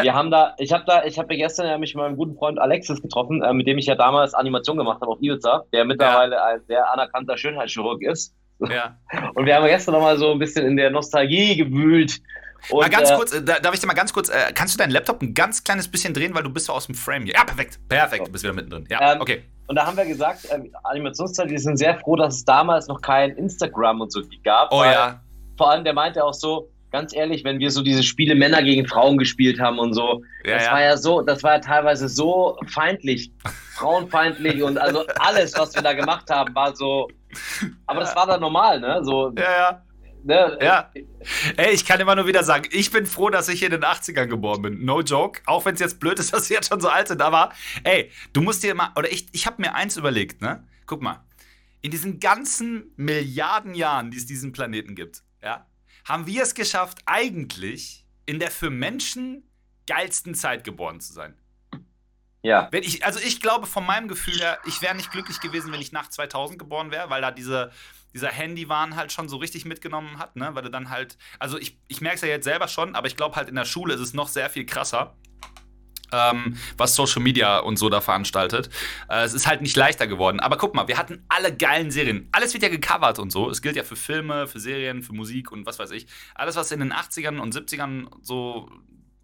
Wir 0.00 0.14
haben 0.14 0.30
da, 0.30 0.54
ich 0.58 0.72
habe 0.72 0.84
da, 0.86 1.04
ich 1.04 1.18
habe 1.18 1.36
gestern 1.36 1.66
ja 1.66 1.78
mich 1.78 1.94
mit 1.94 2.02
meinem 2.02 2.16
guten 2.16 2.36
Freund 2.36 2.58
Alexis 2.58 3.00
getroffen, 3.00 3.42
äh, 3.42 3.52
mit 3.52 3.66
dem 3.66 3.78
ich 3.78 3.86
ja 3.86 3.94
damals 3.94 4.34
Animation 4.34 4.76
gemacht 4.76 5.00
habe 5.00 5.12
auf 5.12 5.18
Ibiza, 5.20 5.64
der 5.72 5.84
mittlerweile 5.84 6.36
ja. 6.36 6.44
ein 6.44 6.60
sehr 6.66 6.90
anerkannter 6.92 7.36
Schönheitschirurg 7.36 8.02
ist. 8.02 8.34
Ja. 8.60 8.96
Und 9.34 9.46
wir 9.46 9.56
haben 9.56 9.66
gestern 9.66 9.94
nochmal 9.94 10.18
so 10.18 10.32
ein 10.32 10.38
bisschen 10.38 10.66
in 10.66 10.76
der 10.76 10.90
Nostalgie 10.90 11.56
gewühlt 11.56 12.20
und, 12.70 12.80
mal 12.80 12.90
ganz 12.90 13.10
äh, 13.10 13.16
kurz, 13.16 13.32
äh, 13.32 13.42
darf 13.42 13.74
ich 13.74 13.80
dir 13.80 13.86
mal 13.86 13.94
ganz 13.94 14.12
kurz, 14.12 14.28
äh, 14.28 14.52
kannst 14.54 14.74
du 14.74 14.78
deinen 14.78 14.90
Laptop 14.90 15.22
ein 15.22 15.34
ganz 15.34 15.64
kleines 15.64 15.88
bisschen 15.88 16.14
drehen, 16.14 16.34
weil 16.34 16.42
du 16.42 16.50
bist 16.50 16.66
so 16.66 16.72
aus 16.72 16.86
dem 16.86 16.94
Frame 16.94 17.24
hier. 17.24 17.34
Ja, 17.34 17.44
perfekt, 17.44 17.78
perfekt, 17.88 18.26
du 18.26 18.32
bist 18.32 18.44
wieder 18.44 18.54
mittendrin. 18.54 18.86
Ja, 18.90 19.14
ähm, 19.14 19.20
okay. 19.20 19.44
Und 19.66 19.76
da 19.76 19.86
haben 19.86 19.96
wir 19.96 20.04
gesagt, 20.04 20.48
ähm, 20.50 20.70
Animationszeit, 20.84 21.50
die 21.50 21.58
sind 21.58 21.76
sehr 21.76 21.98
froh, 21.98 22.16
dass 22.16 22.36
es 22.36 22.44
damals 22.44 22.88
noch 22.88 23.00
kein 23.00 23.30
Instagram 23.36 24.00
und 24.00 24.12
so 24.12 24.22
gab. 24.44 24.72
Oh 24.72 24.84
ja. 24.84 25.20
Vor 25.56 25.70
allem, 25.70 25.84
der 25.84 25.94
meinte 25.94 26.22
auch 26.24 26.34
so, 26.34 26.68
ganz 26.92 27.14
ehrlich, 27.14 27.42
wenn 27.42 27.58
wir 27.58 27.70
so 27.70 27.82
diese 27.82 28.02
Spiele 28.02 28.34
Männer 28.34 28.62
gegen 28.62 28.86
Frauen 28.86 29.16
gespielt 29.16 29.58
haben 29.58 29.78
und 29.78 29.94
so, 29.94 30.22
ja, 30.44 30.54
das 30.54 30.66
ja. 30.66 30.72
war 30.72 30.82
ja 30.82 30.96
so, 30.96 31.22
das 31.22 31.42
war 31.42 31.54
ja 31.54 31.58
teilweise 31.58 32.08
so 32.08 32.58
feindlich, 32.66 33.32
frauenfeindlich 33.74 34.62
und 34.62 34.78
also 34.78 35.04
alles, 35.18 35.58
was 35.58 35.74
wir 35.74 35.82
da 35.82 35.94
gemacht 35.94 36.30
haben, 36.30 36.54
war 36.54 36.76
so. 36.76 37.08
Aber 37.86 38.00
das 38.00 38.14
war 38.14 38.26
dann 38.26 38.40
normal, 38.40 38.78
ne? 38.78 39.00
So, 39.02 39.32
ja, 39.36 39.42
ja. 39.42 39.82
Ne? 40.24 40.58
Ja. 40.60 40.90
Ey, 41.56 41.72
ich 41.72 41.84
kann 41.84 42.00
immer 42.00 42.14
nur 42.14 42.26
wieder 42.26 42.44
sagen, 42.44 42.68
ich 42.70 42.90
bin 42.90 43.06
froh, 43.06 43.30
dass 43.30 43.48
ich 43.48 43.62
in 43.62 43.70
den 43.70 43.82
80ern 43.82 44.26
geboren 44.26 44.62
bin. 44.62 44.84
No 44.84 45.00
joke. 45.00 45.40
Auch 45.46 45.64
wenn 45.64 45.74
es 45.74 45.80
jetzt 45.80 46.00
blöd 46.00 46.18
ist, 46.18 46.32
dass 46.32 46.48
sie 46.48 46.54
jetzt 46.54 46.68
schon 46.68 46.80
so 46.80 46.88
alt 46.88 47.08
sind. 47.08 47.22
Aber, 47.22 47.52
ey, 47.84 48.10
du 48.32 48.40
musst 48.40 48.62
dir 48.62 48.74
mal, 48.74 48.92
oder 48.96 49.10
ich, 49.10 49.26
ich 49.32 49.46
habe 49.46 49.60
mir 49.60 49.74
eins 49.74 49.96
überlegt, 49.96 50.40
ne? 50.40 50.66
Guck 50.86 51.02
mal. 51.02 51.24
In 51.80 51.90
diesen 51.90 52.20
ganzen 52.20 52.92
Milliarden 52.96 53.74
Jahren, 53.74 54.10
die 54.10 54.18
es 54.18 54.26
diesen 54.26 54.52
Planeten 54.52 54.94
gibt, 54.94 55.22
ja, 55.42 55.66
haben 56.04 56.26
wir 56.26 56.42
es 56.42 56.54
geschafft, 56.54 56.98
eigentlich 57.06 58.06
in 58.26 58.38
der 58.38 58.50
für 58.50 58.70
Menschen 58.70 59.42
geilsten 59.86 60.34
Zeit 60.34 60.62
geboren 60.62 61.00
zu 61.00 61.12
sein. 61.12 61.34
Ja. 62.42 62.68
Wenn 62.70 62.82
ich, 62.82 63.04
also 63.04 63.20
ich 63.20 63.40
glaube 63.40 63.66
von 63.66 63.86
meinem 63.86 64.08
Gefühl 64.08 64.38
her, 64.40 64.58
ich 64.66 64.82
wäre 64.82 64.94
nicht 64.94 65.12
glücklich 65.12 65.40
gewesen, 65.40 65.72
wenn 65.72 65.80
ich 65.80 65.92
nach 65.92 66.08
2000 66.08 66.58
geboren 66.58 66.90
wäre, 66.90 67.08
weil 67.08 67.22
da 67.22 67.30
diese, 67.30 67.70
dieser 68.14 68.28
Handywahn 68.28 68.96
halt 68.96 69.12
schon 69.12 69.28
so 69.28 69.36
richtig 69.36 69.64
mitgenommen 69.64 70.18
hat, 70.18 70.36
ne? 70.36 70.50
Weil 70.54 70.62
du 70.62 70.70
dann 70.70 70.90
halt, 70.90 71.16
also 71.38 71.58
ich, 71.58 71.78
ich 71.88 72.00
merke 72.00 72.16
es 72.16 72.22
ja 72.22 72.28
jetzt 72.28 72.44
selber 72.44 72.68
schon, 72.68 72.94
aber 72.94 73.06
ich 73.06 73.16
glaube 73.16 73.36
halt 73.36 73.48
in 73.48 73.54
der 73.54 73.64
Schule 73.64 73.94
ist 73.94 74.00
es 74.00 74.14
noch 74.14 74.28
sehr 74.28 74.50
viel 74.50 74.66
krasser. 74.66 75.16
Ähm, 76.12 76.56
was 76.76 76.94
Social 76.94 77.22
Media 77.22 77.58
und 77.58 77.78
so 77.78 77.88
da 77.88 78.02
veranstaltet. 78.02 78.68
Äh, 79.08 79.24
es 79.24 79.32
ist 79.32 79.46
halt 79.46 79.62
nicht 79.62 79.76
leichter 79.76 80.06
geworden. 80.06 80.40
Aber 80.40 80.58
guck 80.58 80.74
mal, 80.74 80.86
wir 80.86 80.98
hatten 80.98 81.24
alle 81.28 81.56
geilen 81.56 81.90
Serien. 81.90 82.28
Alles 82.32 82.52
wird 82.52 82.62
ja 82.62 82.68
gecovert 82.68 83.18
und 83.18 83.32
so. 83.32 83.48
Es 83.48 83.62
gilt 83.62 83.76
ja 83.76 83.82
für 83.82 83.96
Filme, 83.96 84.46
für 84.46 84.60
Serien, 84.60 85.02
für 85.02 85.14
Musik 85.14 85.50
und 85.50 85.64
was 85.64 85.78
weiß 85.78 85.90
ich. 85.92 86.06
Alles, 86.34 86.56
was 86.56 86.70
in 86.70 86.80
den 86.80 86.92
80ern 86.92 87.38
und 87.38 87.54
70ern 87.54 88.08
so 88.20 88.68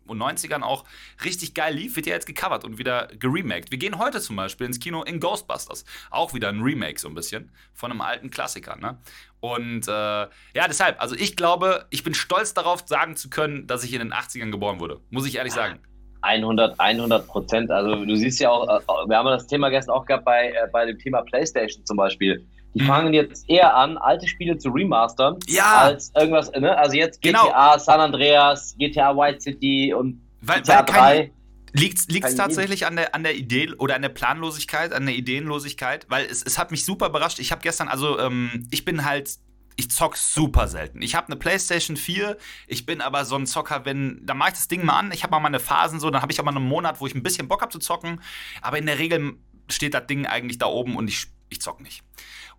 und 0.08 0.18
90ern 0.18 0.62
auch 0.62 0.84
richtig 1.24 1.54
geil 1.54 1.74
lief, 1.74 1.96
wird 1.96 2.06
ja 2.06 2.14
jetzt 2.14 2.26
gecovert 2.26 2.64
und 2.64 2.78
wieder 2.78 3.08
geremaked. 3.18 3.70
Wir 3.70 3.78
gehen 3.78 3.98
heute 3.98 4.20
zum 4.20 4.36
Beispiel 4.36 4.66
ins 4.66 4.80
Kino 4.80 5.02
in 5.02 5.20
Ghostbusters. 5.20 5.84
Auch 6.10 6.34
wieder 6.34 6.48
ein 6.48 6.60
Remake 6.60 6.98
so 6.98 7.08
ein 7.08 7.14
bisschen 7.14 7.50
von 7.74 7.90
einem 7.90 8.00
alten 8.00 8.30
Klassiker. 8.30 8.76
Ne? 8.76 8.98
Und 9.40 9.86
äh, 9.86 9.90
ja, 9.90 10.28
deshalb, 10.66 11.00
also 11.00 11.14
ich 11.14 11.36
glaube, 11.36 11.86
ich 11.90 12.02
bin 12.02 12.14
stolz 12.14 12.54
darauf, 12.54 12.82
sagen 12.86 13.16
zu 13.16 13.30
können, 13.30 13.66
dass 13.66 13.84
ich 13.84 13.92
in 13.92 14.00
den 14.00 14.12
80ern 14.12 14.50
geboren 14.50 14.80
wurde. 14.80 15.00
Muss 15.10 15.26
ich 15.26 15.36
ehrlich 15.36 15.52
sagen. 15.52 15.80
100, 16.22 16.78
100 16.78 17.26
Prozent. 17.26 17.70
Also 17.70 18.04
du 18.04 18.16
siehst 18.16 18.40
ja 18.40 18.50
auch, 18.50 18.64
äh, 18.68 19.08
wir 19.08 19.16
haben 19.16 19.26
das 19.26 19.46
Thema 19.46 19.68
gestern 19.68 19.94
auch 19.94 20.04
gehabt 20.04 20.24
bei, 20.24 20.48
äh, 20.50 20.68
bei 20.72 20.86
dem 20.86 20.98
Thema 20.98 21.22
PlayStation 21.22 21.84
zum 21.84 21.96
Beispiel. 21.96 22.44
Die 22.74 22.82
mhm. 22.82 22.86
fangen 22.86 23.14
jetzt 23.14 23.48
eher 23.48 23.74
an, 23.74 23.96
alte 23.96 24.28
Spiele 24.28 24.58
zu 24.58 24.68
remastern, 24.70 25.38
ja. 25.46 25.78
als 25.78 26.12
irgendwas, 26.14 26.50
ne? 26.52 26.76
Also 26.76 26.96
jetzt 26.96 27.22
GTA, 27.22 27.42
genau. 27.42 27.78
San 27.78 28.00
Andreas, 28.00 28.74
GTA 28.78 29.16
White 29.16 29.40
City 29.40 29.94
und 29.94 30.20
weil, 30.40 30.60
GTA 30.60 30.78
weil 30.78 30.84
3. 30.84 31.32
Liegt 31.72 32.24
es 32.24 32.34
tatsächlich 32.34 32.86
an 32.86 32.96
der, 32.96 33.14
an 33.14 33.22
der 33.22 33.36
Idee 33.36 33.72
oder 33.78 33.94
an 33.94 34.02
der 34.02 34.08
Planlosigkeit, 34.08 34.92
an 34.92 35.06
der 35.06 35.14
Ideenlosigkeit? 35.14 36.06
Weil 36.08 36.26
es, 36.26 36.42
es 36.42 36.58
hat 36.58 36.70
mich 36.70 36.84
super 36.84 37.08
überrascht. 37.08 37.38
Ich 37.38 37.52
habe 37.52 37.62
gestern, 37.62 37.88
also 37.88 38.18
ähm, 38.18 38.66
ich 38.70 38.84
bin 38.84 39.04
halt, 39.04 39.38
ich 39.76 39.90
zock 39.90 40.16
super 40.16 40.66
selten. 40.66 41.02
Ich 41.02 41.14
habe 41.14 41.28
eine 41.28 41.36
PlayStation 41.36 41.96
4, 41.96 42.36
ich 42.66 42.86
bin 42.86 43.00
aber 43.00 43.24
so 43.24 43.36
ein 43.36 43.46
Zocker, 43.46 43.84
wenn, 43.84 44.20
da 44.24 44.34
mache 44.34 44.50
ich 44.50 44.54
das 44.56 44.68
Ding 44.68 44.84
mal 44.84 44.98
an, 44.98 45.12
ich 45.12 45.22
habe 45.22 45.30
mal 45.30 45.40
meine 45.40 45.60
Phasen 45.60 46.00
so, 46.00 46.10
dann 46.10 46.22
habe 46.22 46.32
ich 46.32 46.40
auch 46.40 46.44
mal 46.44 46.56
einen 46.56 46.66
Monat, 46.66 47.00
wo 47.00 47.06
ich 47.06 47.14
ein 47.14 47.22
bisschen 47.22 47.48
Bock 47.48 47.60
habe 47.62 47.70
zu 47.70 47.78
zocken, 47.78 48.20
aber 48.60 48.78
in 48.78 48.86
der 48.86 48.98
Regel 48.98 49.36
steht 49.70 49.94
das 49.94 50.06
Ding 50.06 50.26
eigentlich 50.26 50.58
da 50.58 50.66
oben 50.66 50.96
und 50.96 51.08
ich, 51.08 51.26
ich 51.48 51.60
zock 51.60 51.80
nicht. 51.80 52.02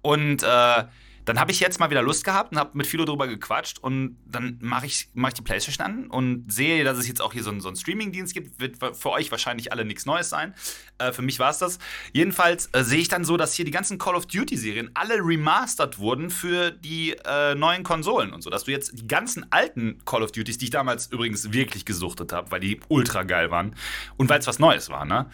Und 0.02 0.44
äh, 0.44 0.84
dann 1.30 1.40
habe 1.40 1.52
ich 1.52 1.60
jetzt 1.60 1.80
mal 1.80 1.92
wieder 1.92 2.02
Lust 2.02 2.24
gehabt 2.24 2.54
und 2.54 2.58
habe 2.58 2.72
mit 2.74 2.88
Philo 2.88 3.06
drüber 3.06 3.28
gequatscht 3.28 3.78
und 3.78 4.18
dann 4.26 4.58
mache 4.62 4.88
ich, 4.88 5.10
mach 5.14 5.30
ich 5.30 5.36
die 5.36 5.44
Playstation 5.44 5.86
an 5.86 6.08
und 6.08 6.52
sehe, 6.52 6.84
dass 6.84 6.98
es 6.98 7.08
jetzt 7.08 7.22
auch 7.22 7.34
hier 7.34 7.44
so, 7.44 7.52
einen, 7.52 7.62
so 7.62 7.68
einen 7.68 7.78
Streaming-Dienst 7.78 8.34
gibt. 8.34 8.60
Wird 8.60 8.78
für 8.98 9.12
euch 9.12 9.30
wahrscheinlich 9.30 9.72
alle 9.72 9.86
nichts 9.86 10.08
Neues 10.08 10.30
sein. 10.30 10.56
Äh, 10.98 11.12
für 11.12 11.22
mich 11.22 11.38
war 11.38 11.52
es 11.52 11.60
das. 11.60 11.78
Jedenfalls 12.14 12.70
äh, 12.74 12.84
sehe 12.84 12.98
ich 12.98 13.10
dann 13.10 13.26
so, 13.26 13.38
dass 13.38 13.54
hier 13.54 13.64
die 13.64 13.70
ganzen 13.70 14.00
Call 14.00 14.16
of 14.16 14.26
Duty-Serien 14.26 14.90
alle 14.96 15.18
remastered 15.18 16.00
wurden 16.00 16.32
für 16.32 16.72
die 16.72 17.16
äh, 17.26 17.54
neuen 17.54 17.84
Konsolen 17.84 18.34
und 18.34 18.42
so. 18.42 18.50
Dass 18.50 18.64
du 18.64 18.72
jetzt 18.72 18.98
die 18.98 19.08
ganzen 19.08 19.52
alten 19.52 20.00
Call 20.06 20.24
of 20.24 20.32
Duties, 20.32 20.58
die 20.58 20.66
ich 20.66 20.72
damals 20.72 21.12
übrigens 21.12 21.54
wirklich 21.54 21.86
gesuchtet 21.86 22.34
habe, 22.34 22.50
weil 22.50 22.60
die 22.60 22.80
ultra 22.88 23.22
geil 23.22 23.52
waren 23.52 23.76
und 24.18 24.30
weil 24.30 24.40
es 24.40 24.48
was 24.48 24.58
Neues 24.58 24.90
war, 24.90 25.06
ne? 25.06 25.30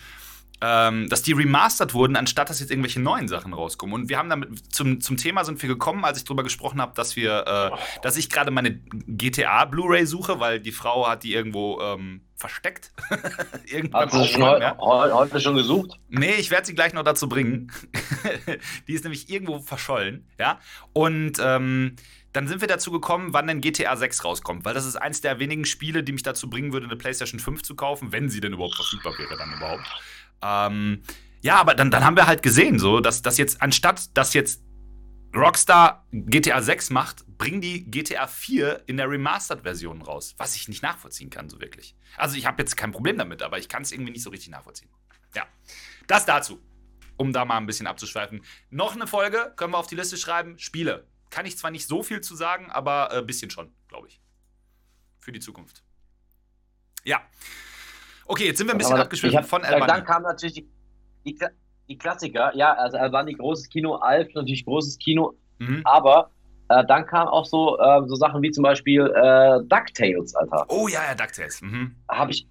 Ähm, 0.67 1.07
dass 1.09 1.21
die 1.21 1.33
remastered 1.33 1.93
wurden, 1.93 2.15
anstatt 2.15 2.49
dass 2.49 2.59
jetzt 2.59 2.71
irgendwelche 2.71 2.99
neuen 2.99 3.27
Sachen 3.27 3.53
rauskommen. 3.53 3.93
Und 3.93 4.09
wir 4.09 4.17
haben 4.17 4.29
damit 4.29 4.73
zum, 4.73 4.99
zum 4.99 5.15
Thema 5.15 5.45
sind 5.45 5.61
wir 5.61 5.69
gekommen, 5.69 6.03
als 6.03 6.17
ich 6.17 6.23
darüber 6.23 6.43
gesprochen 6.43 6.81
habe, 6.81 6.93
dass 6.95 7.15
wir, 7.15 7.45
äh, 7.45 8.01
dass 8.01 8.17
ich 8.17 8.29
gerade 8.29 8.49
meine 8.49 8.79
GTA 9.07 9.65
Blu-ray 9.65 10.07
suche, 10.07 10.39
weil 10.39 10.59
die 10.59 10.71
Frau 10.71 11.07
hat 11.07 11.23
die 11.23 11.33
irgendwo 11.33 11.79
ähm, 11.81 12.21
versteckt. 12.35 12.91
Irgendwann 13.65 14.11
Hast 14.11 14.13
du 14.13 14.25
schon 14.25 14.43
heu 14.43 14.59
ja? 14.59 14.75
heute 14.77 15.39
schon 15.39 15.55
gesucht? 15.55 15.99
Nee, 16.09 16.35
ich 16.35 16.49
werde 16.51 16.65
sie 16.65 16.75
gleich 16.75 16.93
noch 16.93 17.03
dazu 17.03 17.29
bringen. 17.29 17.71
die 18.87 18.93
ist 18.93 19.03
nämlich 19.03 19.29
irgendwo 19.29 19.59
verschollen, 19.59 20.27
ja. 20.39 20.59
Und 20.93 21.33
ähm, 21.39 21.95
dann 22.33 22.47
sind 22.47 22.59
wir 22.59 22.67
dazu 22.67 22.91
gekommen, 22.91 23.33
wann 23.33 23.47
denn 23.47 23.61
GTA 23.61 23.95
6 23.95 24.25
rauskommt, 24.25 24.65
weil 24.65 24.73
das 24.73 24.85
ist 24.85 24.97
eins 24.97 25.21
der 25.21 25.39
wenigen 25.39 25.63
Spiele, 25.63 26.03
die 26.03 26.11
mich 26.11 26.23
dazu 26.23 26.49
bringen 26.49 26.73
würde, 26.73 26.87
eine 26.87 26.97
PlayStation 26.97 27.39
5 27.39 27.61
zu 27.61 27.75
kaufen, 27.75 28.11
wenn 28.11 28.29
sie 28.29 28.41
denn 28.41 28.53
überhaupt 28.53 28.75
verfügbar 28.75 29.13
wäre, 29.17 29.37
dann 29.37 29.53
überhaupt. 29.53 29.87
Ähm, 30.41 31.03
ja, 31.41 31.57
aber 31.57 31.75
dann, 31.75 31.91
dann 31.91 32.03
haben 32.03 32.15
wir 32.15 32.27
halt 32.27 32.41
gesehen, 32.41 32.79
so, 32.79 32.99
dass, 32.99 33.21
dass 33.21 33.37
jetzt, 33.37 33.61
anstatt 33.61 34.15
dass 34.17 34.33
jetzt 34.33 34.63
Rockstar 35.35 36.05
GTA 36.11 36.61
6 36.61 36.89
macht, 36.91 37.25
bringen 37.37 37.61
die 37.61 37.89
GTA 37.91 38.27
4 38.27 38.83
in 38.87 38.97
der 38.97 39.09
Remastered-Version 39.09 40.01
raus. 40.01 40.33
Was 40.37 40.55
ich 40.55 40.67
nicht 40.69 40.81
nachvollziehen 40.81 41.29
kann, 41.29 41.49
so 41.49 41.59
wirklich. 41.59 41.95
Also, 42.17 42.37
ich 42.37 42.45
habe 42.45 42.61
jetzt 42.61 42.77
kein 42.77 42.91
Problem 42.91 43.17
damit, 43.17 43.43
aber 43.43 43.59
ich 43.59 43.67
kann 43.67 43.81
es 43.81 43.91
irgendwie 43.91 44.13
nicht 44.13 44.23
so 44.23 44.29
richtig 44.29 44.49
nachvollziehen. 44.49 44.89
Ja, 45.35 45.45
das 46.07 46.25
dazu. 46.25 46.61
Um 47.17 47.31
da 47.31 47.45
mal 47.45 47.57
ein 47.57 47.65
bisschen 47.65 47.87
abzuschweifen. 47.87 48.43
Noch 48.69 48.93
eine 48.95 49.07
Folge 49.07 49.53
können 49.55 49.73
wir 49.73 49.77
auf 49.77 49.87
die 49.87 49.95
Liste 49.95 50.17
schreiben: 50.17 50.57
Spiele. 50.57 51.07
Kann 51.29 51.45
ich 51.45 51.57
zwar 51.57 51.71
nicht 51.71 51.87
so 51.87 52.03
viel 52.03 52.21
zu 52.21 52.35
sagen, 52.35 52.71
aber 52.71 53.11
ein 53.11 53.19
äh, 53.19 53.25
bisschen 53.25 53.49
schon, 53.51 53.73
glaube 53.87 54.07
ich. 54.07 54.21
für 55.19 55.31
die 55.31 55.39
Zukunft. 55.39 55.83
Ja. 57.03 57.21
Okay, 58.25 58.47
jetzt 58.47 58.57
sind 58.57 58.67
wir 58.67 58.73
ein 58.73 58.77
bisschen 58.77 58.97
abgeschwiffen 58.97 59.43
von 59.43 59.63
Albany. 59.63 59.87
Dann 59.87 60.03
kam 60.03 60.23
natürlich 60.23 60.55
die, 60.55 60.67
die, 61.25 61.37
die, 61.87 61.97
Klassiker. 61.97 62.55
Ja, 62.55 62.73
also 62.73 62.97
Albany 62.97 63.33
großes 63.33 63.69
Kino, 63.69 63.95
Alf 63.95 64.27
natürlich 64.33 64.65
großes 64.65 64.97
Kino. 64.97 65.33
Mhm. 65.59 65.81
Aber 65.85 66.31
äh, 66.69 66.83
dann 66.85 67.05
kam 67.05 67.27
auch 67.27 67.45
so, 67.45 67.77
äh, 67.79 68.01
so 68.07 68.15
Sachen 68.15 68.41
wie 68.41 68.51
zum 68.51 68.63
Beispiel 68.63 69.01
äh, 69.01 69.59
DuckTales, 69.67 70.35
Alter. 70.35 70.65
Oh 70.69 70.87
ja, 70.87 71.01
ja, 71.07 71.15
DuckTales. 71.15 71.61
Mhm. 71.61 71.95
Habe 72.09 72.31
ich. 72.31 72.47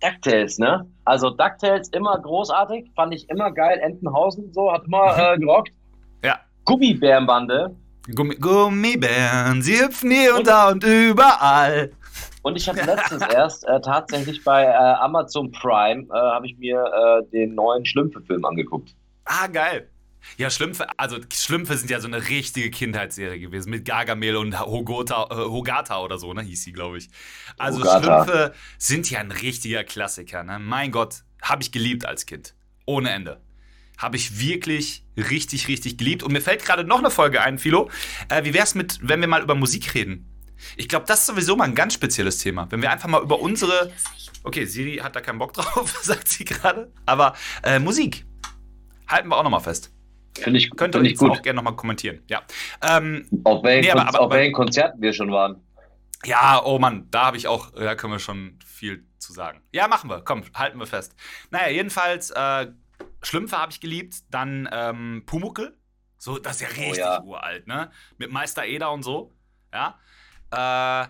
DuckTales, 0.00 0.58
ne? 0.58 0.84
Also 1.04 1.30
DuckTales 1.30 1.88
immer 1.90 2.18
großartig, 2.18 2.90
fand 2.96 3.14
ich 3.14 3.28
immer 3.30 3.52
geil. 3.52 3.78
Entenhausen 3.80 4.52
so, 4.52 4.72
hat 4.72 4.84
immer 4.84 5.16
äh, 5.34 5.38
gerockt. 5.38 5.72
Ja. 6.24 6.40
Gummibärenbande. 6.64 7.76
Gummi 8.14 8.34
Gummibären, 8.34 9.62
sie 9.62 9.78
hüpfen 9.78 10.10
hier 10.10 10.34
und 10.34 10.46
da 10.48 10.70
und 10.70 10.82
überall. 10.82 11.92
Und 12.42 12.56
ich 12.56 12.68
habe 12.68 12.82
letztens 12.86 13.22
erst 13.22 13.64
äh, 13.66 13.80
tatsächlich 13.80 14.44
bei 14.44 14.64
äh, 14.64 14.74
Amazon 14.74 15.50
Prime 15.52 16.04
äh, 16.04 16.12
habe 16.12 16.46
ich 16.46 16.58
mir 16.58 16.84
äh, 16.84 17.30
den 17.30 17.54
neuen 17.54 17.84
Schlümpfe-Film 17.84 18.44
angeguckt. 18.44 18.94
Ah, 19.24 19.46
geil. 19.46 19.88
Ja, 20.36 20.50
Schlümpfe, 20.50 20.86
also 20.96 21.16
Schlümpfe 21.32 21.76
sind 21.76 21.90
ja 21.90 22.00
so 22.00 22.06
eine 22.06 22.28
richtige 22.28 22.70
Kindheitsserie 22.70 23.40
gewesen 23.40 23.70
mit 23.70 23.84
Gargamel 23.84 24.36
und 24.36 24.58
Hogota, 24.60 25.26
äh, 25.30 25.34
Hogata 25.34 26.00
oder 26.00 26.18
so, 26.18 26.32
ne, 26.32 26.42
hieß 26.42 26.62
sie, 26.62 26.72
glaube 26.72 26.98
ich. 26.98 27.08
Also 27.58 27.80
Hogata. 27.80 28.24
Schlümpfe 28.24 28.54
sind 28.78 29.10
ja 29.10 29.20
ein 29.20 29.32
richtiger 29.32 29.84
Klassiker, 29.84 30.44
ne? 30.44 30.58
Mein 30.58 30.92
Gott, 30.92 31.24
habe 31.42 31.62
ich 31.62 31.72
geliebt 31.72 32.06
als 32.06 32.26
Kind. 32.26 32.54
Ohne 32.86 33.10
Ende. 33.10 33.40
Habe 33.98 34.16
ich 34.16 34.40
wirklich 34.40 35.04
richtig, 35.16 35.68
richtig 35.68 35.98
geliebt. 35.98 36.22
Und 36.22 36.32
mir 36.32 36.40
fällt 36.40 36.64
gerade 36.64 36.84
noch 36.84 36.98
eine 36.98 37.10
Folge 37.10 37.42
ein, 37.42 37.58
Philo. 37.58 37.90
Äh, 38.28 38.44
wie 38.44 38.54
wär's 38.54 38.74
mit, 38.74 38.98
wenn 39.02 39.20
wir 39.20 39.28
mal 39.28 39.42
über 39.42 39.54
Musik 39.54 39.94
reden? 39.94 40.31
Ich 40.76 40.88
glaube, 40.88 41.06
das 41.06 41.20
ist 41.20 41.26
sowieso 41.26 41.56
mal 41.56 41.64
ein 41.64 41.74
ganz 41.74 41.94
spezielles 41.94 42.38
Thema. 42.38 42.66
Wenn 42.70 42.82
wir 42.82 42.90
einfach 42.90 43.08
mal 43.08 43.22
über 43.22 43.40
unsere. 43.40 43.92
Okay, 44.44 44.64
Siri 44.64 44.96
hat 44.96 45.14
da 45.14 45.20
keinen 45.20 45.38
Bock 45.38 45.52
drauf, 45.52 45.98
sagt 46.02 46.28
sie 46.28 46.44
gerade. 46.44 46.92
Aber 47.06 47.34
äh, 47.62 47.78
Musik. 47.78 48.24
Halten 49.08 49.28
wir 49.28 49.36
auch 49.36 49.42
nochmal 49.42 49.60
fest. 49.60 49.92
Finde 50.38 50.58
ich, 50.58 50.70
Könnt 50.74 50.94
ihr 50.94 51.04
jetzt 51.04 51.18
gut. 51.18 51.30
auch 51.30 51.42
gerne 51.42 51.58
nochmal 51.58 51.76
kommentieren. 51.76 52.22
Ja. 52.28 52.42
Ähm, 52.80 53.26
auf 53.44 53.62
welchen, 53.62 53.84
nee, 53.84 53.90
aber, 53.90 54.08
aber, 54.08 54.20
auf 54.20 54.32
welchen 54.32 54.54
Konzerten 54.54 55.02
wir 55.02 55.12
schon 55.12 55.30
waren. 55.30 55.60
Ja, 56.24 56.62
oh 56.64 56.78
Mann, 56.78 57.08
da 57.10 57.26
habe 57.26 57.36
ich 57.36 57.48
auch, 57.48 57.70
da 57.72 57.94
können 57.94 58.14
wir 58.14 58.18
schon 58.18 58.58
viel 58.64 59.04
zu 59.18 59.32
sagen. 59.32 59.60
Ja, 59.72 59.88
machen 59.88 60.08
wir. 60.08 60.22
Komm, 60.22 60.44
halten 60.54 60.78
wir 60.78 60.86
fest. 60.86 61.14
Naja, 61.50 61.68
jedenfalls, 61.68 62.30
äh, 62.30 62.68
Schlümpfe 63.22 63.58
habe 63.58 63.72
ich 63.72 63.80
geliebt. 63.80 64.16
Dann 64.30 64.68
ähm, 64.72 65.22
Pumuckel. 65.26 65.76
So, 66.18 66.38
das 66.38 66.56
ist 66.56 66.62
ja 66.62 66.68
richtig 66.68 66.92
oh, 66.92 66.96
ja. 66.96 67.22
uralt, 67.22 67.66
ne? 67.66 67.90
Mit 68.18 68.30
Meister 68.30 68.64
Eder 68.64 68.92
und 68.92 69.02
so. 69.02 69.32
Ja. 69.72 69.98
Äh, 70.52 71.06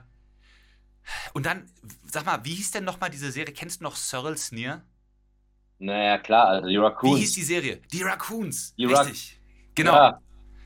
und 1.35 1.47
dann, 1.47 1.69
sag 2.05 2.25
mal, 2.25 2.45
wie 2.45 2.55
hieß 2.55 2.71
denn 2.71 2.85
nochmal 2.85 3.11
diese 3.11 3.31
Serie? 3.31 3.53
Kennst 3.53 3.81
du 3.81 3.85
noch 3.85 3.97
Cyril 3.97 4.37
Sneer? 4.37 4.83
Naja, 5.79 6.19
klar, 6.19 6.47
also 6.47 6.69
die 6.69 6.77
Raccoons. 6.77 7.17
Wie 7.17 7.21
hieß 7.21 7.33
die 7.33 7.43
Serie? 7.43 7.81
Die 7.93 8.03
Raccoons. 8.03 8.75
Die 8.77 8.85
Richtig. 8.85 9.41
Genau. 9.75 9.95
Ja, 9.95 10.21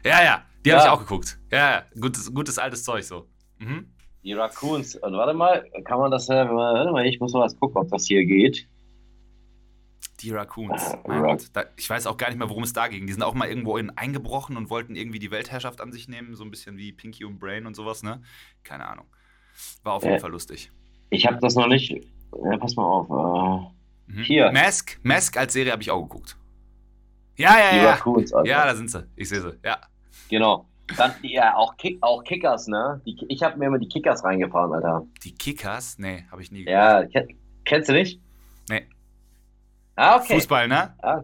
ja, 0.05 0.23
ja 0.23 0.47
die 0.65 0.71
ja. 0.71 0.77
habe 0.77 0.87
ich 0.87 0.93
auch 0.93 1.01
geguckt. 1.01 1.39
Ja, 1.51 1.71
ja, 1.71 1.83
gutes, 1.99 2.33
gutes 2.35 2.59
altes 2.59 2.85
Zeug 2.85 3.05
so. 3.05 3.27
Mhm. 3.59 3.89
Die 4.25 4.35
Raccoons. 4.35 4.97
Und 4.97 5.15
warte 5.15 5.33
mal, 5.33 5.65
kann 5.85 6.01
man 6.01 6.11
das, 6.11 6.29
äh, 6.29 6.35
warte 6.35 6.91
mal, 6.91 7.07
ich 7.07 7.21
muss 7.21 7.33
mal 7.33 7.41
was 7.41 7.57
gucken, 7.57 7.79
ob 7.79 7.89
das 7.89 8.07
hier 8.07 8.25
geht. 8.27 8.69
Die 10.21 10.31
Raccoons. 10.31 10.97
Mein 11.07 11.23
Gott. 11.23 11.47
Da, 11.53 11.65
ich 11.77 11.89
weiß 11.89 12.07
auch 12.07 12.17
gar 12.17 12.29
nicht 12.29 12.39
mehr, 12.39 12.49
worum 12.49 12.63
es 12.63 12.73
da 12.73 12.89
ging. 12.89 13.07
Die 13.07 13.13
sind 13.13 13.23
auch 13.23 13.35
mal 13.35 13.49
irgendwo 13.49 13.77
in, 13.77 13.91
eingebrochen 13.91 14.57
und 14.57 14.71
wollten 14.71 14.97
irgendwie 14.97 15.19
die 15.19 15.31
Weltherrschaft 15.31 15.81
an 15.81 15.93
sich 15.93 16.09
nehmen. 16.09 16.35
So 16.35 16.45
ein 16.45 16.51
bisschen 16.51 16.79
wie 16.79 16.93
Pinky 16.93 17.25
und 17.25 17.39
Brain 17.39 17.67
und 17.67 17.77
sowas, 17.77 18.03
ne? 18.03 18.23
Keine 18.65 18.87
Ahnung. 18.89 19.07
War 19.83 19.95
auf 19.95 20.05
jeden 20.05 20.17
äh, 20.17 20.21
Fall 20.21 20.31
lustig. 20.31 20.71
Ich 21.11 21.27
habe 21.27 21.39
das 21.41 21.55
noch 21.55 21.69
nicht. 21.69 21.91
Ja, 21.91 22.57
pass 22.57 22.77
mal 22.77 22.85
auf. 22.85 23.09
Äh, 24.09 24.13
mhm. 24.13 24.23
Hier. 24.23 24.53
Mask, 24.53 24.99
Mask 25.03 25.37
als 25.37 25.53
Serie 25.53 25.73
habe 25.73 25.83
ich 25.83 25.91
auch 25.91 26.03
geguckt. 26.03 26.37
Ja, 27.37 27.59
ja, 27.59 27.71
die 27.73 27.77
ja. 27.77 27.91
Raccoons, 27.91 28.33
Alter. 28.33 28.49
Ja, 28.49 28.67
da 28.67 28.75
sind 28.75 28.91
sie. 28.91 29.07
Ich 29.17 29.29
sehe 29.29 29.41
sie. 29.41 29.59
Ja. 29.63 29.79
Genau. 30.31 30.67
Dann, 30.97 31.13
ja, 31.23 31.55
auch, 31.57 31.77
Kick, 31.77 31.99
auch 32.01 32.23
Kickers, 32.23 32.69
ne? 32.69 33.01
Die, 33.05 33.17
ich 33.29 33.43
habe 33.43 33.59
mir 33.59 33.67
immer 33.67 33.79
die 33.79 33.89
Kickers 33.89 34.25
reingefahren, 34.25 34.73
Alter. 34.73 35.07
Die 35.25 35.35
Kickers? 35.35 35.99
Nee, 35.99 36.25
habe 36.31 36.43
ich 36.43 36.53
nie 36.53 36.65
geguckt. 36.65 37.15
Ja, 37.15 37.23
kennst 37.65 37.89
du 37.89 37.93
nicht? 37.93 38.21
Nee. 38.71 38.87
Ah, 39.97 40.17
okay. 40.17 40.35
Fußball, 40.35 40.69
ne? 40.69 40.95
Ah. 41.03 41.23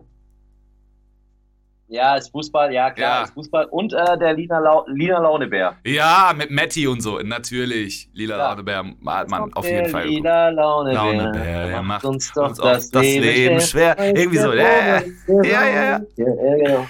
Ja, 1.92 2.16
ist 2.16 2.30
Fußball, 2.30 2.72
ja 2.72 2.90
klar, 2.90 3.18
ja. 3.18 3.24
ist 3.24 3.34
Fußball. 3.34 3.66
Und 3.66 3.92
äh, 3.92 4.18
der 4.18 4.32
Lina, 4.32 4.58
Lau 4.60 4.86
Lina 4.88 5.18
Launebär. 5.18 5.76
Ja, 5.84 6.32
mit 6.34 6.50
Matti 6.50 6.86
und 6.86 7.02
so, 7.02 7.18
natürlich. 7.18 8.08
Lila 8.14 8.38
ja. 8.38 8.48
Launebär 8.48 8.82
hat 9.06 9.28
man 9.28 9.52
auf 9.52 9.66
jeden 9.66 9.90
Fall. 9.90 10.06
Lila 10.06 10.48
Launebär, 10.48 11.04
Launebär 11.04 11.66
der 11.66 11.82
macht 11.82 12.06
uns 12.06 12.32
doch 12.32 12.48
uns 12.48 12.58
das, 12.58 12.88
das, 12.88 13.02
Leben 13.02 13.60
schwer. 13.60 13.94
schwer. 13.94 14.16
Irgendwie 14.16 14.38
so. 14.38 14.54
Ja, 14.54 14.62
ja, 14.62 14.86
ja. 14.86 15.02
ja, 15.42 15.66
ja. 15.66 16.00
ja 16.16 16.56
genau. 16.56 16.88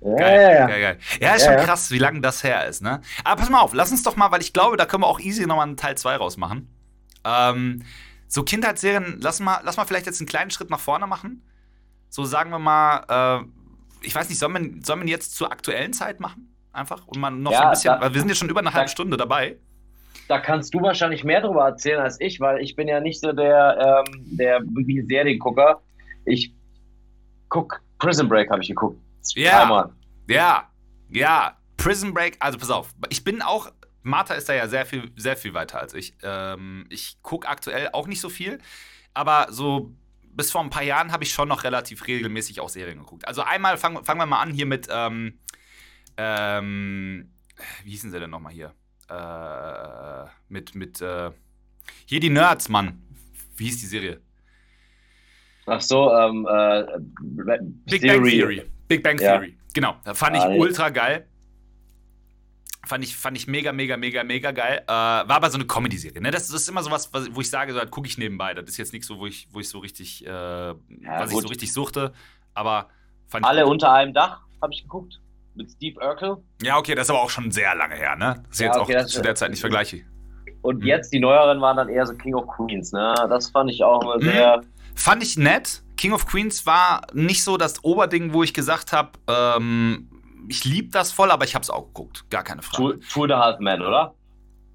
Ja, 0.00 0.14
geil, 0.14 0.40
ja, 0.40 0.52
ja. 0.52 0.66
geil, 0.66 0.80
geil. 0.80 0.98
Ja, 1.20 1.34
ist 1.34 1.44
schon 1.44 1.56
krass, 1.56 1.90
wie 1.90 1.98
lange 1.98 2.22
das 2.22 2.42
her 2.42 2.66
ist, 2.66 2.82
ne? 2.82 3.02
Aber 3.24 3.40
pass 3.40 3.50
mal 3.50 3.60
auf, 3.60 3.74
lass 3.74 3.90
uns 3.90 4.02
doch 4.02 4.16
mal, 4.16 4.30
weil 4.30 4.40
ich 4.40 4.54
glaube, 4.54 4.78
da 4.78 4.86
können 4.86 5.02
wir 5.02 5.08
auch 5.08 5.20
easy 5.20 5.44
nochmal 5.46 5.66
einen 5.66 5.76
Teil 5.76 5.98
2 5.98 6.16
rausmachen. 6.16 6.68
Ähm, 7.24 7.82
so 8.28 8.42
Kindheitsserien, 8.42 9.18
lass 9.20 9.40
mal, 9.40 9.60
lass 9.64 9.76
mal 9.76 9.84
vielleicht 9.86 10.06
jetzt 10.06 10.20
einen 10.20 10.28
kleinen 10.28 10.50
Schritt 10.50 10.70
nach 10.70 10.80
vorne 10.80 11.06
machen. 11.06 11.42
So 12.10 12.24
sagen 12.24 12.50
wir 12.50 12.58
mal, 12.58 13.42
äh, 13.42 14.06
ich 14.06 14.14
weiß 14.14 14.28
nicht, 14.28 14.38
soll 14.38 14.50
man, 14.50 14.82
soll 14.82 14.96
man 14.96 15.08
jetzt 15.08 15.34
zur 15.34 15.50
aktuellen 15.50 15.92
Zeit 15.92 16.20
machen? 16.20 16.54
Einfach? 16.72 17.06
Und 17.06 17.18
man 17.18 17.42
noch 17.42 17.52
ja, 17.52 17.58
so 17.58 17.64
ein 17.64 17.70
bisschen, 17.70 17.94
da, 17.94 18.00
weil 18.00 18.14
wir 18.14 18.20
sind 18.20 18.28
ja 18.28 18.34
schon 18.34 18.50
über 18.50 18.60
eine 18.60 18.70
da, 18.70 18.76
halbe 18.76 18.90
Stunde 18.90 19.16
dabei. 19.16 19.56
Da 20.28 20.38
kannst 20.38 20.74
du 20.74 20.82
wahrscheinlich 20.82 21.24
mehr 21.24 21.40
darüber 21.40 21.64
erzählen 21.64 22.00
als 22.00 22.20
ich, 22.20 22.38
weil 22.38 22.60
ich 22.60 22.76
bin 22.76 22.86
ja 22.86 23.00
nicht 23.00 23.20
so 23.20 23.32
der, 23.32 24.04
ähm, 24.06 24.36
der 24.36 24.60
wirklich 24.60 25.06
Seriengucker. 25.08 25.80
Ich 26.26 26.52
guck, 27.48 27.80
Prison 27.98 28.28
Break 28.28 28.50
habe 28.50 28.62
ich 28.62 28.68
geguckt. 28.68 29.00
Ja, 29.34 29.90
ja, 30.28 30.68
ja. 31.10 31.54
Prison 31.78 32.12
Break, 32.12 32.36
also 32.40 32.58
pass 32.58 32.70
auf, 32.70 32.92
ich 33.08 33.24
bin 33.24 33.40
auch 33.40 33.70
Martha 34.08 34.34
ist 34.34 34.48
da 34.48 34.54
ja 34.54 34.66
sehr 34.66 34.86
viel, 34.86 35.10
sehr 35.16 35.36
viel 35.36 35.54
weiter 35.54 35.80
als 35.80 35.94
ich. 35.94 36.14
Ähm, 36.22 36.86
ich 36.88 37.22
gucke 37.22 37.48
aktuell 37.48 37.90
auch 37.92 38.06
nicht 38.06 38.20
so 38.20 38.28
viel, 38.28 38.58
aber 39.14 39.48
so 39.50 39.92
bis 40.22 40.50
vor 40.50 40.62
ein 40.62 40.70
paar 40.70 40.82
Jahren 40.82 41.12
habe 41.12 41.24
ich 41.24 41.32
schon 41.32 41.48
noch 41.48 41.64
relativ 41.64 42.06
regelmäßig 42.06 42.60
auch 42.60 42.68
Serien 42.68 42.98
geguckt. 42.98 43.26
Also 43.26 43.42
einmal 43.42 43.76
fangen 43.76 44.04
fang 44.04 44.18
wir 44.18 44.26
mal 44.26 44.40
an 44.40 44.52
hier 44.52 44.66
mit, 44.66 44.88
ähm, 44.90 45.38
ähm, 46.16 47.30
wie 47.84 47.90
hießen 47.90 48.10
sie 48.10 48.20
denn 48.20 48.30
nochmal 48.30 48.52
hier? 48.52 48.72
Äh, 49.08 50.28
mit, 50.48 50.74
mit, 50.74 51.00
äh, 51.00 51.30
hier 52.06 52.20
die 52.20 52.30
Nerds, 52.30 52.68
Mann. 52.68 53.02
Wie 53.56 53.64
hieß 53.64 53.80
die 53.80 53.86
Serie? 53.86 54.20
Ach 55.66 55.80
so, 55.80 56.12
ähm, 56.14 56.46
äh, 56.50 56.84
Big 57.86 58.00
Theory. 58.02 58.18
Bang 58.20 58.30
Theory. 58.30 58.62
Big 58.86 59.02
Bang 59.02 59.16
Theory. 59.18 59.48
Ja. 59.48 59.54
Genau, 59.74 59.96
da 60.04 60.14
fand 60.14 60.36
ich 60.36 60.42
ah, 60.42 60.48
ultra 60.48 60.88
geil. 60.90 61.26
Fand 62.88 63.04
ich, 63.04 63.14
fand 63.14 63.36
ich 63.36 63.46
mega, 63.46 63.70
mega, 63.70 63.98
mega, 63.98 64.24
mega 64.24 64.50
geil. 64.50 64.82
Äh, 64.86 64.88
war 64.88 65.30
aber 65.30 65.50
so 65.50 65.58
eine 65.58 65.66
Comedy-Serie. 65.66 66.22
Ne? 66.22 66.30
Das, 66.30 66.48
das, 66.48 66.62
ist 66.62 66.68
immer 66.70 66.82
so 66.82 66.90
was, 66.90 67.12
wo 67.12 67.42
ich 67.42 67.50
sage, 67.50 67.74
so, 67.74 67.78
das 67.78 67.90
gucke 67.90 68.08
ich 68.08 68.16
nebenbei. 68.16 68.54
Das 68.54 68.64
ist 68.64 68.78
jetzt 68.78 68.94
nichts 68.94 69.06
so, 69.06 69.18
wo 69.18 69.26
ich, 69.26 69.46
wo 69.52 69.60
ich 69.60 69.68
so 69.68 69.78
richtig, 69.78 70.24
äh, 70.24 70.30
ja, 70.30 70.74
was 71.04 71.28
gut. 71.30 71.40
ich 71.40 71.42
so 71.42 71.48
richtig 71.48 71.72
suchte. 71.74 72.14
Aber 72.54 72.88
fand 73.26 73.44
Alle 73.44 73.64
ich 73.64 73.68
unter 73.68 73.92
einem 73.92 74.14
Dach 74.14 74.40
habe 74.62 74.72
ich 74.72 74.84
geguckt. 74.84 75.20
Mit 75.54 75.70
Steve 75.70 76.00
Urkel. 76.00 76.38
Ja, 76.62 76.78
okay, 76.78 76.94
das 76.94 77.08
ist 77.08 77.10
aber 77.10 77.20
auch 77.20 77.30
schon 77.30 77.50
sehr 77.50 77.74
lange 77.74 77.96
her, 77.96 78.16
ne? 78.16 78.42
Das 78.44 78.52
ist 78.52 78.60
ja, 78.60 78.66
jetzt 78.68 78.78
okay, 78.78 78.96
auch 78.96 79.06
zu 79.06 79.20
der 79.20 79.34
Zeit 79.34 79.50
nicht 79.50 79.60
vergleiche. 79.60 80.04
Und 80.62 80.80
hm. 80.80 80.86
jetzt 80.86 81.12
die 81.12 81.20
neueren 81.20 81.60
waren 81.60 81.76
dann 81.76 81.90
eher 81.90 82.06
so 82.06 82.14
King 82.14 82.34
of 82.34 82.46
Queens, 82.46 82.92
ne? 82.92 83.14
Das 83.28 83.50
fand 83.50 83.70
ich 83.70 83.84
auch 83.84 84.00
immer 84.00 84.14
hm. 84.14 84.22
sehr. 84.22 84.62
Fand 84.94 85.22
ich 85.22 85.36
nett. 85.36 85.82
King 85.98 86.12
of 86.12 86.26
Queens 86.26 86.64
war 86.64 87.02
nicht 87.12 87.44
so 87.44 87.58
das 87.58 87.84
Oberding, 87.84 88.32
wo 88.32 88.42
ich 88.42 88.54
gesagt 88.54 88.92
habe, 88.92 89.10
ähm, 89.28 90.08
ich 90.48 90.64
liebe 90.64 90.90
das 90.90 91.12
voll, 91.12 91.30
aber 91.30 91.44
ich 91.44 91.54
habe 91.54 91.62
es 91.62 91.70
auch 91.70 91.86
geguckt. 91.86 92.28
Gar 92.30 92.44
keine 92.44 92.62
Frage. 92.62 93.00
Two, 93.00 93.06
two 93.12 93.22
and 93.24 93.32
a 93.32 93.38
Half 93.38 93.60
Men, 93.60 93.82
oder? 93.82 94.14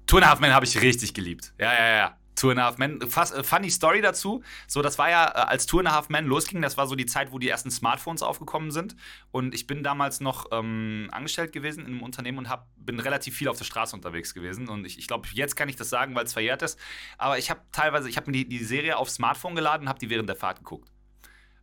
Two 0.06 0.16
and 0.16 0.26
a 0.26 0.30
Half 0.30 0.40
Men 0.40 0.52
habe 0.52 0.66
ich 0.66 0.80
richtig 0.80 1.14
geliebt. 1.14 1.54
Ja, 1.58 1.72
ja, 1.72 1.96
ja. 1.96 2.18
Two 2.34 2.50
and 2.50 2.58
a 2.58 2.64
Half 2.64 2.78
Men. 2.78 3.00
Fast, 3.08 3.34
äh, 3.34 3.44
funny 3.44 3.70
Story 3.70 4.00
dazu. 4.00 4.42
So, 4.66 4.82
das 4.82 4.98
war 4.98 5.08
ja, 5.08 5.26
äh, 5.28 5.38
als 5.46 5.66
Two 5.66 5.78
and 5.78 5.88
a 5.88 5.92
Half 5.92 6.08
Men 6.08 6.26
losging, 6.26 6.60
das 6.62 6.76
war 6.76 6.86
so 6.86 6.94
die 6.94 7.06
Zeit, 7.06 7.32
wo 7.32 7.38
die 7.38 7.48
ersten 7.48 7.70
Smartphones 7.70 8.22
aufgekommen 8.22 8.70
sind. 8.70 8.96
Und 9.30 9.54
ich 9.54 9.66
bin 9.66 9.82
damals 9.82 10.20
noch 10.20 10.46
ähm, 10.52 11.08
angestellt 11.12 11.52
gewesen 11.52 11.80
in 11.80 11.86
einem 11.86 12.02
Unternehmen 12.02 12.38
und 12.38 12.48
hab, 12.48 12.68
bin 12.76 12.98
relativ 13.00 13.36
viel 13.36 13.48
auf 13.48 13.56
der 13.56 13.64
Straße 13.64 13.94
unterwegs 13.94 14.34
gewesen. 14.34 14.68
Und 14.68 14.84
ich, 14.84 14.98
ich 14.98 15.06
glaube, 15.06 15.28
jetzt 15.32 15.54
kann 15.54 15.68
ich 15.68 15.76
das 15.76 15.88
sagen, 15.90 16.14
weil 16.14 16.24
es 16.24 16.32
verjährt 16.32 16.62
ist. 16.62 16.78
Aber 17.18 17.38
ich 17.38 17.50
habe 17.50 17.60
teilweise, 17.72 18.08
ich 18.08 18.16
habe 18.16 18.30
mir 18.30 18.36
die, 18.38 18.48
die 18.48 18.64
Serie 18.64 18.96
aufs 18.96 19.14
Smartphone 19.14 19.54
geladen 19.54 19.84
und 19.84 19.88
habe 19.88 19.98
die 19.98 20.10
während 20.10 20.28
der 20.28 20.36
Fahrt 20.36 20.58
geguckt. 20.58 20.90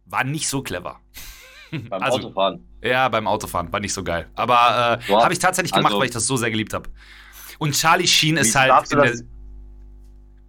War 0.06 0.24
nicht 0.24 0.48
so 0.48 0.64
clever. 0.64 1.00
Beim 1.72 2.04
also, 2.04 2.18
Autofahren. 2.18 2.68
Ja, 2.82 3.08
beim 3.10 3.28
Autofahren. 3.28 3.72
War 3.72 3.80
nicht 3.80 3.94
so 3.94 4.04
geil. 4.04 4.28
Aber 4.36 5.00
äh, 5.08 5.14
habe 5.14 5.34
ich 5.34 5.40
tatsächlich 5.40 5.72
gemacht, 5.72 5.92
also, 5.92 6.00
weil 6.00 6.08
ich 6.08 6.14
das 6.14 6.28
so 6.28 6.36
sehr 6.36 6.52
geliebt 6.52 6.74
habe. 6.74 6.90
Und 7.60 7.74
Charlie 7.74 8.08
Sheen 8.08 8.38
ist 8.38 8.56
halt 8.56 8.92
in 8.92 8.98
das, 8.98 9.24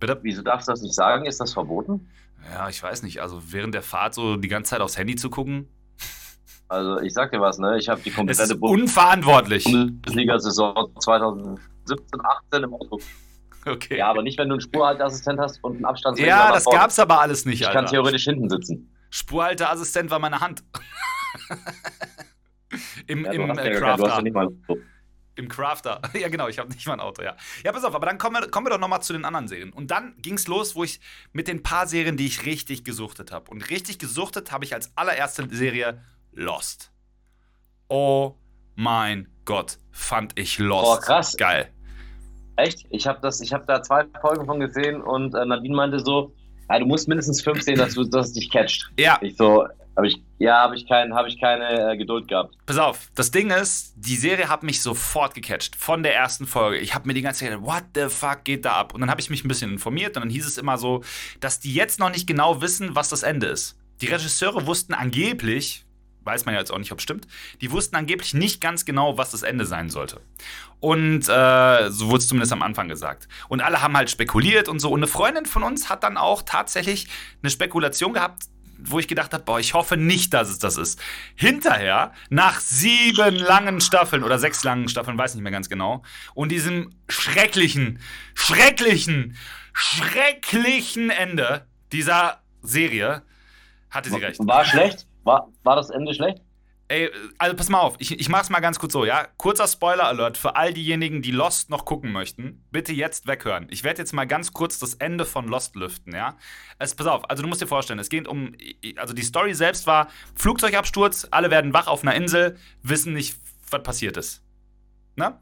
Bitte? 0.00 0.18
Wieso 0.22 0.42
darfst 0.42 0.66
du 0.66 0.72
das 0.72 0.82
nicht 0.82 0.94
sagen? 0.94 1.26
Ist 1.26 1.40
das 1.40 1.52
verboten? 1.52 2.08
Ja, 2.52 2.68
ich 2.68 2.82
weiß 2.82 3.04
nicht. 3.04 3.22
Also 3.22 3.40
während 3.52 3.72
der 3.72 3.82
Fahrt 3.82 4.14
so 4.14 4.36
die 4.36 4.48
ganze 4.48 4.70
Zeit 4.70 4.80
aufs 4.80 4.98
Handy 4.98 5.14
zu 5.14 5.30
gucken. 5.30 5.68
Also 6.68 6.98
ich 7.00 7.12
sag 7.12 7.30
dir 7.30 7.40
was, 7.40 7.58
ne? 7.58 7.78
Ich 7.78 7.88
habe 7.88 8.00
die 8.00 8.10
komplette 8.10 8.56
unverantwortlich. 8.56 9.64
Bundesliga-Saison 9.64 10.90
2017, 10.98 12.20
18 12.24 12.64
im 12.64 12.74
Auto. 12.74 12.98
Okay. 13.64 13.98
Ja, 13.98 14.08
aber 14.08 14.22
nicht, 14.22 14.38
wenn 14.38 14.48
du 14.48 14.54
einen 14.54 14.60
Spurhalteassistent 14.60 15.38
hast 15.38 15.62
und 15.62 15.76
einen 15.76 15.84
Abstandsregler 15.84 16.28
Ja, 16.30 16.52
das 16.52 16.64
vorne. 16.64 16.80
gab's 16.80 16.98
aber 16.98 17.20
alles 17.20 17.44
nicht, 17.44 17.60
Ich 17.60 17.68
Alter. 17.68 17.80
kann 17.80 17.88
theoretisch 17.88 18.24
hinten 18.24 18.50
sitzen. 18.50 18.90
Spurhalteassistent 19.12 20.10
war 20.10 20.18
meine 20.18 20.40
Hand. 20.40 20.64
Im, 23.06 23.24
Ja, 23.26 23.32
im, 23.32 23.50
äh, 23.58 23.74
ja 23.74 23.78
Crafter. 23.78 24.22
so. 24.66 24.78
Im 25.34 25.48
Crafter. 25.48 26.00
Ja, 26.14 26.28
genau, 26.28 26.48
ich 26.48 26.58
habe 26.58 26.72
nicht 26.72 26.86
mal 26.86 26.94
ein 26.94 27.00
Auto, 27.00 27.22
ja. 27.22 27.36
Ja, 27.62 27.72
pass 27.72 27.84
auf, 27.84 27.94
aber 27.94 28.06
dann 28.06 28.16
kommen 28.16 28.36
wir, 28.40 28.50
kommen 28.50 28.66
wir 28.66 28.70
doch 28.70 28.78
nochmal 28.78 29.02
zu 29.02 29.12
den 29.12 29.26
anderen 29.26 29.48
Serien. 29.48 29.70
Und 29.70 29.90
dann 29.90 30.14
ging's 30.16 30.48
los, 30.48 30.74
wo 30.74 30.84
ich 30.84 30.98
mit 31.32 31.46
den 31.46 31.62
paar 31.62 31.86
Serien, 31.86 32.16
die 32.16 32.26
ich 32.26 32.46
richtig 32.46 32.84
gesuchtet 32.84 33.32
habe. 33.32 33.50
Und 33.50 33.68
richtig 33.68 33.98
gesuchtet 33.98 34.50
habe 34.50 34.64
ich 34.64 34.72
als 34.72 34.96
allererste 34.96 35.46
Serie 35.54 36.02
Lost. 36.32 36.90
Oh 37.88 38.36
mein 38.76 39.28
Gott, 39.44 39.78
fand 39.90 40.38
ich 40.38 40.58
Lost. 40.58 40.84
Boah, 40.84 41.00
krass. 41.00 41.36
Geil. 41.36 41.70
Echt? 42.56 42.86
Ich 42.88 43.06
habe 43.06 43.28
hab 43.28 43.66
da 43.66 43.82
zwei 43.82 44.06
Folgen 44.22 44.46
von 44.46 44.58
gesehen 44.58 45.02
und 45.02 45.34
äh, 45.34 45.44
Nadine 45.44 45.76
meinte 45.76 45.98
so, 45.98 46.34
ja, 46.70 46.78
du 46.78 46.86
musst 46.86 47.08
mindestens 47.08 47.42
fünf 47.42 47.62
sehen, 47.62 47.76
dass, 47.76 47.94
du, 47.94 48.04
dass 48.04 48.28
es 48.28 48.32
dich 48.34 48.50
catcht. 48.50 48.90
Ja, 48.98 49.18
Ich 49.20 49.36
so, 49.36 49.66
hab 49.96 50.04
ich, 50.04 50.22
ja, 50.38 50.62
habe 50.62 50.76
ich, 50.76 50.88
kein, 50.88 51.14
hab 51.14 51.26
ich 51.26 51.38
keine 51.38 51.92
äh, 51.92 51.96
Geduld 51.96 52.28
gehabt. 52.28 52.54
Pass 52.64 52.78
auf, 52.78 53.10
das 53.14 53.30
Ding 53.30 53.50
ist, 53.50 53.92
die 53.96 54.16
Serie 54.16 54.48
hat 54.48 54.62
mich 54.62 54.80
sofort 54.80 55.34
gecatcht. 55.34 55.76
Von 55.76 56.02
der 56.02 56.14
ersten 56.14 56.46
Folge. 56.46 56.78
Ich 56.78 56.94
habe 56.94 57.06
mir 57.06 57.14
die 57.14 57.22
ganze 57.22 57.40
Zeit 57.40 57.50
gedacht, 57.50 57.66
what 57.66 57.84
the 57.94 58.08
fuck 58.08 58.44
geht 58.44 58.64
da 58.64 58.72
ab? 58.72 58.94
Und 58.94 59.00
dann 59.02 59.10
habe 59.10 59.20
ich 59.20 59.28
mich 59.28 59.44
ein 59.44 59.48
bisschen 59.48 59.72
informiert 59.72 60.16
und 60.16 60.22
dann 60.22 60.30
hieß 60.30 60.46
es 60.46 60.56
immer 60.56 60.78
so, 60.78 61.02
dass 61.40 61.60
die 61.60 61.74
jetzt 61.74 61.98
noch 62.00 62.10
nicht 62.10 62.26
genau 62.26 62.62
wissen, 62.62 62.94
was 62.94 63.10
das 63.10 63.22
Ende 63.22 63.48
ist. 63.48 63.76
Die 64.00 64.06
Regisseure 64.06 64.66
wussten 64.66 64.94
angeblich, 64.94 65.84
weiß 66.24 66.44
man 66.44 66.54
ja 66.54 66.60
jetzt 66.60 66.72
auch 66.72 66.78
nicht, 66.78 66.92
ob 66.92 66.98
es 66.98 67.02
stimmt, 67.02 67.26
die 67.60 67.70
wussten 67.70 67.96
angeblich 67.96 68.34
nicht 68.34 68.60
ganz 68.60 68.84
genau, 68.84 69.18
was 69.18 69.30
das 69.30 69.42
Ende 69.42 69.66
sein 69.66 69.90
sollte. 69.90 70.20
Und 70.80 71.28
äh, 71.28 71.90
so 71.90 72.08
wurde 72.08 72.18
es 72.18 72.28
zumindest 72.28 72.52
am 72.52 72.62
Anfang 72.62 72.88
gesagt. 72.88 73.28
Und 73.48 73.60
alle 73.60 73.82
haben 73.82 73.96
halt 73.96 74.10
spekuliert 74.10 74.68
und 74.68 74.80
so. 74.80 74.90
Und 74.90 75.00
eine 75.00 75.06
Freundin 75.06 75.46
von 75.46 75.62
uns 75.62 75.88
hat 75.88 76.02
dann 76.02 76.16
auch 76.16 76.42
tatsächlich 76.42 77.06
eine 77.42 77.50
Spekulation 77.50 78.12
gehabt, 78.12 78.44
wo 78.84 78.98
ich 78.98 79.08
gedacht 79.08 79.32
habe, 79.32 79.44
boah, 79.44 79.60
ich 79.60 79.74
hoffe 79.74 79.96
nicht, 79.96 80.34
dass 80.34 80.48
es 80.48 80.58
das 80.58 80.76
ist. 80.76 81.00
Hinterher, 81.36 82.12
nach 82.30 82.60
sieben 82.60 83.36
langen 83.36 83.80
Staffeln 83.80 84.24
oder 84.24 84.38
sechs 84.38 84.64
langen 84.64 84.88
Staffeln, 84.88 85.16
weiß 85.16 85.34
nicht 85.34 85.42
mehr 85.42 85.52
ganz 85.52 85.68
genau, 85.68 86.02
und 86.34 86.50
diesem 86.50 86.90
schrecklichen, 87.08 88.00
schrecklichen, 88.34 89.36
schrecklichen 89.72 91.10
Ende 91.10 91.66
dieser 91.92 92.42
Serie, 92.62 93.22
hatte 93.90 94.10
sie 94.10 94.16
recht. 94.16 94.38
War 94.40 94.64
schlecht? 94.64 95.06
War, 95.24 95.48
war 95.62 95.76
das 95.76 95.90
Ende 95.90 96.14
schlecht? 96.14 96.42
Ey, 96.88 97.10
also 97.38 97.56
pass 97.56 97.70
mal 97.70 97.80
auf, 97.80 97.94
ich, 98.00 98.20
ich 98.20 98.28
mach's 98.28 98.50
mal 98.50 98.60
ganz 98.60 98.78
kurz 98.78 98.92
so, 98.92 99.06
ja? 99.06 99.26
Kurzer 99.38 99.66
Spoiler-Alert 99.66 100.36
für 100.36 100.56
all 100.56 100.74
diejenigen, 100.74 101.22
die 101.22 101.30
Lost 101.30 101.70
noch 101.70 101.86
gucken 101.86 102.12
möchten. 102.12 102.66
Bitte 102.70 102.92
jetzt 102.92 103.26
weghören. 103.26 103.66
Ich 103.70 103.82
werde 103.82 104.00
jetzt 104.00 104.12
mal 104.12 104.26
ganz 104.26 104.52
kurz 104.52 104.78
das 104.78 104.94
Ende 104.94 105.24
von 105.24 105.48
Lost 105.48 105.74
lüften, 105.74 106.14
ja? 106.14 106.36
Es, 106.78 106.94
pass 106.94 107.06
auf, 107.06 107.30
also 107.30 107.42
du 107.42 107.48
musst 107.48 107.62
dir 107.62 107.66
vorstellen, 107.66 107.98
es 107.98 108.10
geht 108.10 108.28
um, 108.28 108.52
also 108.96 109.14
die 109.14 109.22
Story 109.22 109.54
selbst 109.54 109.86
war 109.86 110.08
Flugzeugabsturz, 110.34 111.28
alle 111.30 111.50
werden 111.50 111.72
wach 111.72 111.86
auf 111.86 112.02
einer 112.02 112.14
Insel, 112.14 112.58
wissen 112.82 113.14
nicht, 113.14 113.38
was 113.70 113.82
passiert 113.82 114.18
ist. 114.18 114.42
Ne? 115.16 115.38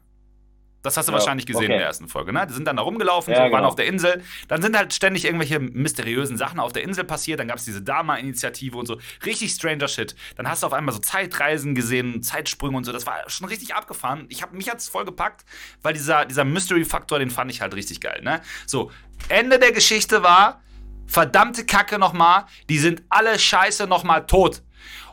Das 0.83 0.97
hast 0.97 1.07
du 1.07 1.11
Ja, 1.11 1.17
wahrscheinlich 1.17 1.45
gesehen 1.45 1.65
okay. 1.65 1.73
in 1.73 1.77
der 1.79 1.87
ersten 1.87 2.07
Folge, 2.07 2.33
ne? 2.33 2.45
Die 2.47 2.53
sind 2.53 2.65
dann 2.65 2.77
da 2.77 2.81
rumgelaufen, 2.83 3.33
Ja, 3.33 3.41
waren 3.41 3.51
genau. 3.51 3.67
auf 3.67 3.75
der 3.75 3.85
Insel. 3.85 4.23
Dann 4.47 4.61
sind 4.61 4.75
halt 4.75 4.93
ständig 4.93 5.25
irgendwelche 5.25 5.59
mysteriösen 5.59 6.37
Sachen 6.37 6.59
auf 6.59 6.73
der 6.73 6.83
Insel 6.83 7.03
passiert. 7.03 7.39
Dann 7.39 7.47
gab 7.47 7.57
es 7.57 7.65
diese 7.65 7.81
Dama-Initiative 7.81 8.77
und 8.77 8.85
so. 8.87 8.97
Richtig 9.25 9.51
stranger 9.51 9.87
Shit. 9.87 10.15
Dann 10.35 10.47
hast 10.49 10.63
du 10.63 10.67
auf 10.67 10.73
einmal 10.73 10.93
so 10.93 10.99
Zeitreisen 10.99 11.75
gesehen, 11.75 12.23
Zeitsprünge 12.23 12.75
und 12.77 12.83
so. 12.83 12.91
Das 12.91 13.05
war 13.05 13.17
schon 13.27 13.47
richtig 13.47 13.75
abgefahren. 13.75 14.25
Ich 14.29 14.41
hab, 14.41 14.53
mich 14.53 14.69
hat's 14.69 14.89
voll 14.89 15.05
gepackt, 15.05 15.45
weil 15.81 15.93
dieser, 15.93 16.25
dieser 16.25 16.45
Mystery-Faktor, 16.45 17.19
den 17.19 17.29
fand 17.29 17.51
ich 17.51 17.61
halt 17.61 17.75
richtig 17.75 18.01
geil, 18.01 18.21
ne? 18.23 18.41
So, 18.65 18.91
Ende 19.29 19.59
der 19.59 19.71
Geschichte 19.71 20.23
war, 20.23 20.61
verdammte 21.05 21.65
Kacke 21.65 21.99
nochmal, 21.99 22.45
die 22.69 22.79
sind 22.79 23.03
alle 23.09 23.37
scheiße 23.37 23.85
nochmal 23.87 24.25
tot. 24.25 24.61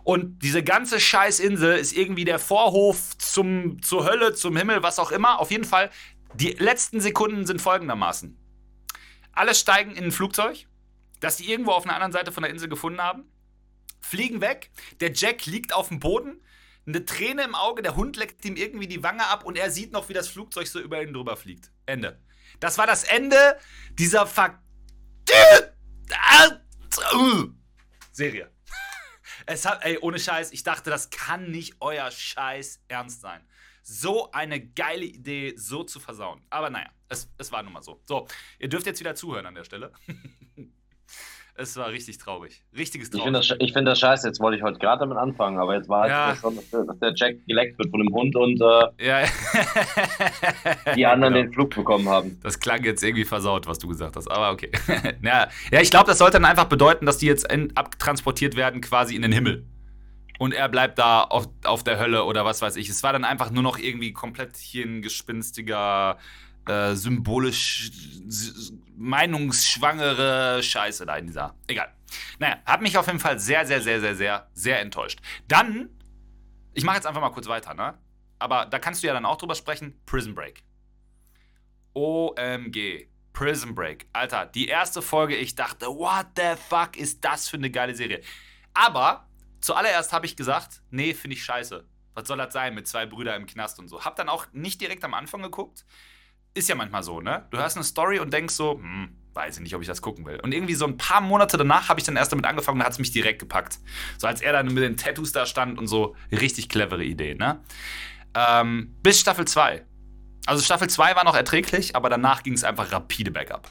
Und 0.08 0.38
diese 0.38 0.62
ganze 0.62 1.00
Scheißinsel 1.00 1.76
ist 1.76 1.92
irgendwie 1.92 2.24
der 2.24 2.38
Vorhof 2.38 3.18
zum, 3.18 3.82
zur 3.82 4.06
Hölle, 4.06 4.32
zum 4.32 4.56
Himmel, 4.56 4.82
was 4.82 4.98
auch 4.98 5.10
immer. 5.10 5.38
Auf 5.38 5.50
jeden 5.50 5.64
Fall, 5.64 5.90
die 6.32 6.52
letzten 6.52 7.02
Sekunden 7.02 7.44
sind 7.44 7.60
folgendermaßen. 7.60 8.34
Alle 9.32 9.54
steigen 9.54 9.90
in 9.90 10.04
ein 10.04 10.10
Flugzeug, 10.10 10.66
das 11.20 11.36
sie 11.36 11.50
irgendwo 11.50 11.72
auf 11.72 11.84
einer 11.84 11.92
anderen 11.92 12.12
Seite 12.12 12.32
von 12.32 12.42
der 12.42 12.50
Insel 12.50 12.70
gefunden 12.70 13.02
haben, 13.02 13.30
fliegen 14.00 14.40
weg, 14.40 14.70
der 15.00 15.12
Jack 15.12 15.44
liegt 15.44 15.74
auf 15.74 15.88
dem 15.88 16.00
Boden, 16.00 16.40
eine 16.86 17.04
Träne 17.04 17.42
im 17.42 17.54
Auge, 17.54 17.82
der 17.82 17.94
Hund 17.94 18.16
leckt 18.16 18.42
ihm 18.46 18.56
irgendwie 18.56 18.88
die 18.88 19.02
Wange 19.02 19.26
ab 19.26 19.44
und 19.44 19.58
er 19.58 19.70
sieht 19.70 19.92
noch, 19.92 20.08
wie 20.08 20.14
das 20.14 20.28
Flugzeug 20.28 20.68
so 20.68 20.80
über 20.80 21.02
ihn 21.02 21.12
drüber 21.12 21.36
fliegt. 21.36 21.70
Ende. 21.84 22.18
Das 22.60 22.78
war 22.78 22.86
das 22.86 23.04
Ende 23.04 23.58
dieser 23.92 24.26
Ver... 24.26 24.58
Serie. 28.10 28.50
Es 29.50 29.64
hat, 29.64 29.82
ey, 29.82 29.96
ohne 30.02 30.18
Scheiß, 30.18 30.52
ich 30.52 30.62
dachte, 30.62 30.90
das 30.90 31.08
kann 31.08 31.50
nicht 31.50 31.76
euer 31.80 32.10
Scheiß 32.10 32.82
ernst 32.88 33.22
sein. 33.22 33.40
So 33.82 34.30
eine 34.32 34.60
geile 34.60 35.06
Idee, 35.06 35.54
so 35.56 35.84
zu 35.84 36.00
versauen. 36.00 36.42
Aber 36.50 36.68
naja, 36.68 36.90
es, 37.08 37.32
es 37.38 37.50
war 37.50 37.62
nun 37.62 37.72
mal 37.72 37.80
so. 37.80 38.02
So, 38.04 38.28
ihr 38.58 38.68
dürft 38.68 38.84
jetzt 38.84 39.00
wieder 39.00 39.14
zuhören 39.14 39.46
an 39.46 39.54
der 39.54 39.64
Stelle. 39.64 39.90
es 41.58 41.76
war 41.76 41.88
richtig 41.90 42.18
traurig. 42.18 42.62
Richtiges 42.76 43.08
Ich 43.08 43.20
finde 43.22 43.40
traurig. 43.40 43.48
das, 43.48 43.58
ich 43.60 43.72
find 43.72 43.86
das 43.86 43.98
scheiße. 44.00 44.26
Jetzt 44.28 44.40
wollte 44.40 44.56
ich 44.56 44.62
heute 44.62 44.78
gerade 44.78 45.00
damit 45.00 45.18
anfangen, 45.18 45.58
aber 45.58 45.74
jetzt 45.74 45.88
war 45.88 46.02
halt 46.02 46.10
Ja. 46.10 46.36
schon, 46.36 46.56
dass 46.56 46.70
der, 46.70 46.84
dass 46.84 46.98
der 47.00 47.12
Jack 47.14 47.36
geleckt 47.46 47.78
wird 47.78 47.90
von 47.90 48.00
dem 48.00 48.12
Hund 48.14 48.34
und 48.36 48.60
äh, 48.60 49.04
ja, 49.06 49.24
die 50.94 51.06
anderen 51.06 51.34
Genau. 51.34 51.44
den 51.46 51.52
Flug 51.52 51.74
bekommen 51.74 52.08
haben. 52.08 52.38
Das 52.42 52.58
klang 52.60 52.84
jetzt 52.84 53.02
irgendwie 53.02 53.24
versaut, 53.24 53.66
was 53.66 53.78
du 53.78 53.88
gesagt 53.88 54.16
hast, 54.16 54.28
aber 54.30 54.50
okay. 54.52 54.70
ja, 55.22 55.48
ja, 55.70 55.80
ich 55.80 55.90
glaube, 55.90 56.06
das 56.06 56.18
sollte 56.18 56.34
dann 56.34 56.44
einfach 56.44 56.66
bedeuten, 56.66 57.06
dass 57.06 57.18
die 57.18 57.26
jetzt 57.26 57.50
in, 57.52 57.76
abtransportiert 57.76 58.56
werden 58.56 58.80
quasi 58.80 59.14
in 59.16 59.22
den 59.22 59.32
Himmel. 59.32 59.66
Und 60.38 60.54
er 60.54 60.68
bleibt 60.68 61.00
da 61.00 61.22
auf, 61.24 61.48
auf 61.64 61.82
der 61.82 61.98
Hölle 61.98 62.22
oder 62.24 62.44
was 62.44 62.62
weiß 62.62 62.76
ich. 62.76 62.88
Es 62.88 63.02
war 63.02 63.12
dann 63.12 63.24
einfach 63.24 63.50
nur 63.50 63.64
noch 63.64 63.76
irgendwie 63.76 64.12
komplett 64.12 64.56
hier 64.56 64.86
ein 64.86 65.02
gespinstiger, 65.02 66.16
äh, 66.68 66.94
symbolisch 66.94 67.90
meinungsschwangere 68.96 70.62
Scheiße 70.62 71.06
da 71.06 71.16
in 71.16 71.26
dieser. 71.26 71.54
Egal. 71.66 71.94
Naja, 72.38 72.58
hat 72.66 72.82
mich 72.82 72.96
auf 72.98 73.06
jeden 73.06 73.20
Fall 73.20 73.38
sehr, 73.38 73.66
sehr, 73.66 73.80
sehr, 73.80 74.00
sehr, 74.00 74.14
sehr, 74.14 74.50
sehr 74.54 74.80
enttäuscht. 74.80 75.20
Dann, 75.46 75.90
ich 76.74 76.84
mache 76.84 76.96
jetzt 76.96 77.06
einfach 77.06 77.20
mal 77.20 77.30
kurz 77.30 77.46
weiter, 77.46 77.74
ne? 77.74 77.98
Aber 78.38 78.66
da 78.66 78.78
kannst 78.78 79.02
du 79.02 79.06
ja 79.06 79.12
dann 79.12 79.24
auch 79.24 79.36
drüber 79.36 79.54
sprechen. 79.54 80.00
Prison 80.06 80.34
Break. 80.34 80.62
OMG. 81.94 83.08
Prison 83.32 83.74
Break. 83.74 84.06
Alter, 84.12 84.46
die 84.46 84.68
erste 84.68 85.02
Folge, 85.02 85.36
ich 85.36 85.54
dachte, 85.54 85.86
what 85.86 86.26
the 86.36 86.60
fuck 86.68 86.96
ist 86.96 87.24
das 87.24 87.48
für 87.48 87.56
eine 87.56 87.70
geile 87.70 87.94
Serie? 87.94 88.20
Aber 88.74 89.28
zuallererst 89.60 90.12
habe 90.12 90.26
ich 90.26 90.36
gesagt, 90.36 90.82
nee, 90.90 91.14
finde 91.14 91.36
ich 91.36 91.44
scheiße. 91.44 91.84
Was 92.14 92.26
soll 92.26 92.38
das 92.38 92.52
sein 92.52 92.74
mit 92.74 92.88
zwei 92.88 93.06
Brüdern 93.06 93.42
im 93.42 93.46
Knast 93.46 93.78
und 93.78 93.88
so? 93.88 94.04
Hab 94.04 94.16
dann 94.16 94.28
auch 94.28 94.46
nicht 94.52 94.80
direkt 94.80 95.04
am 95.04 95.14
Anfang 95.14 95.42
geguckt. 95.42 95.84
Ist 96.54 96.68
ja 96.68 96.74
manchmal 96.74 97.02
so, 97.02 97.20
ne? 97.20 97.46
Du 97.50 97.58
hörst 97.58 97.76
eine 97.76 97.84
Story 97.84 98.18
und 98.18 98.32
denkst 98.32 98.54
so, 98.54 98.74
hm, 98.74 99.10
weiß 99.34 99.56
ich 99.56 99.62
nicht, 99.62 99.74
ob 99.74 99.82
ich 99.82 99.86
das 99.88 100.02
gucken 100.02 100.26
will. 100.26 100.40
Und 100.40 100.52
irgendwie 100.52 100.74
so 100.74 100.86
ein 100.86 100.96
paar 100.96 101.20
Monate 101.20 101.56
danach 101.56 101.88
habe 101.88 102.00
ich 102.00 102.06
dann 102.06 102.16
erst 102.16 102.32
damit 102.32 102.46
angefangen, 102.46 102.80
da 102.80 102.86
hat 102.86 102.92
es 102.92 102.98
mich 102.98 103.12
direkt 103.12 103.38
gepackt. 103.38 103.78
So 104.18 104.26
als 104.26 104.40
er 104.40 104.52
dann 104.52 104.66
mit 104.66 104.82
den 104.82 104.96
Tattoos 104.96 105.32
da 105.32 105.46
stand 105.46 105.78
und 105.78 105.86
so, 105.86 106.16
richtig 106.32 106.68
clevere 106.68 107.04
Idee, 107.04 107.34
ne? 107.34 107.60
Ähm, 108.34 108.96
bis 109.02 109.20
Staffel 109.20 109.46
2. 109.46 109.84
Also 110.46 110.62
Staffel 110.64 110.88
2 110.88 111.14
war 111.14 111.24
noch 111.24 111.36
erträglich, 111.36 111.94
aber 111.94 112.08
danach 112.10 112.42
ging 112.42 112.54
es 112.54 112.64
einfach 112.64 112.90
rapide 112.92 113.30
bergab. 113.30 113.70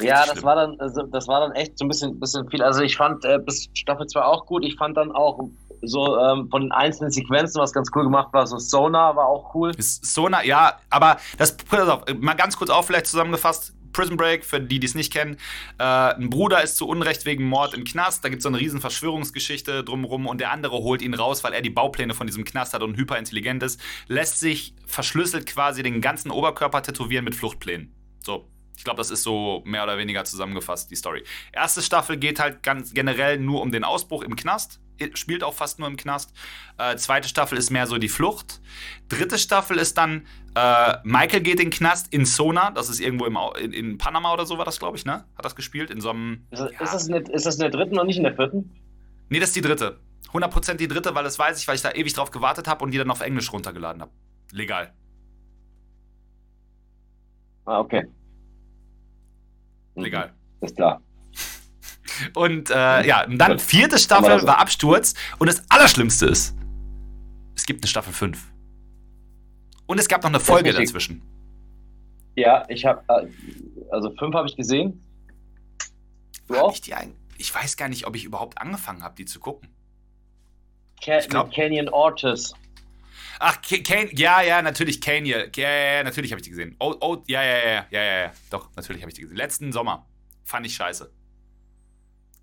Richtig 0.00 0.08
Ja, 0.10 0.26
das 0.26 0.40
schlimm. 0.40 0.44
war 0.44 0.56
dann, 0.56 0.78
also, 0.80 1.02
das 1.04 1.26
war 1.26 1.40
dann 1.40 1.52
echt 1.52 1.78
so 1.78 1.84
ein 1.84 1.88
bisschen, 1.88 2.20
bisschen 2.20 2.48
viel. 2.50 2.62
Also 2.62 2.82
ich 2.82 2.96
fand 2.96 3.24
äh, 3.24 3.38
bis 3.38 3.68
Staffel 3.74 4.06
2 4.06 4.22
auch 4.22 4.46
gut. 4.46 4.64
Ich 4.64 4.76
fand 4.76 4.96
dann 4.96 5.12
auch 5.12 5.40
so 5.86 6.18
ähm, 6.18 6.48
von 6.50 6.62
den 6.62 6.72
einzelnen 6.72 7.10
Sequenzen, 7.10 7.60
was 7.60 7.72
ganz 7.72 7.90
cool 7.94 8.04
gemacht 8.04 8.32
war, 8.32 8.46
so 8.46 8.58
Sonar 8.58 9.16
war 9.16 9.26
auch 9.26 9.54
cool. 9.54 9.72
Ist 9.76 10.04
so 10.06 10.28
nah, 10.28 10.42
ja, 10.42 10.78
aber 10.90 11.18
das, 11.38 11.56
pass 11.56 11.88
auf, 11.88 12.02
mal 12.18 12.34
ganz 12.34 12.56
kurz 12.56 12.70
auch 12.70 12.84
vielleicht 12.84 13.06
zusammengefasst. 13.06 13.72
Prison 13.96 14.18
Break, 14.18 14.44
für 14.44 14.60
die, 14.60 14.78
die 14.78 14.86
es 14.86 14.94
nicht 14.94 15.10
kennen. 15.10 15.38
Äh, 15.78 15.84
ein 15.84 16.28
Bruder 16.28 16.62
ist 16.62 16.76
zu 16.76 16.86
Unrecht 16.86 17.24
wegen 17.24 17.44
Mord 17.44 17.72
im 17.72 17.84
Knast. 17.84 18.22
Da 18.22 18.28
gibt 18.28 18.40
es 18.40 18.42
so 18.42 18.50
eine 18.50 18.60
riesen 18.60 18.82
Verschwörungsgeschichte 18.82 19.84
drumherum 19.84 20.26
und 20.26 20.38
der 20.38 20.50
andere 20.50 20.76
holt 20.76 21.00
ihn 21.00 21.14
raus, 21.14 21.42
weil 21.44 21.54
er 21.54 21.62
die 21.62 21.70
Baupläne 21.70 22.12
von 22.12 22.26
diesem 22.26 22.44
Knast 22.44 22.74
hat 22.74 22.82
und 22.82 22.98
hyperintelligent 22.98 23.62
ist. 23.62 23.80
Lässt 24.06 24.38
sich 24.38 24.74
verschlüsselt 24.86 25.46
quasi 25.46 25.82
den 25.82 26.02
ganzen 26.02 26.30
Oberkörper 26.30 26.82
tätowieren 26.82 27.24
mit 27.24 27.34
Fluchtplänen. 27.34 27.94
So. 28.22 28.46
Ich 28.76 28.84
glaube, 28.84 28.98
das 28.98 29.10
ist 29.10 29.22
so 29.22 29.62
mehr 29.64 29.82
oder 29.82 29.96
weniger 29.96 30.24
zusammengefasst, 30.24 30.90
die 30.90 30.96
Story. 30.96 31.24
Erste 31.50 31.80
Staffel 31.80 32.18
geht 32.18 32.38
halt 32.38 32.62
ganz 32.62 32.92
generell 32.92 33.38
nur 33.38 33.62
um 33.62 33.72
den 33.72 33.84
Ausbruch 33.84 34.22
im 34.22 34.36
Knast. 34.36 34.80
Spielt 35.14 35.42
auch 35.44 35.54
fast 35.54 35.78
nur 35.78 35.88
im 35.88 35.96
Knast. 35.96 36.32
Äh, 36.78 36.96
zweite 36.96 37.28
Staffel 37.28 37.58
ist 37.58 37.70
mehr 37.70 37.86
so 37.86 37.98
die 37.98 38.08
Flucht. 38.08 38.60
Dritte 39.08 39.38
Staffel 39.38 39.78
ist 39.78 39.96
dann 39.98 40.26
äh, 40.54 40.96
Michael 41.04 41.40
geht 41.42 41.60
in 41.60 41.66
den 41.66 41.70
Knast 41.70 42.12
in 42.12 42.24
Sona. 42.24 42.70
Das 42.70 42.88
ist 42.88 43.00
irgendwo 43.00 43.26
im, 43.26 43.36
in, 43.60 43.72
in 43.72 43.98
Panama 43.98 44.32
oder 44.32 44.46
so 44.46 44.56
war 44.56 44.64
das, 44.64 44.78
glaube 44.78 44.96
ich, 44.96 45.04
ne? 45.04 45.24
Hat 45.36 45.44
das 45.44 45.54
gespielt? 45.54 45.90
In 45.90 46.00
so 46.00 46.10
einem. 46.10 46.46
Ist 46.50 46.60
das, 46.60 46.72
Ja. 46.72 46.80
ist, 46.80 46.94
das 46.94 47.06
in 47.08 47.12
der, 47.12 47.34
ist 47.34 47.46
das 47.46 47.54
in 47.56 47.60
der 47.60 47.70
dritten 47.70 47.98
und 47.98 48.06
nicht 48.06 48.16
in 48.16 48.24
der 48.24 48.34
vierten? 48.34 48.74
Nee, 49.28 49.38
das 49.38 49.50
ist 49.50 49.56
die 49.56 49.60
dritte. 49.60 50.00
100% 50.32 50.74
die 50.74 50.88
dritte, 50.88 51.14
weil 51.14 51.24
das 51.24 51.38
weiß 51.38 51.60
ich, 51.60 51.68
weil 51.68 51.76
ich 51.76 51.82
da 51.82 51.92
ewig 51.92 52.12
drauf 52.14 52.30
gewartet 52.30 52.68
habe 52.68 52.84
und 52.84 52.90
die 52.90 52.98
dann 52.98 53.10
auf 53.10 53.20
Englisch 53.20 53.52
runtergeladen 53.52 54.00
habe. 54.02 54.10
Legal. 54.52 54.92
Ah, 57.64 57.80
okay. 57.80 58.06
Mhm. 59.94 60.04
Egal. 60.04 60.34
Ist 60.60 60.76
klar. 60.76 61.00
Und 62.34 62.70
äh, 62.70 63.06
ja, 63.06 63.24
und 63.24 63.38
dann 63.38 63.58
vierte 63.58 63.98
Staffel 63.98 64.46
war 64.46 64.58
Absturz. 64.58 65.14
Und 65.38 65.48
das 65.48 65.62
Allerschlimmste 65.70 66.26
ist, 66.26 66.54
es 67.54 67.64
gibt 67.64 67.82
eine 67.82 67.88
Staffel 67.88 68.12
5. 68.12 68.38
Und 69.86 69.98
es 69.98 70.08
gab 70.08 70.22
noch 70.22 70.30
eine 70.30 70.40
Folge 70.40 70.72
dazwischen. 70.72 71.22
Ja, 72.34 72.64
ich 72.68 72.84
habe, 72.84 73.02
äh, 73.08 73.28
also 73.90 74.10
5 74.14 74.34
habe 74.34 74.48
ich 74.48 74.56
gesehen. 74.56 75.02
Du 76.48 76.56
auch? 76.56 76.72
Ich, 76.74 76.80
die 76.82 76.94
ein, 76.94 77.14
ich 77.38 77.54
weiß 77.54 77.76
gar 77.76 77.88
nicht, 77.88 78.06
ob 78.06 78.14
ich 78.16 78.24
überhaupt 78.24 78.58
angefangen 78.58 79.02
habe, 79.02 79.14
die 79.16 79.24
zu 79.24 79.40
gucken. 79.40 79.68
Ca 81.02 81.18
ich 81.18 81.28
glaub, 81.28 81.52
Canyon 81.52 81.88
Ortiz. 81.88 82.54
Ach, 83.38 83.60
Kane, 83.60 84.08
ja, 84.14 84.40
ja, 84.40 84.62
natürlich, 84.62 85.00
Kane, 85.00 85.26
ja, 85.26 85.38
ja, 85.54 85.68
ja 85.68 86.02
natürlich 86.02 86.32
habe 86.32 86.40
ich 86.40 86.44
die 86.44 86.50
gesehen. 86.50 86.74
Oh, 86.78 86.94
oh, 87.00 87.22
ja, 87.26 87.42
ja, 87.42 87.58
ja, 87.58 87.86
ja, 87.90 88.02
ja, 88.02 88.18
ja, 88.20 88.32
doch, 88.50 88.70
natürlich 88.76 89.02
habe 89.02 89.10
ich 89.10 89.14
die 89.14 89.22
gesehen. 89.22 89.36
Letzten 89.36 89.72
Sommer. 89.72 90.06
Fand 90.44 90.64
ich 90.64 90.74
scheiße. 90.74 91.10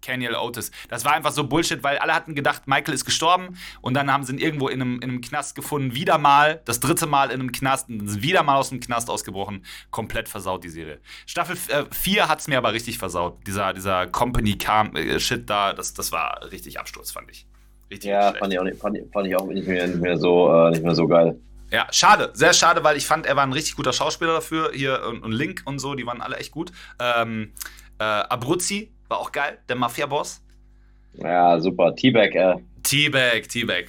Caniel 0.03 0.35
Otis. 0.35 0.71
Das 0.89 1.05
war 1.05 1.13
einfach 1.13 1.31
so 1.31 1.45
Bullshit, 1.45 1.83
weil 1.83 1.97
alle 1.97 2.13
hatten 2.13 2.35
gedacht, 2.35 2.67
Michael 2.67 2.93
ist 2.93 3.05
gestorben 3.05 3.57
und 3.81 3.95
dann 3.95 4.11
haben 4.11 4.23
sie 4.23 4.33
ihn 4.33 4.39
irgendwo 4.39 4.67
in 4.67 4.81
einem, 4.81 4.95
in 4.95 5.09
einem 5.09 5.21
Knast 5.21 5.55
gefunden, 5.55 5.95
wieder 5.95 6.17
mal, 6.17 6.61
das 6.65 6.79
dritte 6.79 7.07
Mal 7.07 7.31
in 7.31 7.39
einem 7.39 7.51
Knast 7.51 7.89
und 7.89 8.07
sind 8.07 8.21
wieder 8.21 8.43
mal 8.43 8.57
aus 8.57 8.69
dem 8.69 8.79
Knast 8.79 9.09
ausgebrochen. 9.09 9.65
Komplett 9.89 10.29
versaut 10.29 10.63
die 10.63 10.69
Serie. 10.69 10.99
Staffel 11.25 11.55
4 11.55 11.87
äh, 12.17 12.21
hat 12.27 12.39
es 12.39 12.47
mir 12.47 12.57
aber 12.57 12.73
richtig 12.73 12.97
versaut. 12.97 13.39
Dieser, 13.47 13.73
dieser 13.73 14.07
Company-Shit 14.07 15.39
äh, 15.39 15.45
da, 15.45 15.73
das, 15.73 15.93
das 15.93 16.11
war 16.11 16.51
richtig 16.51 16.79
Absturz, 16.79 17.11
fand 17.11 17.31
ich. 17.31 17.47
Richtig 17.89 18.09
ja, 18.09 18.33
fand 18.33 18.51
ich, 18.53 18.59
auch 18.59 18.63
nicht, 18.63 18.79
fand, 18.79 18.97
fand 19.11 19.27
ich 19.27 19.35
auch 19.35 19.47
nicht 19.47 19.67
mehr, 19.67 19.87
nicht 19.87 20.01
mehr, 20.01 20.17
so, 20.17 20.51
äh, 20.53 20.71
nicht 20.71 20.83
mehr 20.83 20.95
so 20.95 21.07
geil. 21.07 21.39
Ja, 21.71 21.87
schade, 21.91 22.29
sehr 22.33 22.53
schade, 22.53 22.83
weil 22.83 22.97
ich 22.97 23.07
fand, 23.07 23.25
er 23.25 23.35
war 23.35 23.43
ein 23.43 23.53
richtig 23.53 23.75
guter 23.75 23.93
Schauspieler 23.93 24.33
dafür. 24.33 24.71
Hier 24.73 25.03
und, 25.07 25.23
und 25.23 25.31
Link 25.31 25.63
und 25.65 25.79
so, 25.79 25.95
die 25.95 26.05
waren 26.05 26.21
alle 26.21 26.37
echt 26.37 26.51
gut. 26.51 26.71
Ähm, 26.99 27.53
äh, 27.99 28.03
Abruzzi 28.03 28.92
war 29.13 29.19
auch 29.19 29.31
geil, 29.31 29.59
der 29.69 29.75
Mafia-Boss. 29.75 30.41
Ja, 31.13 31.59
super. 31.59 31.95
T-Bag, 31.95 32.33
äh. 32.33 32.55
T-Bag, 32.81 33.47
T-Bag. 33.47 33.85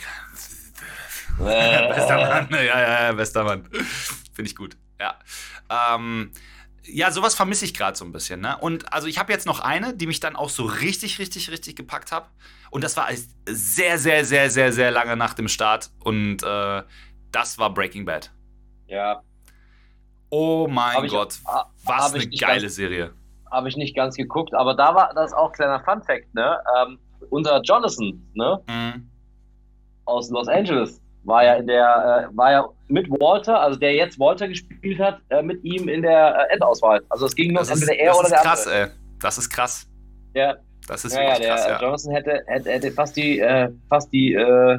Äh. 1.40 1.88
bester 1.94 2.16
Mann, 2.16 2.48
ja, 2.50 2.62
ja, 2.62 3.02
ja, 3.06 3.12
bester 3.12 3.42
Mann. 3.42 3.66
Finde 4.34 4.50
ich 4.50 4.54
gut, 4.54 4.76
ja. 5.00 5.18
Ähm, 5.70 6.30
ja, 6.82 7.10
sowas 7.10 7.34
vermisse 7.34 7.64
ich 7.64 7.72
gerade 7.72 7.96
so 7.96 8.04
ein 8.04 8.12
bisschen, 8.12 8.40
ne? 8.40 8.58
Und 8.58 8.92
also 8.92 9.06
ich 9.08 9.18
habe 9.18 9.32
jetzt 9.32 9.46
noch 9.46 9.60
eine, 9.60 9.96
die 9.96 10.06
mich 10.06 10.20
dann 10.20 10.36
auch 10.36 10.50
so 10.50 10.64
richtig, 10.64 11.18
richtig, 11.18 11.50
richtig 11.50 11.74
gepackt 11.74 12.12
hat. 12.12 12.28
Und 12.70 12.84
das 12.84 12.98
war 12.98 13.08
sehr, 13.48 13.98
sehr, 13.98 14.26
sehr, 14.26 14.50
sehr, 14.50 14.72
sehr 14.74 14.90
lange 14.90 15.16
nach 15.16 15.32
dem 15.32 15.48
Start. 15.48 15.90
Und 16.00 16.42
äh, 16.42 16.82
das 17.32 17.56
war 17.56 17.72
Breaking 17.72 18.04
Bad. 18.04 18.30
Ja. 18.88 19.22
Oh 20.28 20.68
mein 20.68 21.08
Gott, 21.08 21.38
ich, 21.40 21.88
was 21.88 22.12
eine 22.12 22.28
geile 22.28 22.68
Serie 22.68 23.14
habe 23.54 23.68
ich 23.68 23.76
nicht 23.76 23.96
ganz 23.96 24.16
geguckt, 24.16 24.54
aber 24.54 24.74
da 24.74 24.94
war 24.94 25.12
das 25.14 25.32
auch 25.32 25.52
kleiner 25.52 25.80
Fun 25.80 26.02
Fact, 26.02 26.32
ne? 26.34 26.58
Ähm, 26.78 26.98
unser 27.30 27.60
Jonathan, 27.62 28.20
ne? 28.34 28.60
Mhm. 28.68 29.10
Aus 30.04 30.30
Los 30.30 30.48
Angeles 30.48 31.00
war 31.24 31.44
ja 31.44 31.54
in 31.54 31.66
der, 31.66 32.28
äh, 32.30 32.36
war 32.36 32.52
ja 32.52 32.68
mit 32.88 33.08
Walter, 33.10 33.60
also 33.60 33.78
der 33.78 33.94
jetzt 33.94 34.18
Walter 34.18 34.48
gespielt 34.48 34.98
hat, 34.98 35.20
äh, 35.30 35.42
mit 35.42 35.62
ihm 35.64 35.88
in 35.88 36.02
der 36.02 36.48
äh, 36.50 36.54
Endauswahl. 36.54 37.02
Also 37.08 37.26
es 37.26 37.34
ging 37.34 37.52
nur 37.52 37.62
entweder 37.62 37.96
er 37.96 38.18
oder 38.18 38.28
der 38.28 38.38
krass, 38.38 38.66
andere. 38.66 38.82
Ey. 38.82 38.90
Das 39.20 39.38
ist 39.38 39.48
krass. 39.48 39.86
Ja. 40.34 40.56
Das 40.86 41.04
ist 41.04 41.16
ja, 41.16 41.22
ja, 41.22 41.38
der 41.38 41.48
krass, 41.48 41.66
ja. 41.66 41.80
Jonathan 41.80 42.12
hätte, 42.12 42.42
hätte, 42.46 42.70
hätte 42.70 42.92
fast 42.92 43.16
die, 43.16 43.40
äh, 43.40 43.70
fast 43.88 44.12
die 44.12 44.34
äh, 44.34 44.78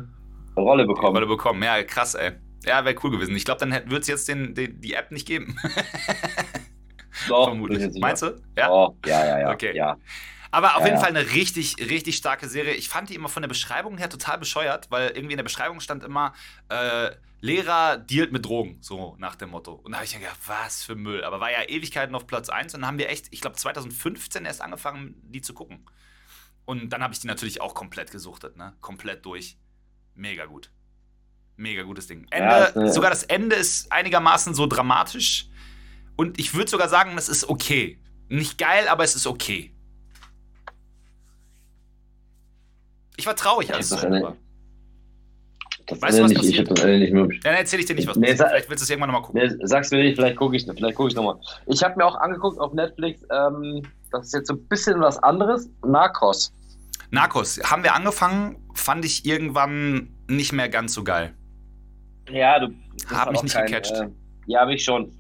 Rolle 0.56 0.86
bekommen. 0.86 1.14
Die 1.14 1.20
Rolle 1.20 1.28
bekommen, 1.28 1.64
ja, 1.64 1.82
krass, 1.84 2.14
ey. 2.14 2.34
Ja, 2.66 2.86
wäre 2.86 2.96
cool 3.04 3.12
gewesen. 3.12 3.36
Ich 3.36 3.46
glaube, 3.46 3.60
dann 3.60 3.72
würde 3.72 4.00
es 4.00 4.08
jetzt 4.08 4.28
den, 4.28 4.54
den, 4.54 4.82
die 4.82 4.94
App 4.94 5.12
nicht 5.12 5.28
geben. 5.28 5.58
Doch, 7.28 7.46
vermutlich. 7.46 8.00
Meinst 8.00 8.24
du? 8.24 8.42
Ja? 8.56 8.70
Oh, 8.72 8.98
ja, 9.06 9.26
ja, 9.26 9.40
ja. 9.40 9.52
Okay. 9.52 9.76
Ja. 9.76 9.98
Aber 10.52 10.76
auf 10.76 10.82
ja, 10.82 10.88
jeden 10.88 11.00
Fall 11.00 11.10
eine 11.10 11.32
richtig, 11.32 11.78
richtig 11.80 12.16
starke 12.16 12.48
Serie. 12.48 12.76
Ich 12.76 12.88
fand 12.88 13.10
die 13.10 13.16
immer 13.16 13.28
von 13.28 13.42
der 13.42 13.50
Beschreibung 13.50 13.98
her 13.98 14.10
total 14.10 14.38
bescheuert, 14.38 14.90
weil 14.90 15.10
irgendwie 15.10 15.34
in 15.34 15.38
der 15.38 15.44
Beschreibung 15.44 15.82
stand 15.82 16.04
immer, 16.04 16.34
äh, 16.70 17.12
Lehrer 17.42 17.98
dealt 17.98 18.32
mit 18.32 18.46
Drogen, 18.46 18.78
so 18.82 19.16
nach 19.20 19.36
dem 19.36 19.50
Motto. 19.50 19.74
Und 19.74 19.92
da 19.92 19.98
habe 19.98 20.06
ich 20.06 20.18
gedacht, 20.18 20.40
was 20.48 20.84
für 20.84 20.96
Müll. 20.96 21.24
Aber 21.24 21.40
war 21.40 21.52
ja 21.52 21.68
Ewigkeiten 21.68 22.16
auf 22.16 22.26
Platz 22.26 22.50
1 22.50 22.74
und 22.74 22.82
dann 22.82 22.88
haben 22.88 22.98
wir 22.98 23.10
echt, 23.10 23.28
ich 23.32 23.42
glaube 23.42 23.56
2015 23.56 24.46
erst 24.46 24.62
angefangen, 24.62 25.16
die 25.24 25.42
zu 25.42 25.54
gucken. 25.54 25.86
Und 26.66 26.90
dann 26.90 27.04
habe 27.04 27.14
ich 27.14 27.20
die 27.20 27.28
natürlich 27.28 27.62
auch 27.62 27.76
komplett 27.76 28.12
gesuchtet, 28.12 28.58
ne? 28.58 28.74
Komplett 28.82 29.26
durch. 29.26 29.58
Mega 30.16 30.46
gut. 30.46 30.72
Mega 31.58 31.84
gutes 31.84 32.08
Ding. 32.08 32.26
Ende, 32.32 32.50
ja, 32.50 32.72
das, 32.72 32.96
sogar 32.96 33.12
das 33.12 33.24
Ende 33.24 33.56
ist 33.56 33.92
einigermaßen 33.92 34.56
so 34.56 34.66
dramatisch 34.66 35.48
und 36.16 36.40
ich 36.40 36.54
würde 36.54 36.70
sogar 36.70 36.90
sagen, 36.90 37.18
es 37.18 37.30
ist 37.30 37.50
okay. 37.50 38.00
Nicht 38.30 38.58
geil, 38.58 38.88
aber 38.88 39.04
es 39.04 39.16
ist 39.16 39.28
okay. 39.28 39.72
Ich 43.18 43.26
war 43.26 43.36
traurig, 43.36 43.74
als 43.74 43.92
es 43.92 44.04
war. 44.04 44.36
Das 45.88 46.02
weißt 46.02 46.18
du, 46.18 46.24
was 46.24 46.30
nicht, 46.30 46.38
passiert? 46.38 46.68
Ich 46.68 46.74
das 46.74 46.86
nicht 46.86 47.14
mehr. 47.14 47.28
Dann 47.44 47.56
erzähl 47.56 47.80
ich 47.80 47.86
dir 47.86 47.96
nicht, 47.96 48.08
was 48.08 48.16
nee, 48.18 48.30
passiert. 48.30 48.50
Vielleicht 48.50 48.70
willst 48.70 48.82
du 48.82 48.86
es 48.86 48.90
irgendwann 48.90 49.12
nochmal 49.12 49.22
gucken. 49.22 49.42
Nee, 49.42 49.68
sagst 49.68 49.92
du 49.92 49.98
nicht, 49.98 50.16
vielleicht 50.16 50.36
gucke 50.36 50.56
ich, 50.56 50.66
vielleicht 50.66 50.96
guck 50.96 51.10
ich 51.10 51.16
nochmal. 51.16 51.38
Ich 51.68 51.84
habe 51.84 51.96
mir 51.98 52.06
auch 52.06 52.16
angeguckt 52.16 52.60
auf 52.60 52.74
Netflix, 52.74 53.22
ähm, 53.32 53.84
das 54.12 54.28
ist 54.28 54.34
jetzt 54.34 54.48
so 54.48 54.56
ein 54.56 54.68
bisschen 54.68 55.00
was 55.00 55.22
anderes, 55.22 55.70
Narcos. 55.86 56.52
Narcos, 57.12 57.60
haben 57.64 57.84
wir 57.84 57.94
angefangen, 57.94 58.58
fand 58.74 59.06
ich 59.06 59.26
irgendwann 59.26 60.10
nicht 60.28 60.54
mehr 60.54 60.70
ganz 60.70 60.94
so 60.94 61.04
geil. 61.04 61.36
Ja, 62.32 62.60
du. 62.60 62.74
Hab 63.10 63.32
mich 63.32 63.44
nicht 63.44 63.54
kein, 63.54 63.68
gecatcht. 63.68 63.92
Äh, 63.92 64.10
ja, 64.48 64.62
habe 64.62 64.74
ich 64.74 64.84
schon. 64.84 65.12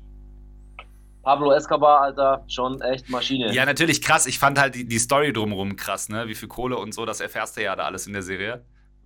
Pablo 1.25 1.51
Escobar, 1.53 2.01
Alter, 2.01 2.45
schon 2.47 2.79
echt 2.81 3.09
Maschine. 3.09 3.51
Ja, 3.51 3.65
natürlich 3.65 3.99
krass. 3.99 4.27
Ich 4.27 4.37
fand 4.37 4.59
halt 4.59 4.75
die, 4.75 4.87
die 4.87 4.99
Story 4.99 5.33
drumherum 5.33 5.75
krass, 5.75 6.07
ne? 6.07 6.27
Wie 6.27 6.35
viel 6.35 6.47
Kohle 6.47 6.77
und 6.77 6.93
so, 6.93 7.03
das 7.03 7.19
erfährst 7.19 7.57
du 7.57 7.63
ja 7.63 7.75
da 7.75 7.85
alles 7.85 8.05
in 8.05 8.13
der 8.13 8.21
Serie. 8.21 8.63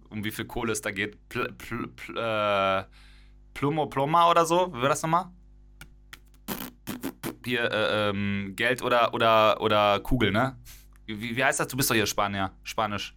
Um 0.09 0.25
wie 0.25 0.31
viel 0.31 0.43
Kohle 0.43 0.73
es 0.73 0.81
da 0.81 0.91
geht. 0.91 1.29
Pl, 1.29 1.53
pl, 1.53 1.87
pl, 1.87 2.17
äh, 2.17 2.83
Plumo 3.53 3.87
Ploma 3.87 4.29
oder 4.29 4.45
so, 4.45 4.67
wie 4.73 4.81
war 4.81 4.89
das 4.89 5.01
nochmal? 5.01 5.27
Hier, 7.45 7.71
äh, 7.71 8.09
ähm, 8.09 8.53
Geld 8.53 8.81
oder, 8.81 9.13
oder, 9.13 9.61
oder 9.61 10.01
Kugel, 10.01 10.31
ne? 10.31 10.57
Wie, 11.05 11.37
wie 11.37 11.43
heißt 11.43 11.61
das? 11.61 11.69
Du 11.69 11.77
bist 11.77 11.89
doch 11.89 11.95
hier 11.95 12.05
Spanier, 12.05 12.51
Spanisch. 12.63 13.15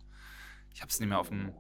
Ich 0.73 0.81
hab's 0.81 1.01
nicht 1.01 1.09
mehr 1.09 1.19
auf 1.19 1.29
dem. 1.29 1.53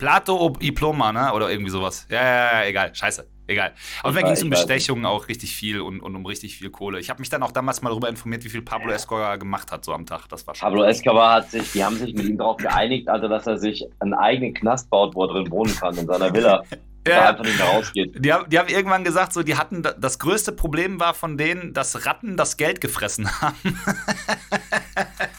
Plato 0.00 0.54
y 0.60 0.72
Ploma, 0.72 1.12
ne? 1.12 1.32
Oder 1.34 1.50
irgendwie 1.50 1.70
sowas. 1.70 2.06
Ja, 2.08 2.22
ja, 2.22 2.62
ja, 2.62 2.68
egal. 2.68 2.94
Scheiße. 2.94 3.28
Egal. 3.46 3.74
Aber 4.02 4.14
da 4.14 4.22
ging 4.22 4.32
es 4.32 4.42
um 4.42 4.48
Bestechungen 4.48 5.04
auch 5.04 5.28
richtig 5.28 5.54
viel 5.54 5.80
und, 5.80 6.00
und 6.00 6.16
um 6.16 6.24
richtig 6.24 6.56
viel 6.56 6.70
Kohle. 6.70 7.00
Ich 7.00 7.10
habe 7.10 7.20
mich 7.20 7.28
dann 7.28 7.42
auch 7.42 7.52
damals 7.52 7.82
mal 7.82 7.90
darüber 7.90 8.08
informiert, 8.08 8.44
wie 8.44 8.48
viel 8.48 8.62
Pablo 8.62 8.92
Escobar 8.92 9.36
gemacht 9.38 9.72
hat 9.72 9.84
so 9.84 9.92
am 9.92 10.06
Tag. 10.06 10.28
Das 10.28 10.46
war 10.46 10.54
schon 10.54 10.66
Pablo 10.66 10.84
Escobar 10.84 11.34
hat 11.34 11.50
sich, 11.50 11.72
die 11.72 11.84
haben 11.84 11.96
sich 11.96 12.14
mit 12.14 12.26
ihm 12.26 12.38
darauf 12.38 12.56
geeinigt, 12.56 13.08
also 13.08 13.28
dass 13.28 13.46
er 13.46 13.58
sich 13.58 13.84
einen 13.98 14.14
eigenen 14.14 14.54
Knast 14.54 14.88
baut, 14.88 15.14
wo 15.14 15.24
er 15.24 15.32
drin 15.32 15.50
wohnen 15.50 15.74
kann, 15.74 15.96
in 15.98 16.06
seiner 16.06 16.32
Villa. 16.32 16.62
ja. 17.06 17.30
einfach 17.30 17.44
nicht 17.44 17.58
mehr 17.58 17.66
rausgeht. 17.66 18.24
Die 18.24 18.32
haben, 18.32 18.48
die 18.50 18.58
haben 18.58 18.68
irgendwann 18.68 19.04
gesagt, 19.04 19.32
so, 19.32 19.42
die 19.42 19.56
hatten 19.56 19.82
das 19.82 20.18
größte 20.18 20.52
Problem 20.52 21.00
war 21.00 21.14
von 21.14 21.38
denen, 21.38 21.72
dass 21.72 22.06
Ratten 22.06 22.36
das 22.36 22.56
Geld 22.56 22.80
gefressen 22.80 23.28
haben. 23.40 23.80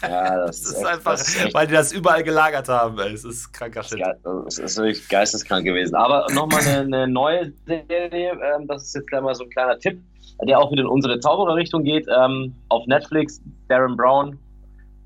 ja, 0.02 0.36
das, 0.46 0.62
das 0.62 0.70
ist, 0.70 0.76
echt, 0.78 0.86
einfach, 0.86 1.14
ist 1.14 1.54
weil 1.54 1.66
die 1.66 1.74
das 1.74 1.92
überall 1.92 2.22
gelagert 2.22 2.68
haben. 2.68 2.98
Ey. 2.98 3.12
Es 3.12 3.24
ist 3.24 3.52
kranker 3.52 3.82
Shit. 3.82 4.00
Es 4.46 4.58
ist 4.58 4.76
wirklich 4.76 5.08
geisteskrank 5.08 5.64
gewesen. 5.64 5.94
Aber 5.94 6.26
nochmal 6.32 6.62
eine, 6.62 6.80
eine 6.80 7.08
neue 7.08 7.52
Serie, 7.66 8.32
ähm, 8.32 8.66
das 8.66 8.84
ist 8.84 8.94
jetzt 8.94 9.08
gleich 9.08 9.22
mal 9.22 9.34
so 9.34 9.44
ein 9.44 9.50
kleiner 9.50 9.78
Tipp, 9.78 10.00
der 10.46 10.58
auch 10.58 10.72
wieder 10.72 10.82
in 10.82 10.88
unsere 10.88 11.20
Zaubererrichtung 11.20 11.84
geht. 11.84 12.06
Ähm, 12.08 12.54
auf 12.68 12.86
Netflix, 12.86 13.40
Darren 13.68 13.96
Brown, 13.96 14.38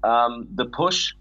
ähm, 0.05 0.49
The 0.57 0.65
Push 0.65 1.15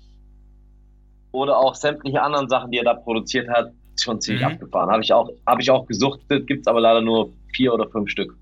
oder 1.31 1.57
auch 1.57 1.75
sämtliche 1.75 2.21
anderen 2.21 2.47
Sachen, 2.47 2.71
die 2.71 2.77
er 2.77 2.85
da 2.85 2.93
produziert 2.93 3.49
hat 3.49 3.71
schon 4.03 4.21
ziemlich 4.21 4.43
mhm. 4.43 4.53
abgefahren. 4.53 4.89
Habe 4.89 5.03
ich, 5.03 5.13
auch, 5.13 5.29
hab 5.45 5.59
ich 5.59 5.69
auch 5.71 5.85
gesuchtet, 5.85 6.47
gibt 6.47 6.61
es 6.61 6.67
aber 6.67 6.81
leider 6.81 7.01
nur 7.01 7.33
vier 7.53 7.73
oder 7.73 7.89
fünf 7.89 8.09
Stück. 8.09 8.35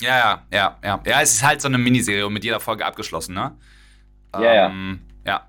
Ja, 0.00 0.18
ja, 0.18 0.46
ja, 0.52 0.78
ja. 0.82 1.02
Ja, 1.06 1.20
es 1.22 1.34
ist 1.34 1.42
halt 1.42 1.60
so 1.60 1.68
eine 1.68 1.78
Miniserie 1.78 2.26
und 2.26 2.32
mit 2.32 2.44
jeder 2.44 2.60
Folge 2.60 2.84
abgeschlossen, 2.84 3.34
ne? 3.34 3.56
Ja, 4.34 4.66
ähm, 4.66 5.00
ja. 5.24 5.32
Ja. 5.32 5.48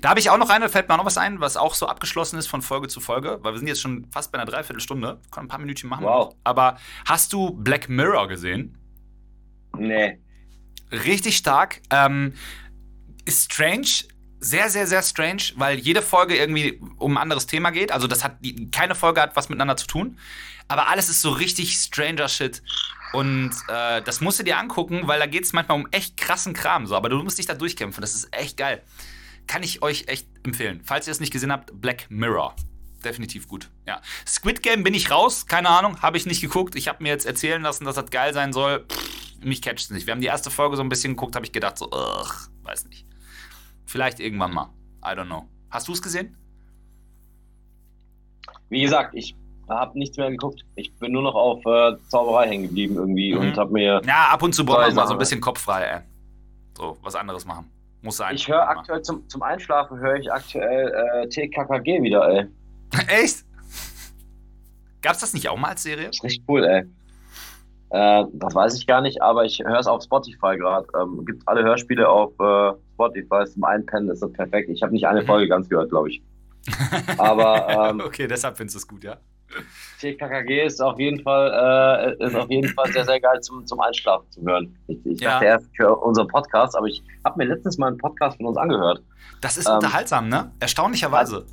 Da 0.00 0.10
habe 0.10 0.20
ich 0.20 0.30
auch 0.30 0.38
noch 0.38 0.48
eine, 0.48 0.68
fällt 0.68 0.88
mir 0.88 0.94
auch 0.94 0.98
noch 0.98 1.06
was 1.06 1.18
ein, 1.18 1.40
was 1.40 1.56
auch 1.56 1.74
so 1.74 1.86
abgeschlossen 1.86 2.38
ist 2.38 2.46
von 2.46 2.62
Folge 2.62 2.88
zu 2.88 3.00
Folge, 3.00 3.38
weil 3.42 3.52
wir 3.52 3.58
sind 3.58 3.68
jetzt 3.68 3.80
schon 3.80 4.06
fast 4.10 4.32
bei 4.32 4.38
einer 4.38 4.50
Dreiviertelstunde. 4.50 5.20
Können 5.30 5.46
ein 5.46 5.48
paar 5.48 5.58
Minütchen 5.58 5.90
machen. 5.90 6.04
Wow. 6.04 6.34
Aber 6.44 6.78
hast 7.04 7.32
du 7.32 7.50
Black 7.50 7.88
Mirror 7.88 8.28
gesehen? 8.28 8.78
Nee. 9.76 10.18
Richtig 10.90 11.36
stark. 11.36 11.80
Ähm, 11.90 12.34
ist 13.24 13.52
strange, 13.52 14.04
sehr, 14.42 14.68
sehr, 14.70 14.88
sehr 14.88 15.02
strange, 15.02 15.42
weil 15.54 15.78
jede 15.78 16.02
Folge 16.02 16.36
irgendwie 16.36 16.80
um 16.98 17.16
ein 17.16 17.22
anderes 17.22 17.46
Thema 17.46 17.70
geht. 17.70 17.92
Also 17.92 18.08
das 18.08 18.24
hat 18.24 18.38
keine 18.72 18.96
Folge 18.96 19.20
hat 19.20 19.36
was 19.36 19.48
miteinander 19.48 19.76
zu 19.76 19.86
tun. 19.86 20.18
Aber 20.66 20.88
alles 20.88 21.08
ist 21.08 21.22
so 21.22 21.30
richtig 21.30 21.76
stranger 21.76 22.28
Shit. 22.28 22.62
Und 23.12 23.52
äh, 23.68 24.02
das 24.02 24.20
musst 24.20 24.40
du 24.40 24.42
dir 24.42 24.58
angucken, 24.58 25.02
weil 25.06 25.20
da 25.20 25.26
geht 25.26 25.44
es 25.44 25.52
manchmal 25.52 25.78
um 25.78 25.86
echt 25.92 26.16
krassen 26.16 26.54
Kram. 26.54 26.86
So. 26.86 26.96
Aber 26.96 27.08
du 27.08 27.22
musst 27.22 27.38
dich 27.38 27.46
da 27.46 27.54
durchkämpfen. 27.54 28.00
Das 28.00 28.14
ist 28.14 28.34
echt 28.34 28.56
geil. 28.56 28.82
Kann 29.46 29.62
ich 29.62 29.80
euch 29.82 30.08
echt 30.08 30.26
empfehlen. 30.44 30.80
Falls 30.84 31.06
ihr 31.06 31.12
es 31.12 31.20
nicht 31.20 31.32
gesehen 31.32 31.52
habt, 31.52 31.80
Black 31.80 32.06
Mirror. 32.08 32.56
Definitiv 33.04 33.46
gut. 33.46 33.68
Ja. 33.86 34.00
Squid 34.26 34.62
Game 34.62 34.82
bin 34.82 34.94
ich 34.94 35.10
raus. 35.10 35.46
Keine 35.46 35.68
Ahnung. 35.68 36.02
Habe 36.02 36.16
ich 36.16 36.26
nicht 36.26 36.40
geguckt. 36.40 36.74
Ich 36.74 36.88
habe 36.88 37.02
mir 37.02 37.10
jetzt 37.10 37.26
erzählen 37.26 37.62
lassen, 37.62 37.84
dass 37.84 37.94
das 37.94 38.10
geil 38.10 38.34
sein 38.34 38.52
soll. 38.52 38.86
Pff, 38.88 39.44
mich 39.44 39.62
catcht 39.62 39.84
es 39.84 39.90
nicht. 39.90 40.06
Wir 40.06 40.12
haben 40.12 40.20
die 40.20 40.26
erste 40.26 40.50
Folge 40.50 40.76
so 40.76 40.82
ein 40.82 40.88
bisschen 40.88 41.12
geguckt, 41.12 41.36
habe 41.36 41.46
ich 41.46 41.52
gedacht, 41.52 41.78
so, 41.78 41.86
ugh, 41.92 42.48
weiß 42.62 42.86
nicht. 42.86 43.06
Vielleicht 43.86 44.20
irgendwann 44.20 44.52
mal. 44.52 44.70
I 45.04 45.08
don't 45.08 45.26
know. 45.26 45.48
Hast 45.70 45.88
du 45.88 45.92
es 45.92 46.02
gesehen? 46.02 46.36
Wie 48.68 48.82
gesagt, 48.82 49.14
ich 49.14 49.34
habe 49.68 49.98
nichts 49.98 50.16
mehr 50.16 50.30
geguckt. 50.30 50.64
Ich 50.76 50.92
bin 50.94 51.12
nur 51.12 51.22
noch 51.22 51.34
auf 51.34 51.64
äh, 51.66 51.96
Zauberei 52.08 52.48
hängen 52.48 52.64
geblieben 52.64 52.96
irgendwie 52.96 53.34
mhm. 53.34 53.40
und 53.40 53.58
habe 53.58 53.72
mir. 53.72 54.00
Ja, 54.06 54.28
ab 54.30 54.42
und 54.42 54.54
zu 54.54 54.64
braucht 54.64 54.80
man 54.80 54.94
mal 54.94 55.06
so 55.06 55.14
ein 55.14 55.18
bisschen 55.18 55.40
Kopf 55.40 55.60
frei, 55.60 55.82
ey. 55.84 56.00
So, 56.76 56.96
was 57.02 57.14
anderes 57.14 57.44
machen. 57.44 57.70
Muss 58.02 58.16
sein. 58.16 58.34
Ich 58.34 58.48
höre 58.48 58.68
aktuell 58.68 59.02
zum, 59.02 59.28
zum 59.28 59.42
Einschlafen 59.42 59.98
höre 59.98 60.16
ich 60.16 60.32
aktuell 60.32 60.88
äh, 61.22 61.28
TKKG 61.28 62.02
wieder, 62.02 62.28
ey. 62.28 62.46
Echt? 63.08 63.44
Gab's 65.00 65.20
das 65.20 65.34
nicht 65.34 65.48
auch 65.48 65.56
mal 65.56 65.70
als 65.70 65.82
Serie? 65.82 66.06
Das 66.06 66.16
ist 66.16 66.24
richtig 66.24 66.44
cool, 66.48 66.64
ey. 66.64 66.84
Äh, 67.90 68.24
das 68.32 68.54
weiß 68.54 68.74
ich 68.76 68.86
gar 68.86 69.02
nicht, 69.02 69.20
aber 69.20 69.44
ich 69.44 69.60
höre 69.60 69.78
es 69.78 69.86
auf 69.86 70.02
Spotify 70.02 70.56
gerade. 70.56 70.86
Ähm, 71.00 71.24
gibt 71.26 71.46
alle 71.46 71.62
Hörspiele 71.62 72.08
auf 72.08 72.32
äh, 72.40 72.72
Spotify. 73.02 73.44
Zum 73.50 73.64
Einpennen 73.64 74.10
ist 74.10 74.22
das 74.22 74.32
perfekt. 74.32 74.68
Ich 74.70 74.82
habe 74.82 74.92
nicht 74.92 75.06
eine 75.06 75.22
mhm. 75.22 75.26
Folge 75.26 75.48
ganz 75.48 75.68
gehört, 75.68 75.90
glaube 75.90 76.10
ich. 76.10 76.22
Aber 77.18 77.68
ähm, 77.90 78.00
okay, 78.04 78.26
deshalb 78.26 78.56
findest 78.56 78.76
du 78.76 78.78
es 78.78 78.88
gut, 78.88 79.04
ja. 79.04 79.16
TKKG 80.00 80.64
ist 80.64 80.80
auf 80.80 80.98
jeden 80.98 81.22
Fall 81.22 82.16
äh, 82.18 82.24
ist 82.24 82.34
auf 82.34 82.48
jeden 82.48 82.72
Fall 82.72 82.90
sehr 82.90 83.04
sehr 83.04 83.20
geil 83.20 83.38
zum, 83.42 83.66
zum 83.66 83.80
Einschlafen 83.80 84.30
zu 84.30 84.42
hören. 84.42 84.74
Ich, 84.86 85.04
ich 85.04 85.20
ja. 85.20 85.32
dachte 85.32 85.44
erst 85.44 85.66
für 85.76 85.94
unseren 85.94 86.26
Podcast, 86.28 86.74
aber 86.74 86.86
ich 86.86 87.02
habe 87.24 87.36
mir 87.36 87.44
letztens 87.44 87.76
mal 87.76 87.88
einen 87.88 87.98
Podcast 87.98 88.38
von 88.38 88.46
uns 88.46 88.56
angehört. 88.56 89.02
Das 89.42 89.58
ist 89.58 89.68
ähm, 89.68 89.74
unterhaltsam, 89.74 90.28
ne? 90.28 90.52
Erstaunlicherweise. 90.60 91.44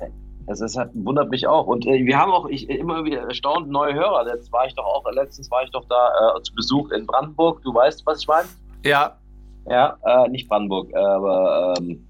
Das 0.46 0.60
ist 0.60 0.78
wundert 0.94 1.30
mich 1.30 1.46
auch. 1.46 1.66
Und 1.66 1.86
äh, 1.86 2.04
wir 2.04 2.18
haben 2.18 2.32
auch 2.32 2.46
ich, 2.48 2.68
immer 2.70 3.04
wieder 3.04 3.20
erstaunt 3.22 3.68
neue 3.68 3.94
Hörer. 3.94 4.26
Jetzt 4.34 4.50
war 4.50 4.66
ich 4.66 4.74
doch 4.74 4.84
auch, 4.84 5.04
letztens 5.12 5.50
war 5.50 5.62
ich 5.62 5.70
doch 5.70 5.84
da 5.88 6.36
äh, 6.36 6.42
zu 6.42 6.54
Besuch 6.54 6.90
in 6.92 7.06
Brandenburg. 7.06 7.62
Du 7.62 7.74
weißt, 7.74 8.06
was 8.06 8.20
ich 8.20 8.26
meine? 8.26 8.48
Ja. 8.82 9.19
Ja, 9.68 9.96
äh, 10.04 10.28
nicht 10.28 10.48
Brandenburg, 10.48 10.94
aber 10.94 11.74
ähm, 11.78 12.08